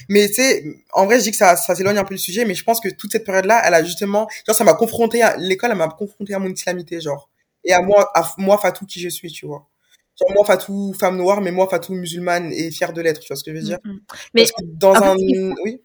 Mais 0.09 0.27
tu 0.27 0.35
sais, 0.35 0.63
en 0.93 1.05
vrai, 1.05 1.17
je 1.17 1.23
dis 1.23 1.31
que 1.31 1.37
ça, 1.37 1.55
ça 1.55 1.73
s'éloigne 1.73 1.97
un 1.97 2.03
peu 2.03 2.13
du 2.13 2.21
sujet, 2.21 2.45
mais 2.45 2.53
je 2.53 2.63
pense 2.63 2.79
que 2.79 2.89
toute 2.89 3.13
cette 3.13 3.25
période-là, 3.25 3.63
elle 3.65 3.73
a 3.73 3.83
justement, 3.83 4.27
genre, 4.45 4.55
ça 4.55 4.63
m'a 4.63 4.75
confronté 4.75 5.23
à, 5.23 5.37
l'école, 5.37 5.71
elle 5.71 5.77
m'a 5.77 5.87
confronté 5.87 6.35
à 6.35 6.39
mon 6.39 6.49
islamité, 6.49 7.01
genre. 7.01 7.31
Et 7.63 7.73
à 7.73 7.81
moi, 7.81 8.11
à 8.13 8.31
moi, 8.37 8.59
Fatou, 8.59 8.85
qui 8.85 8.99
je 8.99 9.09
suis, 9.09 9.31
tu 9.31 9.47
vois. 9.47 9.67
Genre, 10.19 10.31
moi, 10.35 10.45
Fatou, 10.45 10.93
femme 10.93 11.17
noire, 11.17 11.41
mais 11.41 11.51
moi, 11.51 11.67
Fatou, 11.67 11.95
musulmane 11.95 12.51
et 12.53 12.69
fière 12.69 12.93
de 12.93 13.01
l'être, 13.01 13.21
tu 13.21 13.27
vois 13.27 13.37
ce 13.37 13.43
que 13.43 13.51
je 13.51 13.57
veux 13.57 13.63
dire? 13.63 13.79
Mm, 13.83 13.89
mm. 13.89 13.99
Mais 14.35 14.41
Parce 14.43 14.51
que 14.51 14.63
dans 14.67 14.91
en 14.91 15.15
fait, 15.17 15.37
un, 15.37 15.53
oui. 15.63 15.81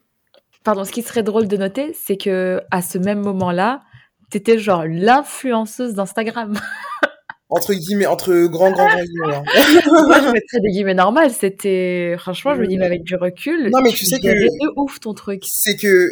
Pardon, 0.67 0.83
ce 0.83 0.91
qui 0.91 1.01
serait 1.01 1.23
drôle 1.23 1.47
de 1.47 1.55
noter, 1.55 1.93
c'est 1.93 2.17
que 2.17 2.59
à 2.71 2.81
ce 2.81 2.97
même 2.97 3.21
moment-là, 3.21 3.83
t'étais 4.29 4.57
genre 4.59 4.83
l'influenceuse 4.85 5.93
d'Instagram. 5.93 6.59
Entre 7.49 7.73
guillemets, 7.73 8.05
entre 8.05 8.47
grands, 8.47 8.71
grands, 8.71 8.85
grands 8.89 9.01
guillemets. 9.01 9.35
hein. 9.35 9.43
Moi, 10.07 10.19
je 10.19 10.25
mettrais 10.33 10.59
des 10.61 10.69
guillemets 10.71 10.93
normales. 10.93 11.31
C'était, 11.31 12.15
franchement, 12.19 12.53
je 12.53 12.59
me 12.59 12.67
dis, 12.67 12.77
mais 12.77 12.85
avec 12.85 13.03
du 13.03 13.15
recul, 13.15 13.69
Non, 13.71 13.79
mais 13.81 13.91
tu 13.91 14.05
sais 14.05 14.19
que- 14.19 14.27
de 14.27 14.73
ouf 14.75 14.99
ton 14.99 15.13
truc. 15.13 15.43
c'est 15.45 15.77
que 15.77 16.09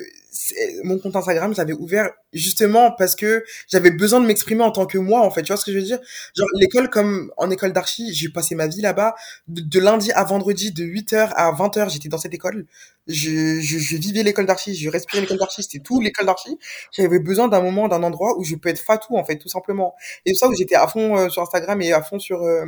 mon 0.83 0.99
compte 0.99 1.15
Instagram, 1.15 1.53
j'avais 1.55 1.73
ouvert 1.73 2.09
justement 2.33 2.91
parce 2.91 3.15
que 3.15 3.43
j'avais 3.69 3.91
besoin 3.91 4.19
de 4.19 4.25
m'exprimer 4.25 4.63
en 4.63 4.71
tant 4.71 4.85
que 4.85 4.97
moi, 4.97 5.21
en 5.21 5.31
fait. 5.31 5.41
Tu 5.43 5.47
vois 5.47 5.57
ce 5.57 5.65
que 5.65 5.71
je 5.71 5.77
veux 5.77 5.83
dire? 5.83 5.99
Genre, 6.35 6.47
l'école, 6.59 6.89
comme 6.89 7.31
en 7.37 7.49
école 7.49 7.73
d'archi, 7.73 8.13
j'ai 8.13 8.29
passé 8.29 8.55
ma 8.55 8.67
vie 8.67 8.81
là-bas. 8.81 9.15
De, 9.47 9.61
de 9.61 9.79
lundi 9.79 10.11
à 10.11 10.23
vendredi, 10.23 10.71
de 10.71 10.83
8h 10.83 11.31
à 11.35 11.51
20h, 11.51 11.89
j'étais 11.89 12.09
dans 12.09 12.17
cette 12.17 12.33
école. 12.33 12.65
Je, 13.07 13.59
je, 13.61 13.77
je 13.77 13.97
vivais 13.97 14.23
l'école 14.23 14.47
d'archi, 14.47 14.73
je 14.75 14.89
respirais 14.89 15.21
l'école 15.21 15.37
d'archi, 15.37 15.61
c'était 15.61 15.79
tout 15.79 16.01
l'école 16.01 16.25
d'archi. 16.25 16.57
J'avais 16.91 17.19
besoin 17.19 17.47
d'un 17.47 17.61
moment, 17.61 17.87
d'un 17.87 18.01
endroit 18.03 18.35
où 18.37 18.43
je 18.43 18.55
peux 18.55 18.69
être 18.69 18.79
fatou, 18.79 19.15
en 19.17 19.23
fait, 19.23 19.37
tout 19.37 19.47
simplement. 19.49 19.95
Et 20.25 20.33
c'est 20.33 20.39
ça 20.39 20.47
où 20.49 20.55
j'étais 20.55 20.75
à 20.75 20.87
fond 20.87 21.15
euh, 21.17 21.29
sur 21.29 21.41
Instagram 21.43 21.81
et 21.83 21.93
à 21.93 22.01
fond 22.01 22.17
sur, 22.19 22.41
euh, 22.41 22.65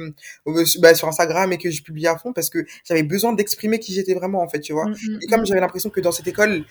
euh, 0.47 0.65
sur- 0.65 0.79
bah, 0.81 0.93
sur 0.93 1.07
Instagram 1.07 1.51
et 1.53 1.57
que 1.57 1.71
je 1.71 1.81
publiais 1.81 2.09
à 2.09 2.17
fond 2.17 2.33
parce 2.33 2.49
que 2.49 2.65
j'avais 2.83 3.03
besoin 3.03 3.33
d'exprimer 3.33 3.79
qui 3.79 3.93
j'étais 3.93 4.13
vraiment, 4.13 4.41
en 4.41 4.47
fait, 4.47 4.59
tu 4.59 4.73
vois? 4.73 4.85
Mm, 4.85 4.91
mm, 4.91 5.19
Et 5.21 5.27
comme 5.27 5.45
j'avais 5.45 5.61
l'impression 5.61 5.89
que 5.89 5.99
dans 6.01 6.11
cette 6.11 6.27
école 6.27 6.65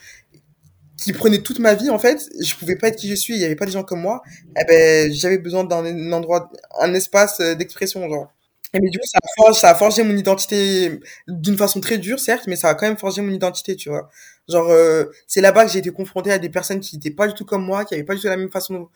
qui 0.97 1.13
prenait 1.13 1.39
toute 1.39 1.59
ma 1.59 1.75
vie 1.75 1.89
en 1.89 1.99
fait, 1.99 2.29
je 2.41 2.55
pouvais 2.55 2.75
pas 2.75 2.87
être 2.87 2.97
qui 2.97 3.07
je 3.09 3.15
suis, 3.15 3.35
il 3.35 3.39
y 3.39 3.45
avait 3.45 3.55
pas 3.55 3.65
des 3.65 3.71
gens 3.71 3.83
comme 3.83 4.01
moi. 4.01 4.21
Eh 4.59 4.65
ben 4.65 5.13
j'avais 5.13 5.37
besoin 5.37 5.63
d'un 5.63 6.11
endroit, 6.11 6.51
un 6.79 6.93
espace 6.93 7.39
euh, 7.39 7.55
d'expression 7.55 8.07
genre. 8.09 8.33
Et 8.73 8.79
mais 8.81 8.89
du 8.89 8.99
coup 8.99 9.05
ça 9.53 9.69
a, 9.69 9.75
forgé, 9.75 10.03
mon 10.03 10.15
identité 10.17 10.99
d'une 11.27 11.57
façon 11.57 11.79
très 11.79 11.97
dure 11.97 12.19
certes, 12.19 12.47
mais 12.47 12.55
ça 12.55 12.69
a 12.69 12.75
quand 12.75 12.87
même 12.87 12.97
forgé 12.97 13.21
mon 13.21 13.31
identité, 13.31 13.75
tu 13.75 13.89
vois. 13.89 14.09
Genre 14.49 14.67
euh, 14.69 15.05
c'est 15.27 15.41
là-bas 15.41 15.65
que 15.65 15.71
j'ai 15.71 15.79
été 15.79 15.91
confronté 15.91 16.31
à 16.31 16.39
des 16.39 16.49
personnes 16.49 16.79
qui 16.79 16.97
étaient 16.97 17.11
pas 17.11 17.27
du 17.27 17.33
tout 17.33 17.45
comme 17.45 17.63
moi, 17.63 17.85
qui 17.85 17.93
avaient 17.93 18.03
pas 18.03 18.15
du 18.15 18.21
tout 18.21 18.27
la 18.27 18.37
même 18.37 18.51
façon, 18.51 18.89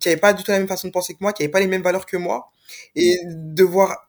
qui 0.00 0.08
avaient 0.08 0.18
pas 0.20 0.32
du 0.32 0.42
tout 0.42 0.50
la 0.50 0.58
même 0.58 0.68
façon 0.68 0.88
de 0.88 0.92
penser 0.92 1.14
que 1.14 1.18
moi, 1.20 1.32
qui 1.32 1.42
avaient 1.42 1.50
pas 1.50 1.60
les 1.60 1.66
mêmes 1.68 1.82
valeurs 1.82 2.06
que 2.06 2.16
moi, 2.16 2.50
et 2.96 3.18
devoir 3.24 4.08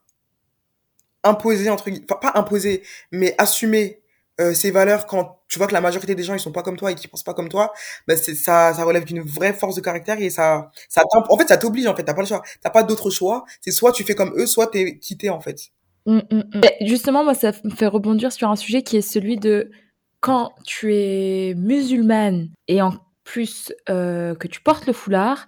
imposer 1.24 1.70
entre 1.70 1.90
enfin 1.90 2.20
pas 2.20 2.40
imposer, 2.40 2.84
mais 3.12 3.36
assumer 3.38 4.03
euh, 4.42 4.54
ces 4.54 4.72
valeurs 4.72 5.06
quand 5.06 5.40
tu 5.48 5.60
vois 5.60 5.68
que 5.68 5.74
la 5.74 5.82
majorité 5.82 6.16
des 6.16 6.24
gens 6.24 6.34
ils 6.34 6.40
sont 6.40 6.52
pas 6.52 6.64
comme 6.64 6.78
toi 6.78 6.92
et 6.92 6.96
qui 6.96 7.08
pensent 7.08 7.24
pas 7.24 7.36
comme 7.36 7.50
toi 7.50 7.72
bah 8.08 8.18
c'est 8.18 8.34
ça 8.34 8.74
ça 8.74 8.84
relève 8.84 9.06
d'une 9.06 9.22
vraie 9.22 9.54
force 9.54 9.76
de 9.76 9.82
caractère 9.82 10.20
et 10.20 10.32
ça 10.32 10.72
ça 10.90 11.04
en 11.14 11.38
fait 11.38 11.48
ça 11.48 11.58
t'oblige 11.58 11.86
en 11.86 11.96
fait 11.96 12.04
t'as 12.04 12.14
pas 12.14 12.22
le 12.22 12.28
choix. 12.28 12.42
T'as 12.62 12.72
pas 12.72 12.84
d'autre 12.84 13.10
choix. 13.10 13.46
C'est 13.62 13.72
soit 13.72 13.92
tu 13.92 14.04
fais 14.04 14.16
comme 14.16 14.34
eux 14.36 14.48
soit 14.48 14.68
t'es 14.68 14.98
quitté 14.98 15.30
en 15.30 15.40
fait. 15.40 15.72
Mm, 16.06 16.18
mm. 16.32 16.44
Mais 16.56 16.78
Justement, 16.82 17.24
moi, 17.24 17.34
ça 17.34 17.52
me 17.64 17.70
fait 17.70 17.88
rebondir 17.88 18.32
sur 18.32 18.50
un 18.50 18.56
sujet 18.56 18.84
qui 18.84 18.98
est 18.98 19.02
celui 19.02 19.38
de 19.38 19.72
quand 20.20 20.54
tu 20.66 20.96
es 20.96 21.54
musulmane 21.56 22.50
et 22.68 22.82
en 22.82 22.94
plus 23.24 23.74
euh, 23.90 24.36
que 24.36 24.48
tu 24.48 24.62
portes 24.62 24.86
le 24.86 24.94
foulard, 24.94 25.48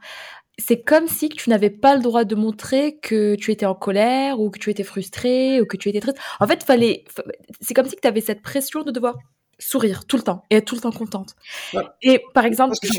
c'est 0.58 0.82
comme 0.82 1.08
si 1.08 1.30
tu 1.30 1.50
n'avais 1.50 1.70
pas 1.70 1.96
le 1.96 2.02
droit 2.02 2.24
de 2.24 2.36
montrer 2.36 2.98
que 2.98 3.36
tu 3.36 3.52
étais 3.52 3.66
en 3.66 3.76
colère 3.76 4.40
ou 4.40 4.50
que 4.50 4.60
tu 4.60 4.70
étais 4.70 4.84
frustré 4.84 5.60
ou 5.62 5.66
que 5.66 5.78
tu 5.78 5.90
étais 5.90 6.00
triste. 6.00 6.18
En 6.40 6.48
fait, 6.48 6.64
fallait, 6.64 7.04
fa- 7.10 7.24
c'est 7.62 7.74
comme 7.74 7.88
si 7.88 7.96
tu 7.96 8.08
avais 8.08 8.22
cette 8.22 8.42
pression 8.42 8.84
de 8.84 8.92
devoir 8.92 9.18
sourire 9.60 10.06
tout 10.06 10.18
le 10.18 10.24
temps 10.24 10.44
et 10.50 10.58
être 10.58 10.66
tout 10.66 10.76
le 10.76 10.82
temps 10.82 10.92
contente. 10.92 11.36
Ouais. 11.74 11.84
Et 12.02 12.22
par 12.34 12.46
exemple, 12.46 12.74
que 12.82 12.88
tu 12.88 12.94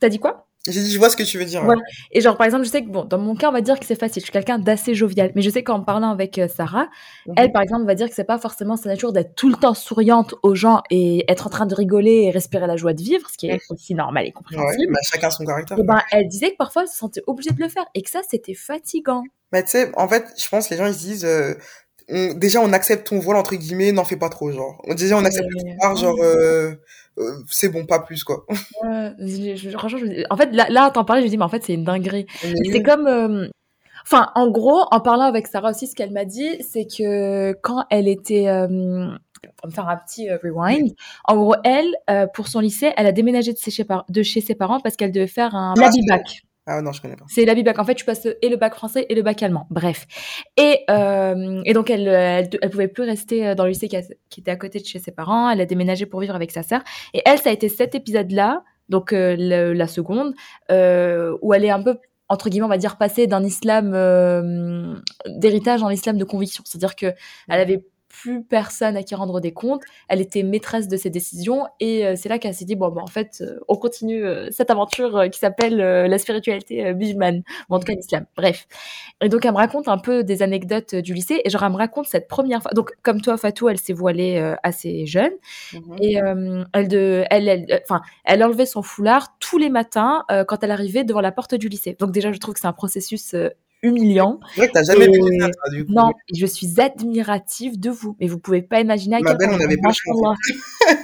t'as 0.00 0.08
dit 0.08 0.18
quoi? 0.18 0.46
J'ai 0.66 0.80
dit 0.80 0.90
je 0.90 0.98
vois 0.98 1.10
ce 1.10 1.16
que 1.16 1.22
tu 1.22 1.38
veux 1.38 1.44
dire 1.44 1.60
ouais. 1.60 1.66
Voilà. 1.66 1.82
Et 2.12 2.20
genre, 2.20 2.36
par 2.36 2.46
exemple, 2.46 2.64
je 2.64 2.70
sais 2.70 2.82
que, 2.82 2.88
bon, 2.88 3.04
dans 3.04 3.18
mon 3.18 3.34
cas, 3.36 3.48
on 3.48 3.52
va 3.52 3.60
dire 3.60 3.78
que 3.78 3.84
c'est 3.84 3.98
facile. 3.98 4.20
Je 4.20 4.24
suis 4.24 4.32
quelqu'un 4.32 4.58
d'assez 4.58 4.94
jovial. 4.94 5.30
Mais 5.34 5.42
je 5.42 5.50
sais 5.50 5.62
qu'en 5.62 5.80
parlant 5.82 6.10
avec 6.10 6.38
euh, 6.38 6.48
Sarah, 6.48 6.88
Mhm. 7.26 7.34
elle, 7.36 7.52
par 7.52 7.62
exemple, 7.62 7.84
va 7.86 7.94
dire 7.94 8.08
que 8.08 8.14
c'est 8.14 8.24
pas 8.24 8.38
forcément 8.38 8.76
sa 8.76 8.88
nature 8.88 9.12
d'être 9.12 9.34
tout 9.34 9.48
le 9.50 9.56
temps 9.56 9.74
souriante 9.74 10.34
aux 10.42 10.54
gens 10.54 10.82
et 10.90 11.30
être 11.30 11.46
en 11.46 11.50
train 11.50 11.66
de 11.66 11.74
rigoler 11.74 12.22
et 12.24 12.30
respirer 12.30 12.66
la 12.66 12.76
joie 12.76 12.94
de 12.94 13.02
vivre, 13.02 13.28
ce 13.30 13.36
qui 13.36 13.48
est 13.48 13.60
aussi 13.70 13.94
normal 13.94 14.24
et 14.24 14.28
ouais 14.28 14.32
compréhensible. 14.32 14.92
bah, 14.92 15.00
chacun 15.02 15.30
son 15.30 15.44
caractère 15.44 15.78
Et 15.78 15.82
ben, 15.82 16.00
elle 16.12 16.28
disait 16.28 16.50
que 16.52 16.56
parfois, 16.56 16.82
elle 16.82 16.88
se 16.88 16.96
sentait 16.96 17.22
obligée 17.26 17.50
de 17.50 17.60
le 17.60 17.68
faire 17.68 17.84
et 17.94 18.02
que 18.02 18.10
ça, 18.10 18.20
c'était 18.28 18.54
fatigant. 18.54 19.22
mais 19.52 19.62
tu 19.62 19.70
sais 19.70 19.92
en 19.96 20.08
fait 20.08 20.24
je 20.36 20.48
pense 20.48 20.70
les 20.70 20.76
gens 20.76 20.86
ils 20.86 20.94
se 20.94 20.98
disent 20.98 21.24
euh, 21.24 21.54
on- 22.08 22.34
déjà 22.34 22.60
on 22.60 22.72
accepte 22.72 23.06
ton 23.06 23.18
voile 23.20 23.36
entre 23.36 23.54
guillemets 23.54 23.92
n'en 23.92 24.04
fais 24.04 24.16
pas 24.16 24.28
trop 24.28 24.50
genre 24.50 24.82
déjà 24.96 25.16
on 25.16 25.24
accepte 25.24 25.46
Mais- 25.64 25.76
le 25.90 25.96
genre 25.96 26.16
euh, 26.20 26.74
euh, 27.18 27.30
c'est 27.50 27.68
bon 27.68 27.84
pas 27.86 28.00
plus 28.00 28.24
quoi 28.24 28.44
Ouais, 28.82 29.12
je- 29.18 29.54
je- 29.56 29.70
franchement, 29.70 29.98
je 29.98 30.24
en 30.30 30.36
fait, 30.36 30.50
là, 30.52 30.66
là, 30.70 30.84
à 30.84 30.90
t'en 30.90 31.04
parler, 31.04 31.22
je 31.22 31.26
me 31.26 31.30
dis, 31.30 31.38
mais 31.38 31.44
en 31.44 31.48
fait, 31.48 31.62
c'est 31.64 31.74
une 31.74 31.84
dinguerie. 31.84 32.26
Oui. 32.44 32.52
C'est 32.72 32.82
comme. 32.82 33.06
euh, 33.06 33.48
Enfin, 34.06 34.30
en 34.34 34.50
gros, 34.50 34.82
en 34.90 35.00
parlant 35.00 35.24
avec 35.24 35.46
Sarah 35.46 35.70
aussi, 35.70 35.86
ce 35.86 35.94
qu'elle 35.94 36.10
m'a 36.12 36.26
dit, 36.26 36.60
c'est 36.60 36.84
que 36.86 37.52
quand 37.62 37.86
elle 37.90 38.06
était. 38.06 38.48
euh, 38.48 39.08
pour 39.56 39.68
me 39.68 39.72
faire 39.74 39.88
un 39.88 39.96
petit 39.96 40.28
euh, 40.30 40.38
rewind. 40.42 40.92
En 41.24 41.36
gros, 41.36 41.54
elle, 41.64 41.94
euh, 42.10 42.26
pour 42.26 42.48
son 42.48 42.60
lycée, 42.60 42.92
elle 42.96 43.06
a 43.06 43.12
déménagé 43.12 43.52
de, 43.52 43.58
chez, 43.58 43.84
par- 43.84 44.04
de 44.08 44.22
chez 44.22 44.40
ses 44.40 44.54
parents 44.54 44.80
parce 44.80 44.96
qu'elle 44.96 45.12
devait 45.12 45.26
faire 45.26 45.54
un 45.54 45.74
Ah. 45.78 45.90
Ah 46.66 46.80
non 46.80 46.92
je 46.92 47.02
connais 47.02 47.16
pas 47.16 47.24
C'est 47.28 47.44
l'habit 47.44 47.62
bac. 47.62 47.78
En 47.78 47.84
fait, 47.84 47.94
tu 47.94 48.04
passes 48.04 48.26
et 48.40 48.48
le 48.48 48.56
bac 48.56 48.74
français 48.74 49.06
et 49.10 49.14
le 49.14 49.22
bac 49.22 49.42
allemand. 49.42 49.66
Bref. 49.70 50.06
Et, 50.56 50.80
euh, 50.88 51.60
et 51.64 51.74
donc, 51.74 51.90
elle, 51.90 52.08
elle, 52.08 52.70
pouvait 52.70 52.88
plus 52.88 53.04
rester 53.04 53.46
euh, 53.46 53.54
dans 53.54 53.64
le 53.64 53.70
lycée 53.70 53.88
qui, 53.88 54.40
était 54.40 54.50
à 54.50 54.56
côté 54.56 54.78
de 54.78 54.86
chez 54.86 54.98
ses 54.98 55.12
parents. 55.12 55.50
Elle 55.50 55.60
a 55.60 55.66
déménagé 55.66 56.06
pour 56.06 56.20
vivre 56.20 56.34
avec 56.34 56.50
sa 56.52 56.62
sœur. 56.62 56.82
Et 57.12 57.20
elle, 57.26 57.38
ça 57.38 57.50
a 57.50 57.52
été 57.52 57.68
cet 57.68 57.94
épisode-là, 57.94 58.62
donc 58.88 59.12
euh, 59.12 59.36
la 59.74 59.86
seconde, 59.86 60.34
euh, 60.70 61.36
où 61.42 61.52
elle 61.52 61.64
est 61.64 61.70
un 61.70 61.82
peu 61.82 61.98
entre 62.28 62.48
guillemets, 62.48 62.66
on 62.66 62.70
va 62.70 62.78
dire, 62.78 62.96
passée 62.96 63.26
d'un 63.26 63.44
islam 63.44 63.92
euh, 63.94 64.94
d'héritage 65.26 65.82
en 65.82 65.90
islam 65.90 66.16
de 66.16 66.24
conviction. 66.24 66.64
C'est-à-dire 66.66 66.96
que 66.96 67.14
elle 67.48 67.60
avait 67.60 67.84
plus 68.20 68.44
personne 68.44 68.96
à 68.96 69.02
qui 69.02 69.14
rendre 69.14 69.40
des 69.40 69.52
comptes. 69.52 69.82
Elle 70.08 70.20
était 70.20 70.42
maîtresse 70.42 70.88
de 70.88 70.96
ses 70.96 71.10
décisions 71.10 71.66
et 71.80 72.06
euh, 72.06 72.14
c'est 72.16 72.28
là 72.28 72.38
qu'elle 72.38 72.54
s'est 72.54 72.64
dit 72.64 72.76
bon, 72.76 72.88
bah, 72.90 73.02
en 73.02 73.08
fait, 73.08 73.38
euh, 73.40 73.58
on 73.68 73.76
continue 73.76 74.24
euh, 74.24 74.48
cette 74.50 74.70
aventure 74.70 75.24
qui 75.32 75.38
s'appelle 75.38 75.76
la 75.76 76.18
spiritualité 76.18 76.94
musulmane, 76.94 77.42
ou 77.68 77.74
en 77.74 77.78
tout 77.78 77.86
cas 77.86 77.94
l'islam. 77.94 78.26
Bref. 78.36 78.66
Et 79.20 79.28
donc 79.28 79.44
elle 79.44 79.52
me 79.52 79.56
raconte 79.56 79.88
un 79.88 79.98
peu 79.98 80.22
des 80.24 80.42
anecdotes 80.42 80.94
du 80.94 81.14
lycée 81.14 81.40
et 81.44 81.50
genre 81.50 81.64
elle 81.64 81.72
me 81.72 81.76
raconte 81.76 82.06
cette 82.06 82.28
première 82.28 82.62
fois. 82.62 82.70
Donc 82.74 82.92
comme 83.02 83.20
toi, 83.20 83.36
Fatou, 83.36 83.68
elle 83.68 83.78
s'est 83.78 83.92
voilée 83.92 84.54
assez 84.62 85.06
jeune 85.06 85.32
Mhm. 85.72 85.96
et 86.00 86.20
elle 86.72 86.88
de, 86.88 87.24
elle, 87.30 87.48
elle, 87.48 87.80
enfin, 87.84 88.02
elle 88.24 88.42
enlevait 88.44 88.66
son 88.66 88.82
foulard 88.82 89.36
tous 89.38 89.58
les 89.58 89.70
matins 89.70 90.24
quand 90.48 90.62
elle 90.62 90.70
arrivait 90.70 91.04
devant 91.04 91.20
la 91.20 91.32
porte 91.32 91.54
du 91.54 91.68
lycée. 91.68 91.96
Donc 91.98 92.12
déjà, 92.12 92.32
je 92.32 92.38
trouve 92.38 92.54
que 92.54 92.60
c'est 92.60 92.66
un 92.66 92.72
processus 92.72 93.34
humiliant. 93.84 94.40
c'est 94.56 94.70
t'as 94.72 94.82
jamais 94.82 95.04
faire 95.06 95.14
ça 95.64 95.70
du 95.70 95.84
coup 95.86 95.92
Non, 95.92 96.10
je 96.34 96.46
suis 96.46 96.80
admirative 96.80 97.78
de 97.78 97.90
vous, 97.90 98.16
mais 98.20 98.26
vous 98.26 98.38
pouvez 98.38 98.62
pas 98.62 98.80
imaginer 98.80 99.16
à 99.16 99.20
Ma 99.20 99.34
belle, 99.34 99.50
on 99.52 99.56
n'avait 99.58 99.76
pas 99.76 99.88
le 99.90 99.94
choix. 99.94 100.34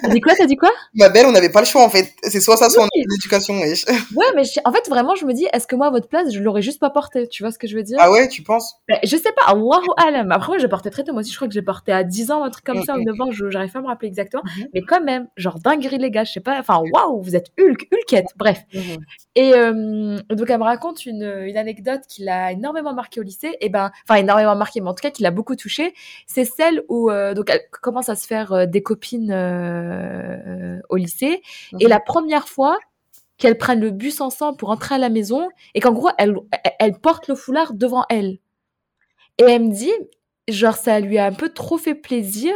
T'as 0.03 0.09
dit 0.09 0.21
quoi 0.21 0.35
T'as 0.37 0.47
dit 0.47 0.57
quoi? 0.57 0.71
Ma 0.95 1.09
belle, 1.09 1.27
on 1.27 1.33
n'avait 1.33 1.51
pas 1.51 1.61
le 1.61 1.66
choix 1.66 1.85
en 1.85 1.88
fait. 1.88 2.12
C'est 2.25 2.40
soit 2.40 2.57
ça, 2.57 2.69
soit 2.71 2.85
Oui. 2.95 3.03
en 3.09 3.14
éducation. 3.14 3.55
wesh. 3.61 3.85
Ouais, 4.16 4.27
mais 4.35 4.45
je- 4.45 4.61
en 4.64 4.73
fait, 4.73 4.88
vraiment, 4.88 5.14
je 5.14 5.25
me 5.25 5.33
dis, 5.33 5.47
est-ce 5.53 5.66
que 5.66 5.77
moi, 5.77 5.87
à 5.87 5.90
votre 5.90 6.09
place, 6.09 6.33
je 6.33 6.40
l'aurais 6.40 6.62
juste 6.62 6.81
pas 6.81 6.90
porté? 6.90 7.29
Tu 7.29 7.43
vois 7.43 7.53
ce 7.53 7.59
que 7.59 7.66
je 7.66 7.77
veux 7.77 7.83
dire? 7.83 7.99
Ah 8.01 8.11
ouais, 8.11 8.29
tu 8.29 8.43
penses? 8.43 8.75
Ben, 8.88 8.99
Je 9.05 9.16
sais 9.16 9.33
pas, 9.33 9.43
Allahu 9.53 9.87
alam. 9.97 10.31
Après, 10.33 10.49
moi, 10.49 10.59
j'ai 10.59 10.69
porté 10.69 10.90
très 10.90 11.05
tôt. 11.05 11.12
Moi 11.12 11.21
aussi, 11.21 11.31
je 11.31 11.37
crois 11.37 11.49
que 11.49 11.55
j'ai 11.55 11.62
porté 11.62 11.93
à 11.93 12.03
10 12.05 12.31
ans, 12.31 12.43
un 12.45 12.51
truc 12.51 12.64
comme 12.64 12.79
Mm, 12.81 12.85
ça, 12.85 12.95
ou 12.97 13.01
mm. 13.01 13.05
9 13.05 13.21
ans, 13.21 13.31
je- 13.31 13.51
j'arrive 13.51 13.71
pas 13.73 13.79
à 13.79 13.83
me 13.83 13.87
rappeler 13.88 14.09
exactement. 14.09 14.43
Mhm. 14.57 14.66
Mais 14.75 14.83
quand 14.83 15.01
même, 15.03 15.29
genre 15.37 15.59
dinguerie, 15.59 15.99
les 15.99 16.11
gars, 16.11 16.25
je 16.25 16.33
sais 16.33 16.40
pas. 16.40 16.59
Enfin, 16.59 16.81
waouh, 16.93 17.21
vous 17.23 17.37
êtes 17.37 17.47
Hulk, 17.59 17.88
Hulkette. 17.93 18.27
Bref. 18.37 18.62
Mhm. 18.75 18.81
Et 19.37 19.53
euh, 19.55 20.19
donc, 20.31 20.51
elle 20.51 20.59
me 20.59 20.64
raconte 20.64 21.07
une, 21.07 21.23
une 21.47 21.57
anecdote 21.57 22.01
qui 22.09 22.25
l'a 22.25 22.53
énormément 22.53 22.70
marqué 22.73 23.21
au 23.21 23.23
lycée. 23.23 23.57
Et 23.61 23.69
ben, 23.69 23.91
enfin, 24.09 24.21
énormément 24.21 24.57
marqué, 24.57 24.81
mais 24.81 24.89
en 24.89 24.95
tout 24.95 25.03
cas, 25.03 25.11
qui 25.11 25.23
l'a 25.23 25.31
beaucoup 25.31 25.57
touchée. 25.57 25.95
C'est 26.27 26.45
celle 26.45 26.83
où, 26.89 27.11
euh, 27.11 27.35
donc, 27.35 27.51
elle 27.51 27.63
commence 27.83 28.09
à 28.09 28.17
se 28.17 28.27
faire 28.27 28.53
euh, 28.53 28.67
des 28.67 28.83
copines 28.83 29.31
euh, 29.33 30.79
au 30.89 30.97
lycée. 30.97 31.43
Et 31.79 31.85
Mhm. 31.85 31.89
la 31.89 32.01
première 32.01 32.49
fois 32.49 32.79
qu'elles 33.39 33.59
prennent 33.59 33.81
le 33.81 33.91
bus 33.91 34.21
ensemble 34.21 34.57
pour 34.59 34.71
entrer 34.71 34.97
à 34.97 34.99
la 34.99 35.09
maison, 35.09 35.49
et 35.75 35.81
qu'en 35.81 35.93
gros, 35.93 36.11
elle, 36.19 36.35
elle, 36.79 36.99
porte 36.99 37.29
le 37.29 37.35
foulard 37.35 37.73
devant 37.75 38.05
elle. 38.11 38.39
Et 39.39 39.45
elle 39.45 39.65
me 39.65 39.73
dit, 39.73 39.93
genre, 40.49 40.77
ça 40.77 41.01
lui 41.01 41.17
a 41.19 41.25
un 41.27 41.33
peu 41.33 41.49
trop 41.49 41.79
fait 41.79 41.95
plaisir 41.95 42.53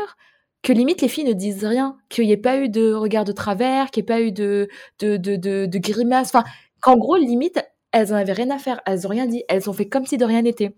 que 0.63 0.73
limite 0.73 1.01
les 1.03 1.09
filles 1.09 1.25
ne 1.25 1.33
disent 1.33 1.65
rien, 1.65 1.97
qu'il 2.09 2.27
n'y 2.27 2.33
ait 2.33 2.37
pas 2.39 2.59
eu 2.59 2.69
de 2.69 2.93
regard 2.93 3.25
de 3.25 3.33
travers, 3.33 3.91
qu'il 3.91 4.03
n'y 4.03 4.05
ait 4.07 4.15
pas 4.15 4.21
eu 4.23 4.33
de, 4.33 4.69
de, 4.99 5.17
de, 5.17 5.37
de, 5.37 5.67
de 5.67 5.79
grimaces, 5.79 6.29
enfin, 6.35 6.45
qu'en 6.81 6.97
gros, 6.97 7.17
limite, 7.17 7.63
elles 7.95 8.13
en 8.13 8.17
avaient 8.17 8.33
rien 8.33 8.51
à 8.51 8.59
faire, 8.59 8.81
elles 8.87 9.07
ont 9.07 9.11
rien 9.11 9.27
dit, 9.27 9.45
elles 9.49 9.71
ont 9.71 9.73
fait 9.73 9.89
comme 9.89 10.05
si 10.05 10.19
de 10.19 10.25
rien 10.25 10.43
n'était. 10.43 10.75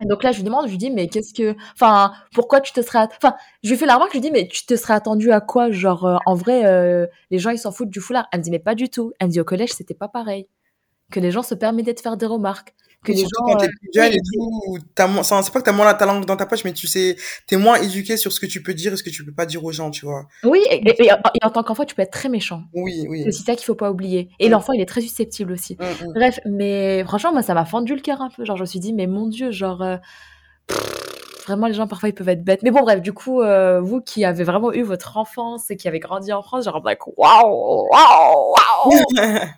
Donc 0.00 0.22
là, 0.22 0.32
je 0.32 0.38
lui 0.38 0.44
demande, 0.44 0.66
je 0.66 0.70
lui 0.70 0.78
dis, 0.78 0.90
mais 0.90 1.08
qu'est-ce 1.08 1.34
que, 1.34 1.54
enfin, 1.74 2.12
pourquoi 2.34 2.60
tu 2.60 2.72
te 2.72 2.80
serais, 2.82 3.06
enfin, 3.16 3.34
je 3.62 3.70
lui 3.70 3.76
fais 3.76 3.86
la 3.86 3.94
remarque, 3.94 4.12
je 4.12 4.16
lui 4.16 4.20
dis, 4.20 4.30
mais 4.30 4.48
tu 4.48 4.64
te 4.64 4.74
serais 4.76 4.94
attendu 4.94 5.30
à 5.32 5.40
quoi 5.40 5.70
Genre, 5.70 6.04
euh, 6.06 6.16
en 6.26 6.34
vrai, 6.34 6.64
euh, 6.66 7.06
les 7.30 7.38
gens, 7.38 7.50
ils 7.50 7.58
s'en 7.58 7.72
foutent 7.72 7.90
du 7.90 8.00
foulard. 8.00 8.26
Elle 8.32 8.40
me 8.40 8.44
dit, 8.44 8.50
mais 8.50 8.58
pas 8.58 8.74
du 8.74 8.88
tout. 8.88 9.12
Elle 9.18 9.28
me 9.28 9.32
dit, 9.32 9.40
au 9.40 9.44
collège, 9.44 9.72
c'était 9.72 9.94
pas 9.94 10.08
pareil. 10.08 10.48
Que 11.12 11.20
les 11.20 11.30
gens 11.30 11.42
se 11.42 11.54
permettaient 11.54 11.94
de 11.94 12.00
faire 12.00 12.16
des 12.16 12.26
remarques. 12.26 12.74
Que 13.04 13.12
les 13.12 13.22
gens. 13.22 13.28
quand 13.46 13.56
t'es 13.56 13.66
plus 13.66 13.90
jeune 13.94 14.12
et 14.12 14.18
tout, 14.32 14.78
c'est 14.96 15.52
pas 15.52 15.60
que 15.60 15.64
t'as 15.64 15.72
moins 15.72 15.92
ta 15.94 16.06
langue 16.06 16.24
dans 16.24 16.36
ta 16.36 16.46
poche, 16.46 16.64
mais 16.64 16.72
tu 16.72 16.86
sais, 16.86 17.16
t'es 17.46 17.56
moins 17.56 17.80
éduqué 17.80 18.16
sur 18.16 18.32
ce 18.32 18.38
que 18.38 18.46
tu 18.46 18.62
peux 18.62 18.74
dire 18.74 18.92
et 18.92 18.96
ce 18.96 19.02
que 19.02 19.10
tu 19.10 19.24
peux 19.24 19.32
pas 19.32 19.46
dire 19.46 19.64
aux 19.64 19.72
gens, 19.72 19.90
tu 19.90 20.06
vois. 20.06 20.26
Oui, 20.44 20.60
et, 20.70 21.10
en 21.42 21.50
tant 21.50 21.62
qu'enfant, 21.62 21.84
tu 21.84 21.94
peux 21.94 22.02
être 22.02 22.12
très 22.12 22.28
méchant. 22.28 22.62
Oui, 22.74 23.06
oui. 23.08 23.24
C'est 23.24 23.44
ça 23.44 23.54
qu'il 23.56 23.64
faut 23.64 23.74
pas 23.74 23.90
oublier. 23.90 24.30
Et 24.38 24.48
mm. 24.48 24.52
l'enfant, 24.52 24.72
il 24.72 24.80
est 24.80 24.86
très 24.86 25.00
susceptible 25.00 25.52
aussi. 25.52 25.76
Mm, 25.80 26.06
mm. 26.06 26.12
Bref, 26.14 26.40
mais 26.46 27.02
franchement, 27.04 27.32
moi, 27.32 27.42
ça 27.42 27.54
m'a 27.54 27.64
fendu 27.64 27.94
le 27.94 28.00
cœur 28.00 28.20
un 28.20 28.30
peu. 28.30 28.44
Genre, 28.44 28.56
je 28.56 28.62
me 28.62 28.66
suis 28.66 28.80
dit, 28.80 28.92
mais 28.92 29.06
mon 29.06 29.26
Dieu, 29.26 29.50
genre, 29.50 29.82
vraiment 31.46 31.66
les 31.66 31.74
gens 31.74 31.86
parfois 31.86 32.08
ils 32.08 32.14
peuvent 32.14 32.28
être 32.28 32.44
bêtes. 32.44 32.62
Mais 32.62 32.70
bon 32.70 32.82
bref, 32.82 33.00
du 33.00 33.12
coup 33.12 33.42
euh, 33.42 33.80
vous 33.80 34.00
qui 34.00 34.24
avez 34.24 34.44
vraiment 34.44 34.72
eu 34.72 34.82
votre 34.82 35.16
enfance 35.16 35.70
et 35.70 35.76
qui 35.76 35.88
avez 35.88 35.98
grandi 35.98 36.32
en 36.32 36.42
France, 36.42 36.64
genre 36.64 36.80
like 36.84 37.06
waouh 37.16 37.88
waouh 37.90 38.54
waouh. 38.54 38.92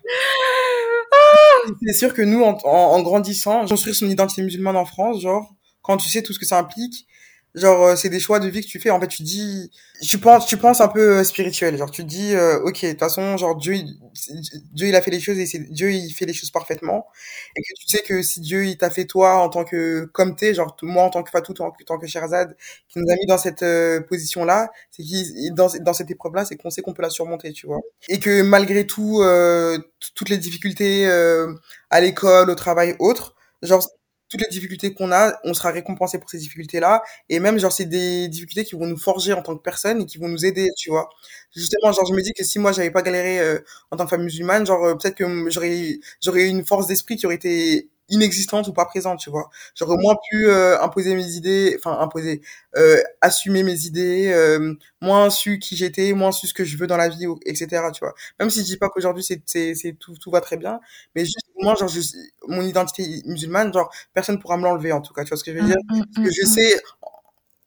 C'est 1.85 1.93
sûr 1.93 2.13
que 2.13 2.21
nous 2.21 2.43
en, 2.43 3.01
grandissant, 3.01 3.65
construire 3.65 3.95
son 3.95 4.09
identité 4.09 4.41
musulmane 4.41 4.75
en 4.75 4.85
France, 4.85 5.21
genre 5.21 5.53
quand 5.81 5.97
tu 5.97 6.09
sais 6.09 6.23
tout 6.23 6.33
ce 6.33 6.39
que 6.39 6.45
ça 6.45 6.59
implique, 6.59 7.07
genre 7.55 7.85
euh, 7.85 7.95
c'est 7.95 8.09
des 8.09 8.19
choix 8.19 8.39
de 8.39 8.47
vie 8.47 8.61
que 8.61 8.67
tu 8.67 8.79
fais. 8.79 8.89
En 8.89 8.99
fait 8.99 9.07
tu 9.07 9.23
dis 9.23 9.71
tu 10.01 10.19
penses 10.19 10.45
tu 10.45 10.57
penses 10.57 10.81
un 10.81 10.87
peu 10.87 11.19
euh, 11.19 11.23
spirituel. 11.23 11.77
Genre 11.77 11.89
tu 11.89 12.03
dis 12.03 12.35
euh, 12.35 12.59
ok 12.61 12.83
de 12.83 12.89
toute 12.91 12.99
façon 12.99 13.37
genre 13.37 13.55
Dieu 13.55 13.75
Dieu 14.73 14.87
il 14.87 14.95
a 14.95 15.01
fait 15.01 15.11
les 15.11 15.19
choses 15.19 15.39
et 15.39 15.45
c'est 15.45 15.59
Dieu 15.59 15.91
il 15.91 16.11
fait 16.11 16.25
les 16.25 16.33
choses 16.33 16.51
parfaitement. 16.51 17.07
Et 17.55 17.61
que 17.61 17.79
tu 17.79 17.87
sais 17.87 18.03
que 18.03 18.21
si 18.21 18.41
Dieu 18.41 18.65
il 18.65 18.77
t'a 18.77 18.89
fait 18.89 19.05
toi 19.05 19.37
en 19.37 19.49
tant 19.49 19.63
que 19.63 20.05
comme 20.13 20.35
t'es 20.35 20.53
genre 20.53 20.75
moi 20.83 21.03
en 21.03 21.09
tant 21.09 21.23
que 21.23 21.31
Fatou 21.31 21.53
en 21.59 21.71
tant 21.85 21.97
que 21.97 22.07
Sherzad 22.07 22.55
qui 22.89 22.99
nous 22.99 23.09
a 23.11 23.15
mis 23.15 23.25
dans 23.25 23.37
cette 23.37 23.65
position 24.07 24.45
là 24.45 24.71
c'est 24.91 25.03
qui 25.03 25.51
dans 25.51 25.69
dans 25.81 25.93
cette 25.93 26.11
épreuve 26.11 26.35
là 26.35 26.45
c'est 26.45 26.57
qu'on 26.57 26.69
sait 26.69 26.81
qu'on 26.81 26.93
peut 26.93 27.03
la 27.03 27.09
surmonter 27.09 27.53
tu 27.53 27.67
vois. 27.67 27.79
Et 28.09 28.19
que 28.19 28.41
malgré 28.41 28.85
tout 28.85 29.23
toutes 30.13 30.29
les 30.29 30.37
difficultés 30.37 31.07
à 31.89 32.01
l'école 32.01 32.49
au 32.49 32.55
travail 32.55 32.95
autres 32.99 33.35
genre 33.61 33.81
toutes 34.29 34.41
les 34.41 34.47
difficultés 34.49 34.93
qu'on 34.93 35.11
a, 35.11 35.39
on 35.43 35.53
sera 35.53 35.71
récompensé 35.71 36.17
pour 36.19 36.29
ces 36.29 36.37
difficultés-là. 36.39 37.03
Et 37.29 37.39
même, 37.39 37.59
genre, 37.59 37.71
c'est 37.71 37.85
des 37.85 38.27
difficultés 38.27 38.65
qui 38.65 38.75
vont 38.75 38.87
nous 38.87 38.97
forger 38.97 39.33
en 39.33 39.41
tant 39.41 39.55
que 39.55 39.61
personne 39.61 40.01
et 40.01 40.05
qui 40.05 40.17
vont 40.17 40.27
nous 40.29 40.45
aider, 40.45 40.69
tu 40.77 40.89
vois. 40.89 41.09
Justement, 41.55 41.91
genre, 41.91 42.05
je 42.07 42.13
me 42.13 42.21
dis 42.21 42.33
que 42.33 42.43
si 42.43 42.59
moi, 42.59 42.71
j'avais 42.71 42.91
pas 42.91 43.01
galéré 43.01 43.39
euh, 43.39 43.59
en 43.91 43.97
tant 43.97 44.05
que 44.05 44.09
femme 44.09 44.23
musulmane, 44.23 44.65
genre, 44.65 44.83
euh, 44.85 44.95
peut-être 44.95 45.15
que 45.15 45.49
j'aurais, 45.49 45.99
j'aurais 46.21 46.47
une 46.47 46.65
force 46.65 46.87
d'esprit 46.87 47.15
qui 47.17 47.25
aurait 47.25 47.35
été 47.35 47.89
inexistante 48.09 48.67
ou 48.67 48.73
pas 48.73 48.85
présente, 48.85 49.19
tu 49.19 49.29
vois. 49.29 49.49
J'aurais 49.75 49.97
moins 49.97 50.15
pu 50.29 50.47
euh, 50.47 50.79
imposer 50.81 51.15
mes 51.15 51.31
idées, 51.33 51.75
enfin 51.77 51.99
imposer, 51.99 52.41
euh, 52.77 53.01
assumer 53.21 53.63
mes 53.63 53.85
idées, 53.85 54.31
euh, 54.33 54.73
moins 55.01 55.29
su 55.29 55.59
qui 55.59 55.75
j'étais, 55.75 56.13
moins 56.13 56.31
su 56.31 56.47
ce 56.47 56.53
que 56.53 56.63
je 56.63 56.77
veux 56.77 56.87
dans 56.87 56.97
la 56.97 57.09
vie, 57.09 57.25
etc. 57.45 57.83
Tu 57.93 57.99
vois. 58.01 58.13
Même 58.39 58.49
si 58.49 58.59
je 58.61 58.65
dis 58.65 58.77
pas 58.77 58.89
qu'aujourd'hui 58.89 59.23
c'est 59.23 59.41
c'est 59.45 59.93
tout 59.99 60.15
tout 60.17 60.31
va 60.31 60.41
très 60.41 60.57
bien, 60.57 60.79
mais 61.15 61.25
juste 61.25 61.47
moi 61.61 61.75
genre 61.75 61.89
mon 62.47 62.61
identité 62.61 63.21
musulmane, 63.25 63.73
genre 63.73 63.91
personne 64.13 64.39
pourra 64.39 64.57
me 64.57 64.63
l'enlever 64.63 64.91
en 64.91 65.01
tout 65.01 65.13
cas. 65.13 65.23
Tu 65.23 65.29
vois 65.29 65.37
ce 65.37 65.43
que 65.43 65.53
je 65.53 65.59
veux 65.59 65.65
dire 65.65 65.75
mmh, 65.89 65.97
mmh, 65.97 66.03
Parce 66.13 66.27
que 66.27 66.33
je 66.33 66.45
mmh, 66.45 66.49
sais 66.49 66.81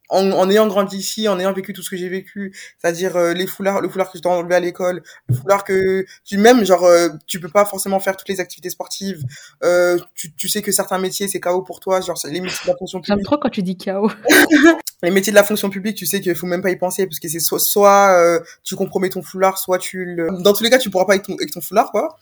en, 0.09 0.31
en, 0.31 0.49
ayant 0.49 0.67
grandi 0.67 0.97
ici, 0.97 1.27
en 1.27 1.39
ayant 1.39 1.53
vécu 1.53 1.73
tout 1.73 1.83
ce 1.83 1.89
que 1.89 1.97
j'ai 1.97 2.09
vécu, 2.09 2.53
c'est-à-dire 2.77 3.15
euh, 3.15 3.33
les 3.33 3.47
foulards, 3.47 3.81
le 3.81 3.89
foulard 3.89 4.11
que 4.11 4.17
je 4.17 4.23
dois 4.23 4.33
enlever 4.33 4.55
à 4.55 4.59
l'école, 4.59 5.03
le 5.27 5.35
foulard 5.35 5.63
que 5.63 6.05
tu 6.25 6.37
même 6.37 6.65
genre 6.65 6.83
euh, 6.83 7.09
tu 7.27 7.39
peux 7.39 7.49
pas 7.49 7.65
forcément 7.65 7.99
faire 7.99 8.17
toutes 8.17 8.29
les 8.29 8.39
activités 8.39 8.69
sportives, 8.69 9.23
euh, 9.63 9.97
tu, 10.15 10.33
tu 10.33 10.49
sais 10.49 10.61
que 10.61 10.71
certains 10.71 10.97
métiers 10.97 11.27
c'est 11.27 11.39
chaos 11.39 11.61
pour 11.61 11.79
toi, 11.79 12.01
genre 12.01 12.17
les 12.25 12.41
métiers 12.41 12.59
de 12.63 12.71
la 12.71 12.77
fonction 12.77 12.99
publique. 12.99 13.17
J'aime 13.17 13.23
trop 13.23 13.37
quand 13.37 13.49
tu 13.49 13.61
dis 13.61 13.77
chaos. 13.77 14.11
les 15.03 15.11
métiers 15.11 15.31
de 15.31 15.37
la 15.37 15.43
fonction 15.43 15.69
publique, 15.69 15.95
tu 15.95 16.05
sais 16.05 16.21
qu'il 16.21 16.35
faut 16.35 16.47
même 16.47 16.61
pas 16.61 16.71
y 16.71 16.75
penser 16.75 17.05
parce 17.05 17.19
que 17.19 17.29
c'est 17.29 17.39
soit, 17.39 17.59
soit 17.59 18.17
euh, 18.19 18.39
tu 18.63 18.75
compromets 18.75 19.09
ton 19.09 19.21
foulard, 19.21 19.59
soit 19.59 19.77
tu 19.77 20.05
le... 20.05 20.27
dans 20.41 20.53
tous 20.53 20.63
les 20.63 20.69
cas 20.69 20.79
tu 20.79 20.89
pourras 20.89 21.05
pas 21.05 21.13
avec 21.13 21.25
ton, 21.25 21.35
avec 21.35 21.51
ton 21.51 21.61
foulard 21.61 21.91
quoi. 21.91 22.17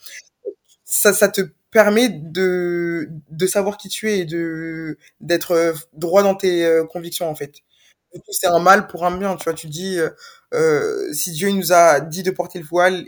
Ça, 0.84 1.12
ça 1.12 1.28
te 1.28 1.42
permet 1.70 2.08
de 2.08 3.08
de 3.30 3.46
savoir 3.46 3.76
qui 3.76 3.88
tu 3.88 4.10
es 4.10 4.20
et 4.20 4.24
de 4.24 4.98
d'être 5.20 5.74
droit 5.92 6.22
dans 6.22 6.34
tes 6.34 6.82
convictions 6.90 7.28
en 7.28 7.34
fait 7.34 7.62
c'est 8.30 8.46
un 8.46 8.58
mal 8.58 8.86
pour 8.86 9.04
un 9.04 9.16
bien, 9.16 9.36
tu 9.36 9.44
vois. 9.44 9.54
Tu 9.54 9.68
dis, 9.68 9.98
euh, 9.98 10.10
euh, 10.54 11.12
si 11.12 11.32
Dieu 11.32 11.50
nous 11.50 11.72
a 11.72 12.00
dit 12.00 12.22
de 12.22 12.30
porter 12.30 12.58
le 12.58 12.64
voile, 12.64 13.04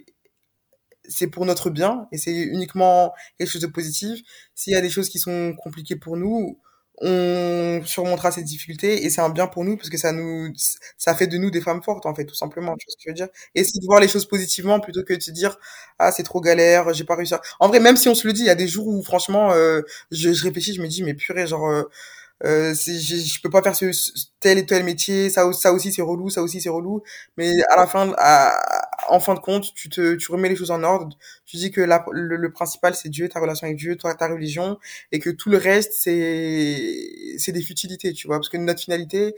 c'est 1.08 1.26
pour 1.28 1.46
notre 1.46 1.70
bien 1.70 2.06
et 2.12 2.18
c'est 2.18 2.32
uniquement 2.32 3.12
quelque 3.38 3.50
chose 3.50 3.62
de 3.62 3.66
positif. 3.66 4.20
S'il 4.54 4.72
y 4.72 4.76
a 4.76 4.80
des 4.80 4.90
choses 4.90 5.08
qui 5.08 5.18
sont 5.18 5.54
compliquées 5.56 5.96
pour 5.96 6.16
nous, 6.16 6.58
on 7.02 7.80
surmontera 7.86 8.30
ces 8.30 8.42
difficultés 8.42 9.04
et 9.06 9.10
c'est 9.10 9.22
un 9.22 9.30
bien 9.30 9.46
pour 9.46 9.64
nous 9.64 9.76
parce 9.76 9.88
que 9.88 9.96
ça 9.96 10.12
nous 10.12 10.52
ça 10.98 11.14
fait 11.14 11.26
de 11.26 11.38
nous 11.38 11.50
des 11.50 11.62
femmes 11.62 11.82
fortes 11.82 12.04
en 12.04 12.14
fait 12.14 12.26
tout 12.26 12.34
simplement 12.34 12.76
tu 12.76 12.84
vois 12.86 12.92
ce 12.92 12.96
que 12.96 13.02
je 13.06 13.08
veux 13.08 13.14
dire 13.14 13.28
et 13.54 13.62
de 13.62 13.86
voir 13.86 14.00
les 14.00 14.08
choses 14.08 14.26
positivement 14.26 14.80
plutôt 14.80 15.02
que 15.02 15.14
de 15.14 15.20
se 15.22 15.30
dire 15.30 15.56
ah 15.98 16.12
c'est 16.12 16.24
trop 16.24 16.42
galère 16.42 16.92
j'ai 16.92 17.04
pas 17.04 17.16
réussi 17.16 17.32
à... 17.32 17.40
en 17.58 17.68
vrai 17.68 17.80
même 17.80 17.96
si 17.96 18.10
on 18.10 18.14
se 18.14 18.26
le 18.26 18.34
dit 18.34 18.42
il 18.42 18.46
y 18.46 18.50
a 18.50 18.54
des 18.54 18.68
jours 18.68 18.86
où 18.86 19.02
franchement 19.02 19.52
euh, 19.52 19.80
je, 20.10 20.28
réfléchis 20.42 20.74
je 20.74 20.82
me 20.82 20.88
dis 20.88 21.02
mais 21.02 21.14
purée 21.14 21.46
genre 21.46 21.70
je, 22.42 22.72
je 22.74 23.40
peux 23.42 23.50
pas 23.50 23.62
faire 23.62 23.76
ce, 23.76 23.86
tel 24.40 24.58
et 24.58 24.66
tel 24.66 24.84
métier, 24.84 25.30
ça, 25.30 25.52
ça 25.52 25.72
aussi 25.72 25.92
c'est 25.92 26.02
relou, 26.02 26.30
ça 26.30 26.42
aussi 26.42 26.60
c'est 26.60 26.68
relou, 26.70 27.02
mais 27.36 27.52
à 27.70 27.76
la 27.76 27.86
fin, 27.86 28.14
à, 28.18 28.58
en 29.08 29.20
fin 29.20 29.34
de 29.34 29.40
compte, 29.40 29.74
tu 29.74 29.88
te, 29.88 30.14
tu 30.14 30.32
remets 30.32 30.48
les 30.48 30.56
choses 30.56 30.70
en 30.70 30.82
ordre, 30.82 31.16
tu 31.46 31.56
dis 31.56 31.70
que 31.70 31.80
la, 31.80 32.04
le, 32.12 32.52
principal 32.52 32.94
c'est 32.94 33.08
Dieu, 33.10 33.28
ta 33.28 33.40
relation 33.40 33.66
avec 33.66 33.76
Dieu, 33.78 33.96
toi, 33.96 34.14
ta 34.14 34.28
religion, 34.28 34.78
et 35.12 35.18
que 35.18 35.30
tout 35.30 35.50
le 35.50 35.58
reste 35.58 35.92
c'est, 35.94 37.36
c'est 37.38 37.52
des 37.52 37.62
futilités, 37.62 38.12
tu 38.12 38.26
vois, 38.26 38.36
parce 38.38 38.48
que 38.48 38.56
notre 38.56 38.80
finalité, 38.80 39.34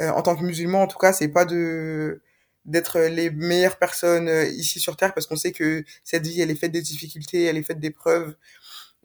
euh, 0.00 0.10
en 0.10 0.22
tant 0.22 0.36
que 0.36 0.42
musulman 0.44 0.82
en 0.82 0.86
tout 0.86 0.98
cas, 0.98 1.12
c'est 1.12 1.28
pas 1.28 1.44
de, 1.44 2.20
d'être 2.64 3.00
les 3.00 3.30
meilleures 3.30 3.78
personnes 3.78 4.28
euh, 4.28 4.46
ici 4.48 4.80
sur 4.80 4.96
terre 4.96 5.14
parce 5.14 5.26
qu'on 5.26 5.36
sait 5.36 5.52
que 5.52 5.84
cette 6.04 6.26
vie 6.26 6.40
elle 6.40 6.50
est 6.50 6.54
faite 6.54 6.72
des 6.72 6.82
difficultés, 6.82 7.44
elle 7.44 7.56
est 7.56 7.62
faite 7.62 7.80
d'épreuves, 7.80 8.34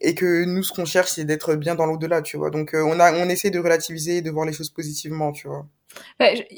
et 0.00 0.14
que 0.14 0.44
nous 0.44 0.62
ce 0.62 0.72
qu'on 0.72 0.84
cherche 0.84 1.10
c'est 1.10 1.24
d'être 1.24 1.54
bien 1.54 1.74
dans 1.74 1.86
l'au-delà 1.86 2.22
tu 2.22 2.36
vois. 2.36 2.50
Donc 2.50 2.74
euh, 2.74 2.82
on 2.82 2.98
a 3.00 3.12
on 3.12 3.28
essaie 3.28 3.50
de 3.50 3.58
relativiser 3.58 4.22
de 4.22 4.30
voir 4.30 4.46
les 4.46 4.52
choses 4.52 4.70
positivement 4.70 5.32
tu 5.32 5.48
vois. 5.48 5.66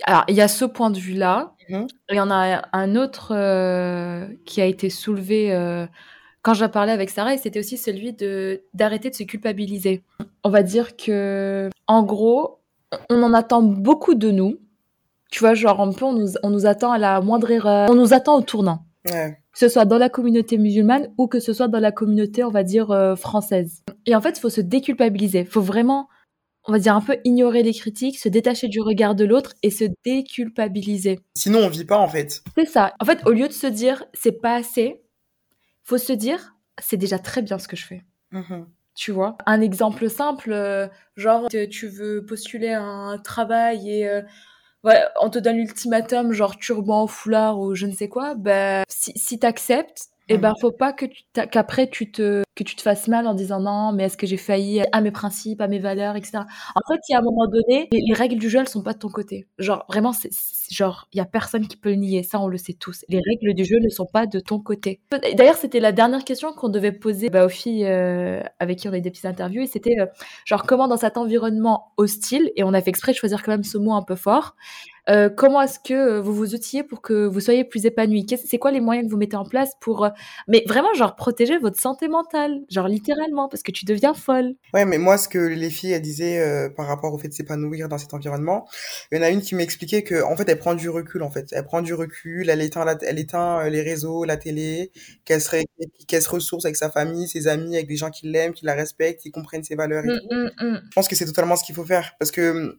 Alors 0.04 0.24
il 0.28 0.34
y 0.34 0.40
a 0.40 0.48
ce 0.48 0.64
point 0.64 0.90
de 0.90 0.98
vue 0.98 1.14
là 1.14 1.52
mmh 1.68 1.86
il 2.10 2.16
y 2.16 2.20
en 2.20 2.30
a 2.30 2.62
un 2.72 2.96
autre 2.96 3.34
euh, 3.34 4.26
qui 4.44 4.60
a 4.60 4.66
été 4.66 4.88
soulevé 4.88 5.52
euh, 5.52 5.86
quand 6.42 6.54
j'ai 6.54 6.68
parlé 6.68 6.92
avec 6.92 7.10
Sarah 7.10 7.34
et 7.34 7.38
c'était 7.38 7.58
aussi 7.58 7.76
celui 7.76 8.12
de 8.12 8.62
d'arrêter 8.74 9.10
de 9.10 9.14
se 9.14 9.24
culpabiliser. 9.24 10.02
On 10.44 10.50
va 10.50 10.62
dire 10.62 10.96
que 10.96 11.70
en 11.86 12.02
gros 12.02 12.60
on 13.10 13.22
en 13.22 13.34
attend 13.34 13.62
beaucoup 13.62 14.14
de 14.14 14.30
nous. 14.30 14.58
Tu 15.30 15.40
vois 15.40 15.54
genre 15.54 15.80
un 15.80 15.92
peu 15.92 16.04
on 16.04 16.12
nous, 16.12 16.28
on 16.44 16.50
nous 16.50 16.66
attend 16.66 16.92
à 16.92 16.98
la 16.98 17.20
moindre 17.20 17.50
erreur. 17.50 17.90
On 17.90 17.94
nous 17.94 18.14
attend 18.14 18.36
au 18.36 18.42
tournant. 18.42 18.84
Ouais 19.10 19.36
que 19.56 19.60
ce 19.60 19.68
soit 19.70 19.86
dans 19.86 19.96
la 19.96 20.10
communauté 20.10 20.58
musulmane 20.58 21.08
ou 21.16 21.28
que 21.28 21.40
ce 21.40 21.54
soit 21.54 21.68
dans 21.68 21.80
la 21.80 21.90
communauté, 21.90 22.44
on 22.44 22.50
va 22.50 22.62
dire, 22.62 22.90
euh, 22.90 23.16
française. 23.16 23.82
Et 24.04 24.14
en 24.14 24.20
fait, 24.20 24.36
il 24.36 24.40
faut 24.40 24.50
se 24.50 24.60
déculpabiliser. 24.60 25.40
Il 25.40 25.46
faut 25.46 25.62
vraiment, 25.62 26.10
on 26.64 26.72
va 26.72 26.78
dire, 26.78 26.94
un 26.94 27.00
peu 27.00 27.16
ignorer 27.24 27.62
les 27.62 27.72
critiques, 27.72 28.18
se 28.18 28.28
détacher 28.28 28.68
du 28.68 28.82
regard 28.82 29.14
de 29.14 29.24
l'autre 29.24 29.54
et 29.62 29.70
se 29.70 29.84
déculpabiliser. 30.04 31.20
Sinon, 31.38 31.60
on 31.60 31.68
vit 31.70 31.86
pas, 31.86 31.96
en 31.96 32.06
fait. 32.06 32.42
C'est 32.54 32.66
ça. 32.66 32.92
En 33.00 33.06
fait, 33.06 33.26
au 33.26 33.30
lieu 33.30 33.48
de 33.48 33.52
se 33.54 33.66
dire, 33.66 34.04
c'est 34.12 34.42
pas 34.42 34.56
assez, 34.56 35.00
faut 35.84 35.96
se 35.96 36.12
dire, 36.12 36.54
c'est 36.78 36.98
déjà 36.98 37.18
très 37.18 37.40
bien 37.40 37.58
ce 37.58 37.66
que 37.66 37.76
je 37.76 37.86
fais. 37.86 38.04
Mm-hmm. 38.34 38.66
Tu 38.94 39.10
vois? 39.10 39.38
Un 39.46 39.62
exemple 39.62 40.10
simple, 40.10 40.52
euh, 40.52 40.86
genre, 41.16 41.48
tu 41.48 41.88
veux 41.88 42.26
postuler 42.26 42.72
un 42.72 43.16
travail 43.24 43.90
et... 43.90 44.20
Ouais, 44.86 45.02
on 45.20 45.30
te 45.30 45.40
donne 45.40 45.56
l'ultimatum, 45.56 46.32
genre 46.32 46.56
turban, 46.56 47.08
foulard 47.08 47.58
ou 47.58 47.74
je 47.74 47.86
ne 47.86 47.92
sais 47.92 48.08
quoi, 48.08 48.36
ben, 48.36 48.84
si, 48.88 49.12
si 49.16 49.36
t'acceptes, 49.36 50.10
et 50.28 50.34
eh 50.34 50.38
ben, 50.38 50.54
faut 50.60 50.72
pas 50.72 50.92
que 50.92 51.06
qu'après 51.32 51.88
tu 51.88 52.10
te, 52.10 52.42
que 52.56 52.64
tu 52.64 52.74
te 52.74 52.82
fasses 52.82 53.06
mal 53.06 53.28
en 53.28 53.34
disant 53.34 53.60
non, 53.60 53.92
mais 53.92 54.04
est-ce 54.04 54.16
que 54.16 54.26
j'ai 54.26 54.36
failli 54.36 54.82
à 54.90 55.00
mes 55.00 55.12
principes, 55.12 55.60
à 55.60 55.68
mes 55.68 55.78
valeurs, 55.78 56.16
etc. 56.16 56.38
En 56.74 56.92
fait, 56.92 56.98
il 57.08 57.12
y 57.12 57.14
a 57.14 57.20
un 57.20 57.22
moment 57.22 57.46
donné, 57.46 57.88
les, 57.92 58.12
règles 58.12 58.40
du 58.40 58.50
jeu, 58.50 58.58
elles 58.58 58.68
sont 58.68 58.82
pas 58.82 58.94
de 58.94 58.98
ton 58.98 59.08
côté. 59.08 59.46
Genre, 59.58 59.84
vraiment, 59.88 60.12
c'est, 60.12 60.30
genre, 60.70 61.06
il 61.12 61.18
y 61.18 61.20
a 61.20 61.26
personne 61.26 61.68
qui 61.68 61.76
peut 61.76 61.90
le 61.90 61.96
nier. 61.96 62.24
Ça, 62.24 62.40
on 62.40 62.48
le 62.48 62.56
sait 62.56 62.72
tous. 62.72 63.04
Les 63.08 63.20
règles 63.20 63.54
du 63.54 63.64
jeu 63.64 63.78
ne 63.78 63.88
sont 63.88 64.06
pas 64.06 64.26
de 64.26 64.40
ton 64.40 64.58
côté. 64.58 65.00
D'ailleurs, 65.36 65.54
c'était 65.54 65.78
la 65.78 65.92
dernière 65.92 66.24
question 66.24 66.52
qu'on 66.52 66.70
devait 66.70 66.90
poser 66.90 67.28
bah, 67.28 67.44
aux 67.44 67.50
filles 67.50 67.84
euh, 67.84 68.42
avec 68.58 68.78
qui 68.78 68.88
on 68.88 68.92
a 68.92 68.98
eu 68.98 69.02
des 69.02 69.10
petites 69.10 69.26
interviews 69.26 69.62
et 69.62 69.68
c'était, 69.68 70.00
euh, 70.00 70.06
genre, 70.44 70.64
comment 70.64 70.88
dans 70.88 70.96
cet 70.96 71.18
environnement 71.18 71.92
hostile, 71.98 72.50
et 72.56 72.64
on 72.64 72.74
a 72.74 72.80
fait 72.80 72.90
exprès 72.90 73.12
de 73.12 73.16
choisir 73.16 73.44
quand 73.44 73.52
même 73.52 73.64
ce 73.64 73.78
mot 73.78 73.92
un 73.92 74.02
peu 74.02 74.16
fort, 74.16 74.56
euh, 75.08 75.28
comment 75.28 75.62
est-ce 75.62 75.78
que 75.78 75.94
euh, 75.94 76.20
vous 76.20 76.34
vous 76.34 76.54
outillez 76.54 76.82
pour 76.82 77.00
que 77.00 77.26
vous 77.26 77.40
soyez 77.40 77.64
plus 77.64 77.86
épanoui 77.86 78.26
C'est 78.44 78.58
quoi 78.58 78.72
les 78.72 78.80
moyens 78.80 79.06
que 79.06 79.10
vous 79.10 79.18
mettez 79.18 79.36
en 79.36 79.44
place 79.44 79.72
pour, 79.80 80.04
euh, 80.04 80.10
mais 80.48 80.64
vraiment, 80.66 80.92
genre, 80.94 81.14
protéger 81.14 81.58
votre 81.58 81.78
santé 81.78 82.08
mentale, 82.08 82.60
genre 82.68 82.88
littéralement, 82.88 83.48
parce 83.48 83.62
que 83.62 83.70
tu 83.70 83.84
deviens 83.84 84.14
folle. 84.14 84.54
Ouais, 84.74 84.84
mais 84.84 84.98
moi, 84.98 85.16
ce 85.18 85.28
que 85.28 85.38
les 85.38 85.70
filles, 85.70 85.92
elles 85.92 86.02
disaient 86.02 86.70
par 86.76 86.86
rapport 86.86 87.12
au 87.14 87.18
fait 87.18 87.28
de 87.28 87.34
s'épanouir 87.34 87.88
dans 87.88 87.98
cet 87.98 88.14
environnement, 88.14 88.66
il 89.12 89.18
y 89.18 89.20
en 89.20 89.22
a 89.22 89.30
une 89.30 89.40
qui 89.40 89.54
m'expliquait 89.54 90.02
que, 90.02 90.22
en 90.22 90.36
fait, 90.36 90.48
elle 90.48 90.58
prend 90.58 90.74
du 90.74 90.88
recul, 90.88 91.22
en 91.22 91.30
fait. 91.30 91.48
Elle 91.52 91.64
prend 91.64 91.82
du 91.82 91.94
recul, 91.94 92.50
elle 92.50 92.60
éteint, 92.60 92.84
elle 93.02 93.18
éteint 93.18 93.68
les 93.68 93.82
réseaux, 93.82 94.24
la 94.24 94.36
télé, 94.36 94.90
qu'elle 95.24 95.40
serait, 95.40 95.66
qu'elle 96.08 96.22
se 96.22 96.28
ressource 96.28 96.64
avec 96.64 96.76
sa 96.76 96.90
famille, 96.90 97.28
ses 97.28 97.48
amis, 97.48 97.76
avec 97.76 97.88
des 97.88 97.96
gens 97.96 98.10
qui 98.10 98.26
l'aiment, 98.28 98.52
qui 98.52 98.64
la 98.64 98.74
respectent, 98.74 99.20
qui 99.20 99.30
comprennent 99.30 99.64
ses 99.64 99.76
valeurs 99.76 100.04
et 100.04 100.08
mmh, 100.08 100.20
tout. 100.20 100.34
Mmh, 100.34 100.66
mmh. 100.66 100.80
Je 100.90 100.94
pense 100.94 101.08
que 101.08 101.14
c'est 101.14 101.26
totalement 101.26 101.56
ce 101.56 101.64
qu'il 101.64 101.74
faut 101.74 101.84
faire, 101.84 102.14
parce 102.18 102.30
que 102.30 102.78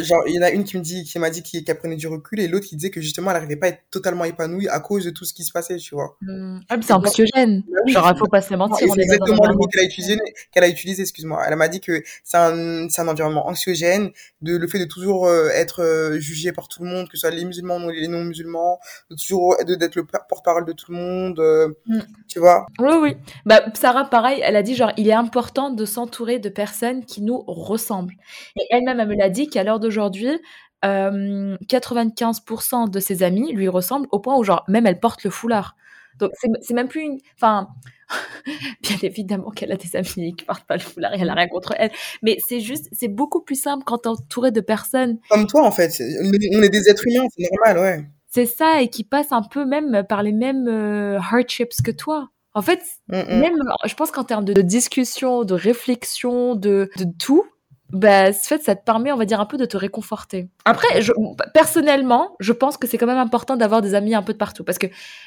genre 0.00 0.22
il 0.26 0.34
y 0.34 0.38
en 0.38 0.42
a 0.42 0.50
une 0.50 0.64
qui 0.64 0.76
me 0.76 0.82
dit 0.82 1.04
qui 1.04 1.18
m'a 1.18 1.30
dit 1.30 1.42
qu'elle 1.42 1.78
prenait 1.78 1.96
du 1.96 2.06
recul 2.06 2.40
et 2.40 2.48
l'autre 2.48 2.66
qui 2.66 2.76
disait 2.76 2.90
que 2.90 3.00
justement 3.00 3.30
elle 3.30 3.36
n'arrivait 3.36 3.56
pas 3.56 3.66
à 3.66 3.68
être 3.70 3.82
totalement 3.90 4.24
épanouie 4.24 4.68
à 4.68 4.80
cause 4.80 5.04
de 5.04 5.10
tout 5.10 5.24
ce 5.24 5.34
qui 5.34 5.44
se 5.44 5.52
passait 5.52 5.76
tu 5.76 5.94
vois. 5.94 6.16
Mmh. 6.20 6.60
ah, 6.68 6.76
c'est 6.80 6.92
anxiogène. 6.92 7.62
Bah 7.68 7.92
genre 7.92 8.10
il 8.14 8.18
faut 8.18 8.26
pas 8.26 8.42
se 8.42 8.54
mentir 8.54 8.86
c'est 8.94 9.00
exactement 9.00 9.46
le 9.46 9.54
mot 9.54 9.66
qu'elle 9.66 9.82
a 9.82 9.84
utilisé 9.84 10.18
qu'elle 10.52 10.64
a 10.64 10.68
utilisé 10.68 11.02
excuse-moi. 11.02 11.42
Elle 11.46 11.56
m'a 11.56 11.68
dit 11.68 11.80
que 11.80 12.02
c'est 12.24 12.36
un 12.36 12.88
c'est 12.88 13.02
un 13.02 13.08
environnement 13.08 13.46
anxiogène 13.48 14.10
de 14.40 14.56
le 14.56 14.66
fait 14.68 14.78
de 14.78 14.84
toujours 14.84 15.26
euh, 15.26 15.48
être 15.50 15.82
euh, 15.82 16.18
jugé 16.18 16.52
par 16.52 16.68
tout 16.68 16.82
le 16.82 16.88
monde 16.88 17.08
que 17.08 17.16
ce 17.16 17.22
soit 17.22 17.30
les 17.30 17.44
musulmans 17.44 17.84
ou 17.84 17.90
les 17.90 18.08
non 18.08 18.24
musulmans 18.24 18.78
de 19.10 19.16
toujours 19.16 19.56
d'être 19.64 19.96
le 19.96 20.04
porte-parole 20.04 20.64
de 20.64 20.72
tout 20.72 20.92
le 20.92 20.98
monde 20.98 21.40
mmh. 21.86 21.98
tu 22.28 22.38
vois. 22.38 22.66
Oui 22.78 22.94
oui. 23.00 23.16
Bah 23.46 23.62
Sarah 23.74 24.04
pareil 24.04 24.40
elle 24.42 24.56
a 24.56 24.62
dit 24.62 24.74
genre 24.74 24.92
il 24.96 25.08
est 25.08 25.12
important 25.12 25.70
de 25.70 25.84
s'entourer 25.84 26.38
de 26.38 26.48
personnes 26.48 27.04
qui 27.04 27.22
nous 27.22 27.42
ressemblent. 27.46 28.14
Et 28.56 28.66
elle-même 28.70 29.00
elle 29.00 29.08
me 29.08 29.16
l'a 29.16 29.28
dit 29.28 29.48
qu'à 29.48 29.64
l'heure 29.64 29.80
d'aujourd'hui, 29.82 30.40
95% 30.82 32.90
de 32.90 33.00
ses 33.00 33.22
amis 33.22 33.52
lui 33.52 33.68
ressemblent 33.68 34.08
au 34.10 34.18
point 34.18 34.36
où, 34.36 34.44
genre, 34.44 34.64
même 34.68 34.86
elle 34.86 34.98
porte 34.98 35.24
le 35.24 35.30
foulard. 35.30 35.76
Donc, 36.18 36.32
c'est 36.34 36.74
même 36.74 36.88
plus 36.88 37.02
une. 37.02 37.18
Enfin, 37.36 37.68
bien 38.82 38.96
évidemment 39.02 39.50
qu'elle 39.50 39.72
a 39.72 39.76
des 39.76 39.96
amis 39.96 40.34
qui 40.36 40.44
portent 40.44 40.66
pas 40.66 40.76
le 40.76 40.82
foulard 40.82 41.14
et 41.14 41.20
elle 41.20 41.30
a 41.30 41.34
rien 41.34 41.48
contre 41.48 41.74
elle. 41.78 41.90
Mais 42.22 42.36
c'est 42.46 42.60
juste, 42.60 42.88
c'est 42.92 43.08
beaucoup 43.08 43.40
plus 43.40 43.60
simple 43.60 43.84
quand 43.84 43.98
t'es 43.98 44.08
entouré 44.08 44.50
de 44.50 44.60
personnes. 44.60 45.18
Comme 45.30 45.46
toi, 45.46 45.66
en 45.66 45.72
fait. 45.72 46.02
On 46.20 46.62
est 46.62 46.68
des 46.68 46.88
êtres 46.88 47.06
humains, 47.06 47.26
c'est 47.36 47.48
normal, 47.50 47.78
ouais. 47.78 48.06
C'est 48.28 48.46
ça, 48.46 48.80
et 48.80 48.88
qui 48.88 49.04
passent 49.04 49.32
un 49.32 49.42
peu 49.42 49.66
même 49.66 50.04
par 50.08 50.22
les 50.22 50.32
mêmes 50.32 50.66
euh, 50.68 51.18
hardships 51.18 51.82
que 51.84 51.90
toi. 51.90 52.30
En 52.54 52.62
fait, 52.62 52.80
même, 53.08 53.56
je 53.84 53.94
pense 53.94 54.10
qu'en 54.10 54.24
termes 54.24 54.44
de, 54.44 54.60
discussion, 54.60 55.44
de 55.44 55.54
réflexion, 55.54 56.54
de, 56.54 56.90
de 56.98 57.06
tout, 57.18 57.46
bah, 57.92 58.32
ce 58.32 58.46
fait, 58.46 58.62
ça 58.62 58.74
te 58.74 58.82
permet, 58.82 59.12
on 59.12 59.16
va 59.16 59.26
dire, 59.26 59.40
un 59.40 59.46
peu 59.46 59.58
de 59.58 59.66
te 59.66 59.76
réconforter. 59.76 60.48
Après, 60.64 61.02
je, 61.02 61.12
personnellement, 61.52 62.36
je 62.40 62.52
pense 62.52 62.78
que 62.78 62.86
c'est 62.86 62.96
quand 62.96 63.06
même 63.06 63.18
important 63.18 63.56
d'avoir 63.56 63.82
des 63.82 63.94
amis 63.94 64.14
un 64.14 64.22
peu 64.22 64.32
de 64.32 64.38
partout. 64.38 64.64
Parce 64.64 64.78
que, 64.78 64.86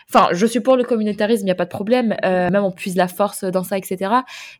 enfin, 0.10 0.30
je 0.32 0.46
suis 0.48 0.62
pour 0.62 0.76
le 0.76 0.84
communautarisme, 0.84 1.44
il 1.44 1.46
n'y 1.46 1.52
a 1.52 1.56
pas 1.56 1.66
de 1.66 1.70
problème. 1.70 2.16
Euh, 2.26 2.50
même 2.50 2.64
on 2.64 2.72
puise 2.72 2.96
la 2.96 3.08
force 3.08 3.44
dans 3.44 3.64
ça, 3.64 3.78
etc. 3.78 4.12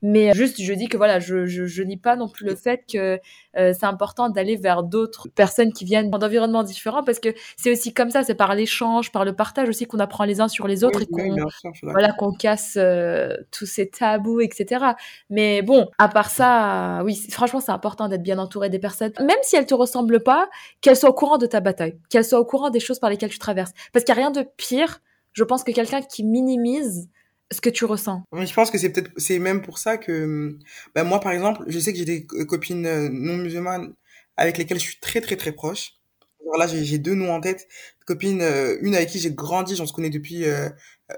Mais 0.04 0.34
juste, 0.34 0.62
je 0.62 0.74
dis 0.74 0.88
que 0.88 0.98
voilà, 0.98 1.20
je, 1.20 1.48
je, 1.48 1.66
je 1.66 1.82
nie 1.82 1.98
pas 1.98 2.16
non 2.16 2.28
plus 2.28 2.46
le 2.46 2.56
fait 2.56 2.84
que 2.92 3.20
euh, 3.58 3.74
c'est 3.74 3.86
important 3.86 4.30
d'aller 4.30 4.56
vers 4.56 4.84
d'autres 4.84 5.28
personnes 5.30 5.74
qui 5.74 5.86
viennent 5.86 6.12
d'environnements 6.12 6.64
différents. 6.64 7.04
Parce 7.04 7.20
que 7.20 7.30
c'est 7.58 7.72
aussi 7.72 7.92
comme 7.92 8.12
ça, 8.12 8.24
c'est 8.24 8.36
par 8.36 8.54
l'échange, 8.54 9.12
par 9.12 9.26
le 9.26 9.34
partage 9.34 9.68
aussi 9.68 9.88
qu'on 9.88 10.00
apprend 10.00 10.26
les 10.26 10.42
uns 10.42 10.48
sur 10.48 10.68
les 10.68 10.84
autres 10.84 11.02
et 11.02 11.08
qu'on 11.08 11.36
voilà, 11.82 12.12
qu'on 12.12 12.34
casse 12.34 12.76
euh, 12.78 13.36
tous 13.52 13.66
ces 13.66 13.90
tabous, 13.90 14.42
etc. 14.42 14.86
Mais 15.32 15.64
bon, 15.64 15.88
à 15.98 16.08
part 16.08 16.30
ça, 16.30 17.02
oui, 17.04 17.16
franchement, 17.32 17.62
c'est 17.62 17.72
important 17.72 17.95
d'être 18.10 18.24
bien 18.24 18.38
entouré 18.38 18.70
des 18.70 18.80
personnes, 18.80 19.14
même 19.20 19.38
si 19.42 19.56
elles 19.56 19.66
te 19.66 19.74
ressemblent 19.74 20.22
pas, 20.22 20.50
qu'elles 20.82 20.98
soient 20.98 21.10
au 21.10 21.14
courant 21.14 21.38
de 21.38 21.46
ta 21.46 21.60
bataille, 21.60 21.98
qu'elles 22.10 22.26
soient 22.26 22.40
au 22.40 22.46
courant 22.46 22.70
des 22.70 22.80
choses 22.80 23.00
par 23.00 23.10
lesquelles 23.10 23.30
tu 23.30 23.40
traverses. 23.40 23.72
Parce 23.94 24.06
qu'il 24.06 24.14
n'y 24.14 24.22
a 24.22 24.24
rien 24.24 24.32
de 24.32 24.48
pire, 24.58 25.02
je 25.34 25.44
pense, 25.44 25.64
que 25.64 25.72
quelqu'un 25.72 26.02
qui 26.02 26.24
minimise 26.24 27.10
ce 27.52 27.62
que 27.62 27.70
tu 27.70 27.86
ressens. 27.86 28.24
Je 28.34 28.54
pense 28.54 28.72
que 28.72 28.78
c'est 28.78 28.90
peut-être, 28.90 29.12
c'est 29.18 29.40
même 29.40 29.62
pour 29.62 29.78
ça 29.78 29.98
que, 29.98 30.58
ben 30.94 31.04
moi, 31.04 31.20
par 31.20 31.32
exemple, 31.32 31.64
je 31.68 31.80
sais 31.80 31.92
que 31.92 32.00
j'ai 32.00 32.06
des 32.06 32.26
copines 32.26 32.86
euh, 32.86 33.10
non 33.12 33.38
musulmanes 33.38 33.94
avec 34.38 34.58
lesquelles 34.58 34.80
je 34.80 34.86
suis 34.86 35.00
très, 35.00 35.22
très, 35.22 35.36
très 35.36 35.52
proche. 35.52 35.94
Alors 36.42 36.58
là, 36.58 36.68
j'ai 36.68 36.98
deux 36.98 37.16
noms 37.16 37.34
en 37.34 37.42
tête. 37.42 37.68
Copine, 38.06 38.42
euh, 38.42 38.78
une 38.82 38.96
avec 38.96 39.10
qui 39.10 39.20
j'ai 39.20 39.32
grandi, 39.32 39.76
j'en 39.76 39.88
se 39.88 39.94
connais 39.94 40.10
depuis 40.10 40.46
euh, 40.46 40.70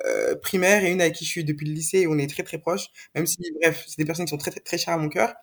euh, 0.06 0.36
primaire, 0.36 0.84
et 0.84 0.92
une 0.92 1.02
avec 1.02 1.16
qui 1.16 1.26
je 1.26 1.30
suis 1.30 1.44
depuis 1.44 1.66
le 1.68 1.74
lycée, 1.74 2.00
et 2.00 2.08
on 2.08 2.18
est 2.18 2.28
très 2.28 2.44
très 2.44 2.58
proches. 2.58 2.88
Même 3.16 3.26
si, 3.26 3.38
bref, 3.62 3.86
c'est 3.88 3.98
des 3.98 4.06
personnes 4.06 4.26
qui 4.26 4.32
sont 4.32 4.38
très 4.38 4.52
très, 4.52 4.60
très 4.60 4.78
chères 4.78 4.94
à 4.94 4.98
mon 4.98 5.10
cœur. 5.10 5.34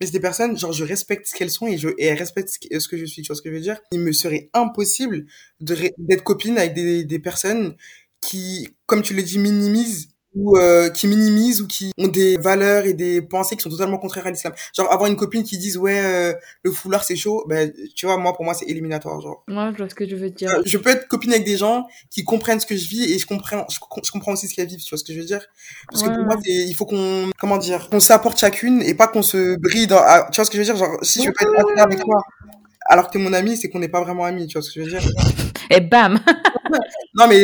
Mais 0.00 0.06
c'est 0.06 0.12
des 0.12 0.20
personnes, 0.20 0.58
genre, 0.58 0.72
je 0.72 0.84
respecte 0.84 1.26
ce 1.26 1.34
qu'elles 1.34 1.50
sont 1.50 1.66
et 1.66 1.78
je 1.78 1.88
et 1.98 2.06
elles 2.06 2.18
respectent 2.18 2.48
ce 2.48 2.88
que, 2.88 2.96
je 2.96 3.04
suis. 3.04 3.22
Tu 3.22 3.28
vois 3.28 3.36
ce 3.36 3.42
que 3.42 3.50
je 3.50 3.54
veux 3.54 3.60
dire? 3.60 3.80
Il 3.92 4.00
me 4.00 4.12
serait 4.12 4.50
impossible 4.54 5.26
d'être 5.60 6.24
copine 6.24 6.58
avec 6.58 6.74
des, 6.74 7.04
des 7.04 7.18
personnes 7.18 7.76
qui, 8.20 8.68
comme 8.86 9.02
tu 9.02 9.14
le 9.14 9.22
dis, 9.22 9.38
minimisent 9.38 10.10
ou 10.34 10.56
euh, 10.56 10.90
qui 10.90 11.06
minimisent 11.08 11.60
ou 11.60 11.66
qui 11.66 11.92
ont 11.98 12.08
des 12.08 12.36
valeurs 12.36 12.84
et 12.86 12.94
des 12.94 13.20
pensées 13.20 13.56
qui 13.56 13.62
sont 13.62 13.70
totalement 13.70 13.98
contraires 13.98 14.26
à 14.26 14.30
l'islam. 14.30 14.52
Genre 14.76 14.90
avoir 14.92 15.10
une 15.10 15.16
copine 15.16 15.42
qui 15.42 15.58
dise 15.58 15.76
ouais 15.76 16.00
euh, 16.00 16.32
le 16.62 16.70
foulard 16.70 17.04
c'est 17.04 17.16
chaud, 17.16 17.44
ben 17.48 17.72
tu 17.94 18.06
vois 18.06 18.16
moi 18.16 18.32
pour 18.32 18.44
moi 18.44 18.54
c'est 18.54 18.66
éliminatoire 18.66 19.20
genre. 19.20 19.42
Moi 19.48 19.72
je 19.72 19.78
vois 19.78 19.88
ce 19.88 19.94
que 19.94 20.08
je 20.08 20.16
veux 20.16 20.30
dire. 20.30 20.50
je 20.64 20.78
peux 20.78 20.90
être 20.90 21.08
copine 21.08 21.32
avec 21.32 21.44
des 21.44 21.56
gens 21.56 21.86
qui 22.10 22.24
comprennent 22.24 22.60
ce 22.60 22.66
que 22.66 22.76
je 22.76 22.88
vis 22.88 23.12
et 23.12 23.18
je 23.18 23.26
comprends 23.26 23.66
je, 23.68 24.10
comprends 24.10 24.32
aussi 24.32 24.48
ce 24.48 24.54
qu'elles 24.54 24.68
vivent, 24.68 24.80
tu 24.80 24.90
vois 24.90 24.98
ce 24.98 25.04
que 25.04 25.12
je 25.12 25.18
veux 25.18 25.26
dire? 25.26 25.44
Parce 25.90 26.02
que 26.02 26.08
pour 26.08 26.24
moi 26.24 26.36
il 26.44 26.74
faut 26.74 26.86
qu'on 26.86 27.30
comment 27.38 27.58
dire, 27.58 27.88
qu'on 27.90 28.00
s'apporte 28.00 28.38
chacune 28.38 28.82
et 28.82 28.94
pas 28.94 29.08
qu'on 29.08 29.22
se 29.22 29.56
brille 29.56 29.86
dans 29.86 30.02
tu 30.30 30.36
vois 30.36 30.44
ce 30.44 30.50
que 30.50 30.56
je 30.56 30.62
veux 30.62 30.74
dire? 30.74 30.76
Genre 30.76 30.96
si 31.02 31.22
je 31.22 31.26
veux 31.26 31.32
pas 31.32 31.44
être 31.44 31.82
avec 31.82 32.00
toi 32.00 32.22
alors 32.86 33.06
que 33.06 33.12
t'es 33.12 33.18
mon 33.18 33.32
ami, 33.32 33.56
c'est 33.56 33.68
qu'on 33.68 33.78
n'est 33.78 33.88
pas 33.88 34.00
vraiment 34.00 34.24
amis, 34.24 34.46
tu 34.46 34.54
vois 34.54 34.62
ce 34.62 34.72
que 34.72 34.84
je 34.84 34.90
veux 34.90 34.98
dire? 34.98 35.49
Et 35.70 35.80
bam 35.80 36.18
Non 37.14 37.26
mais 37.28 37.42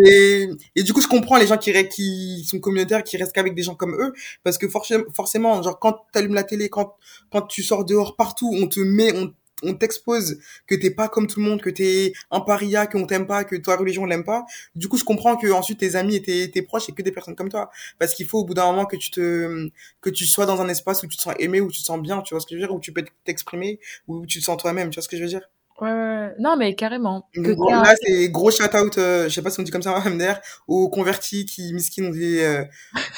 et 0.76 0.82
du 0.82 0.92
coup 0.92 1.00
je 1.00 1.08
comprends 1.08 1.36
les 1.36 1.46
gens 1.46 1.56
qui 1.58 1.72
qui 1.88 2.44
sont 2.44 2.58
communautaires 2.60 3.04
qui 3.04 3.16
restent 3.16 3.32
qu'avec 3.32 3.54
des 3.54 3.62
gens 3.62 3.74
comme 3.74 3.94
eux 4.00 4.12
parce 4.44 4.58
que 4.58 4.68
forcément 4.68 5.62
genre 5.62 5.78
quand 5.78 6.04
tu 6.12 6.18
allumes 6.18 6.34
la 6.34 6.44
télé 6.44 6.68
quand 6.68 6.94
quand 7.32 7.42
tu 7.42 7.62
sors 7.62 7.84
dehors 7.84 8.16
partout 8.16 8.50
on 8.54 8.66
te 8.68 8.80
met 8.80 9.12
on 9.16 9.32
on 9.62 9.74
t'expose 9.74 10.38
que 10.66 10.74
t'es 10.74 10.90
pas 10.90 11.08
comme 11.08 11.26
tout 11.26 11.40
le 11.40 11.46
monde, 11.46 11.62
que 11.62 11.70
t'es 11.70 12.12
un 12.30 12.40
paria, 12.40 12.86
qu'on 12.86 13.06
t'aime 13.06 13.26
pas, 13.26 13.42
que 13.44 13.56
ta 13.56 13.74
religion 13.76 14.04
l'aime 14.04 14.22
pas. 14.22 14.44
Du 14.74 14.86
coup, 14.88 14.98
je 14.98 15.04
comprends 15.04 15.36
que 15.36 15.50
ensuite 15.50 15.80
tes 15.80 15.96
amis 15.96 16.16
et 16.16 16.22
tes, 16.22 16.50
tes 16.50 16.60
proches 16.60 16.90
et 16.90 16.92
que 16.92 17.00
des 17.02 17.10
personnes 17.10 17.34
comme 17.34 17.48
toi, 17.48 17.70
parce 17.98 18.14
qu'il 18.14 18.26
faut 18.26 18.40
au 18.40 18.44
bout 18.44 18.52
d'un 18.52 18.66
moment 18.66 18.84
que 18.84 18.96
tu 18.96 19.10
te 19.10 19.70
que 20.02 20.10
tu 20.10 20.26
sois 20.26 20.44
dans 20.44 20.60
un 20.60 20.68
espace 20.68 21.02
où 21.02 21.06
tu 21.06 21.16
te 21.16 21.22
sens 21.22 21.34
aimé, 21.38 21.60
où 21.62 21.70
tu 21.70 21.80
te 21.80 21.84
sens 21.86 22.00
bien, 22.00 22.20
tu 22.20 22.34
vois 22.34 22.40
ce 22.40 22.46
que 22.46 22.54
je 22.54 22.60
veux 22.60 22.66
dire, 22.66 22.74
où 22.76 22.80
tu 22.80 22.92
peux 22.92 23.04
t'exprimer, 23.24 23.80
où 24.08 24.26
tu 24.26 24.40
te 24.40 24.44
sens 24.44 24.58
toi-même, 24.58 24.90
tu 24.90 24.96
vois 24.96 25.02
ce 25.02 25.08
que 25.08 25.16
je 25.16 25.22
veux 25.22 25.28
dire? 25.28 25.48
Ouais, 25.78 25.92
ouais, 25.92 26.34
non, 26.38 26.56
mais 26.56 26.74
carrément. 26.74 27.28
là, 27.34 27.94
c'est 28.02 28.30
gros 28.30 28.50
shout-out, 28.50 28.96
euh, 28.96 29.24
je 29.24 29.34
sais 29.34 29.42
pas 29.42 29.50
si 29.50 29.60
on 29.60 29.62
dit 29.62 29.70
comme 29.70 29.82
ça, 29.82 30.02
MDR, 30.08 30.40
aux 30.68 30.88
convertis 30.88 31.44
qui, 31.44 31.74
miskin, 31.74 32.06
ont 32.06 32.10
des 32.10 32.42
euh, 32.42 32.64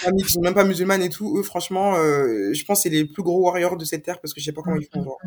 amis 0.04 0.24
qui 0.24 0.32
sont 0.32 0.40
même 0.40 0.54
pas 0.54 0.64
musulmanes 0.64 1.02
et 1.02 1.08
tout. 1.08 1.38
Eux, 1.38 1.44
franchement, 1.44 1.94
euh, 1.94 2.52
je 2.52 2.64
pense 2.64 2.78
que 2.78 2.82
c'est 2.84 2.88
les 2.88 3.04
plus 3.04 3.22
gros 3.22 3.42
warriors 3.42 3.76
de 3.76 3.84
cette 3.84 4.02
terre 4.02 4.20
parce 4.20 4.34
que 4.34 4.40
je 4.40 4.44
sais 4.44 4.52
pas 4.52 4.62
comment 4.62 4.76
ils 4.76 4.88
font. 4.92 5.04
Genre. 5.04 5.18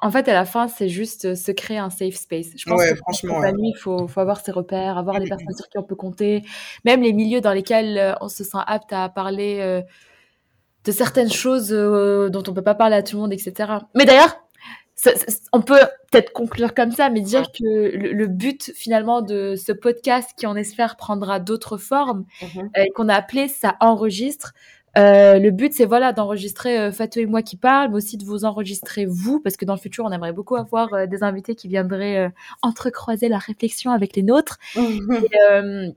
En 0.00 0.10
fait, 0.12 0.28
à 0.28 0.32
la 0.32 0.44
fin, 0.44 0.68
c'est 0.68 0.88
juste 0.88 1.34
se 1.34 1.50
créer 1.50 1.78
un 1.78 1.90
safe 1.90 2.14
space. 2.14 2.50
Je 2.56 2.70
pense 2.70 2.80
ouais, 2.80 2.90
que 2.90 2.96
franchement, 2.96 3.42
il 3.44 3.76
faut, 3.76 4.06
faut 4.06 4.20
avoir 4.20 4.40
ses 4.40 4.52
repères, 4.52 4.96
avoir 4.96 5.18
les 5.18 5.28
personnes 5.28 5.46
sur 5.56 5.68
qui 5.68 5.78
on 5.78 5.82
peut 5.82 5.96
compter, 5.96 6.44
même 6.84 7.02
les 7.02 7.12
milieux 7.12 7.40
dans 7.40 7.52
lesquels 7.52 8.16
on 8.20 8.28
se 8.28 8.44
sent 8.44 8.58
apte 8.64 8.92
à 8.92 9.08
parler 9.08 9.82
de 10.84 10.92
certaines 10.92 11.32
choses 11.32 11.70
dont 11.70 12.42
on 12.46 12.54
peut 12.54 12.62
pas 12.62 12.76
parler 12.76 12.94
à 12.94 13.02
tout 13.02 13.16
le 13.16 13.22
monde, 13.22 13.32
etc. 13.32 13.72
Mais 13.96 14.04
d'ailleurs, 14.04 14.45
on 15.52 15.60
peut 15.60 15.80
peut-être 16.10 16.32
conclure 16.32 16.74
comme 16.74 16.90
ça, 16.90 17.10
mais 17.10 17.20
dire 17.20 17.52
que 17.52 17.96
le, 17.96 18.26
but 18.26 18.72
finalement 18.74 19.20
de 19.20 19.54
ce 19.54 19.72
podcast, 19.72 20.30
qui 20.36 20.46
on 20.46 20.56
espère 20.56 20.96
prendra 20.96 21.38
d'autres 21.38 21.76
formes, 21.76 22.24
mhm. 22.42 22.70
euh, 22.76 22.84
qu'on 22.94 23.08
a 23.08 23.14
appelé 23.14 23.48
ça 23.48 23.76
enregistre. 23.80 24.54
Euh, 24.96 25.38
le 25.38 25.50
but, 25.50 25.74
c'est 25.74 25.84
voilà 25.84 26.14
d'enregistrer 26.14 26.78
euh, 26.78 26.90
Fatou 26.90 27.18
et 27.18 27.26
moi 27.26 27.42
qui 27.42 27.58
parlent, 27.58 27.90
mais 27.90 27.96
aussi 27.96 28.16
de 28.16 28.24
vous 28.24 28.46
enregistrer 28.46 29.04
vous, 29.04 29.40
parce 29.40 29.58
que 29.58 29.66
dans 29.66 29.74
le 29.74 29.80
futur, 29.80 30.06
on 30.06 30.12
aimerait 30.12 30.32
beaucoup 30.32 30.56
avoir 30.56 31.06
des 31.06 31.22
invités 31.22 31.54
qui 31.54 31.68
viendraient 31.68 32.32
entrecroiser 32.62 33.28
la 33.28 33.38
réflexion 33.38 33.90
avec 33.90 34.16
les 34.16 34.22
nôtres. 34.22 34.58
Mhm. 34.76 35.92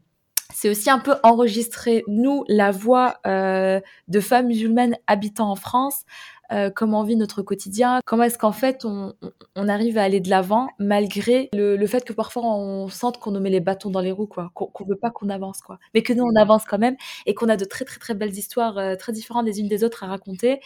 c'est 0.53 0.67
aussi 0.67 0.89
un 0.89 0.99
peu 0.99 1.13
enregistrer 1.23 2.03
nous 2.07 2.43
la 2.49 2.71
voix 2.71 3.19
de 3.25 4.19
femmes 4.19 4.47
musulmanes 4.47 4.97
habitant 5.07 5.51
en 5.51 5.55
France 5.55 6.03
euh, 6.51 6.69
comment 6.73 7.03
vit 7.03 7.15
notre 7.15 7.41
quotidien, 7.41 7.99
comment 8.05 8.23
est-ce 8.23 8.37
qu'en 8.37 8.51
fait 8.51 8.83
on, 8.85 9.13
arrive 9.55 9.97
à 9.97 10.03
aller 10.03 10.19
de 10.19 10.29
l'avant 10.29 10.69
malgré 10.79 11.49
le, 11.53 11.85
fait 11.85 12.03
que 12.03 12.13
parfois 12.13 12.43
on 12.45 12.87
sente 12.89 13.19
qu'on 13.19 13.31
nous 13.31 13.39
met 13.39 13.49
les 13.49 13.59
bâtons 13.59 13.89
dans 13.89 14.01
les 14.01 14.11
roues, 14.11 14.27
quoi, 14.27 14.51
qu'on 14.53 14.85
veut 14.85 14.95
pas 14.95 15.11
qu'on 15.11 15.29
avance, 15.29 15.61
quoi, 15.61 15.79
mais 15.93 16.01
que 16.01 16.13
nous 16.13 16.23
on 16.23 16.35
avance 16.35 16.63
quand 16.65 16.79
même 16.79 16.95
et 17.25 17.33
qu'on 17.33 17.49
a 17.49 17.57
de 17.57 17.65
très 17.65 17.85
très 17.85 17.99
très 17.99 18.15
belles 18.15 18.33
histoires 18.33 18.77
euh, 18.77 18.95
très 18.95 19.11
différentes 19.11 19.45
les 19.45 19.59
unes 19.59 19.67
des 19.67 19.83
autres 19.83 20.03
à 20.03 20.07
raconter 20.07 20.59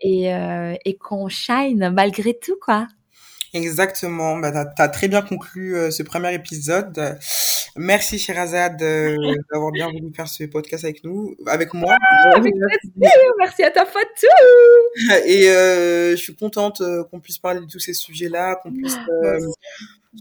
et, 0.00 0.34
euh, 0.34 0.74
qu'on 0.98 1.28
shine 1.28 1.90
malgré 1.90 2.34
tout, 2.38 2.56
quoi. 2.60 2.88
Exactement, 3.52 4.36
bah, 4.36 4.52
tu 4.52 4.82
as, 4.82 4.88
très 4.88 5.08
bien 5.08 5.22
conclu 5.22 5.74
ce 5.90 6.02
premier 6.02 6.34
épisode. 6.34 7.18
Merci 7.76 8.18
Sherazade 8.18 8.82
euh, 8.82 9.16
d'avoir 9.52 9.70
bien 9.70 9.90
voulu 9.90 10.12
faire 10.14 10.28
ce 10.28 10.44
podcast 10.44 10.84
avec 10.84 11.04
nous, 11.04 11.36
avec 11.46 11.72
moi. 11.72 11.94
merci. 13.38 13.62
à 13.62 13.70
ta 13.70 13.86
Fatou. 13.86 14.26
Et 15.26 15.48
euh, 15.48 16.10
je 16.12 16.16
suis 16.16 16.34
contente 16.34 16.80
euh, 16.80 17.04
qu'on 17.04 17.20
puisse 17.20 17.38
parler 17.38 17.60
de 17.60 17.66
tous 17.66 17.78
ces 17.78 17.94
sujets-là, 17.94 18.56
qu'on 18.56 18.72
puisse 18.72 18.96
euh, 19.24 19.38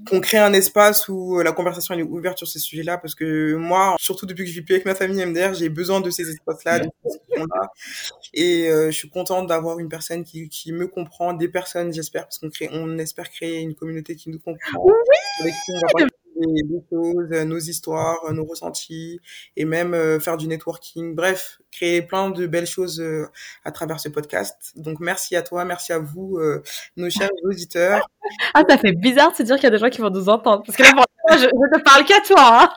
qu'on 0.07 0.19
crée 0.19 0.37
un 0.37 0.53
espace 0.53 1.09
où 1.09 1.39
la 1.39 1.51
conversation 1.51 1.95
est 1.95 2.03
ouverte 2.03 2.37
sur 2.37 2.47
ces 2.47 2.59
sujets-là, 2.59 2.99
parce 2.99 3.15
que 3.15 3.55
moi, 3.55 3.95
surtout 3.99 4.27
depuis 4.27 4.43
que 4.43 4.49
je 4.51 4.55
vis 4.55 4.61
plus 4.61 4.75
avec 4.75 4.85
ma 4.85 4.93
famille 4.93 5.25
MDR, 5.25 5.55
j'ai 5.55 5.69
besoin 5.69 5.99
de 5.99 6.11
ces 6.11 6.29
espaces-là, 6.29 6.79
de 6.79 6.89
ces 7.07 7.39
là 7.39 7.71
Et 8.35 8.67
je 8.69 8.91
suis 8.91 9.09
contente 9.09 9.47
d'avoir 9.47 9.79
une 9.79 9.89
personne 9.89 10.23
qui, 10.23 10.47
qui 10.47 10.73
me 10.73 10.87
comprend, 10.87 11.33
des 11.33 11.47
personnes, 11.47 11.91
j'espère, 11.91 12.25
parce 12.25 12.37
qu'on 12.37 12.51
crée, 12.51 12.69
on 12.71 12.99
espère 12.99 13.31
créer 13.31 13.61
une 13.61 13.73
communauté 13.73 14.15
qui 14.15 14.29
nous 14.29 14.37
comprend, 14.37 14.79
oui. 14.83 14.93
avec 15.41 15.53
qui 15.53 15.71
on 15.71 15.99
va 15.99 16.07
des 16.45 16.81
choses, 16.89 17.29
nos 17.45 17.59
histoires, 17.59 18.19
nos 18.33 18.45
ressentis, 18.45 19.19
et 19.55 19.65
même 19.65 19.93
euh, 19.93 20.19
faire 20.19 20.37
du 20.37 20.47
networking. 20.47 21.15
Bref, 21.15 21.59
créer 21.71 22.01
plein 22.01 22.29
de 22.29 22.47
belles 22.47 22.67
choses 22.67 22.99
euh, 22.99 23.27
à 23.63 23.71
travers 23.71 23.99
ce 23.99 24.09
podcast. 24.09 24.73
Donc 24.75 24.99
merci 24.99 25.35
à 25.35 25.41
toi, 25.41 25.65
merci 25.65 25.93
à 25.93 25.99
vous, 25.99 26.37
euh, 26.37 26.63
nos 26.97 27.09
chers 27.09 27.29
auditeurs. 27.43 28.07
Ah, 28.53 28.63
ça 28.67 28.77
fait 28.77 28.93
bizarre 28.93 29.31
de 29.31 29.37
se 29.37 29.43
dire 29.43 29.55
qu'il 29.55 29.65
y 29.65 29.67
a 29.67 29.71
des 29.71 29.77
gens 29.77 29.89
qui 29.89 30.01
vont 30.01 30.09
nous 30.09 30.29
entendre, 30.29 30.63
parce 30.65 30.77
que 30.77 30.83
là, 30.83 30.93
je, 31.31 31.37
je 31.37 31.77
te 31.77 31.83
parle 31.83 32.05
qu'à 32.05 32.21
toi. 32.21 32.71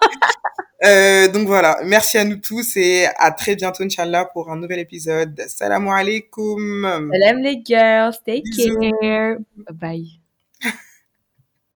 Hein. 0.83 1.29
donc 1.33 1.47
voilà, 1.47 1.79
merci 1.85 2.19
à 2.19 2.25
nous 2.25 2.37
tous 2.37 2.77
et 2.77 3.07
à 3.17 3.31
très 3.31 3.55
bientôt, 3.55 3.85
Inch'Allah, 3.85 4.27
pour 4.27 4.51
un 4.51 4.57
nouvel 4.57 4.81
épisode. 4.81 5.41
Salam 5.47 5.89
alaikum. 5.89 7.11
Salam 7.13 7.39
les 7.39 7.63
girls, 7.65 8.17
take 8.25 8.43
care. 9.01 9.37
Bye. 9.73 10.21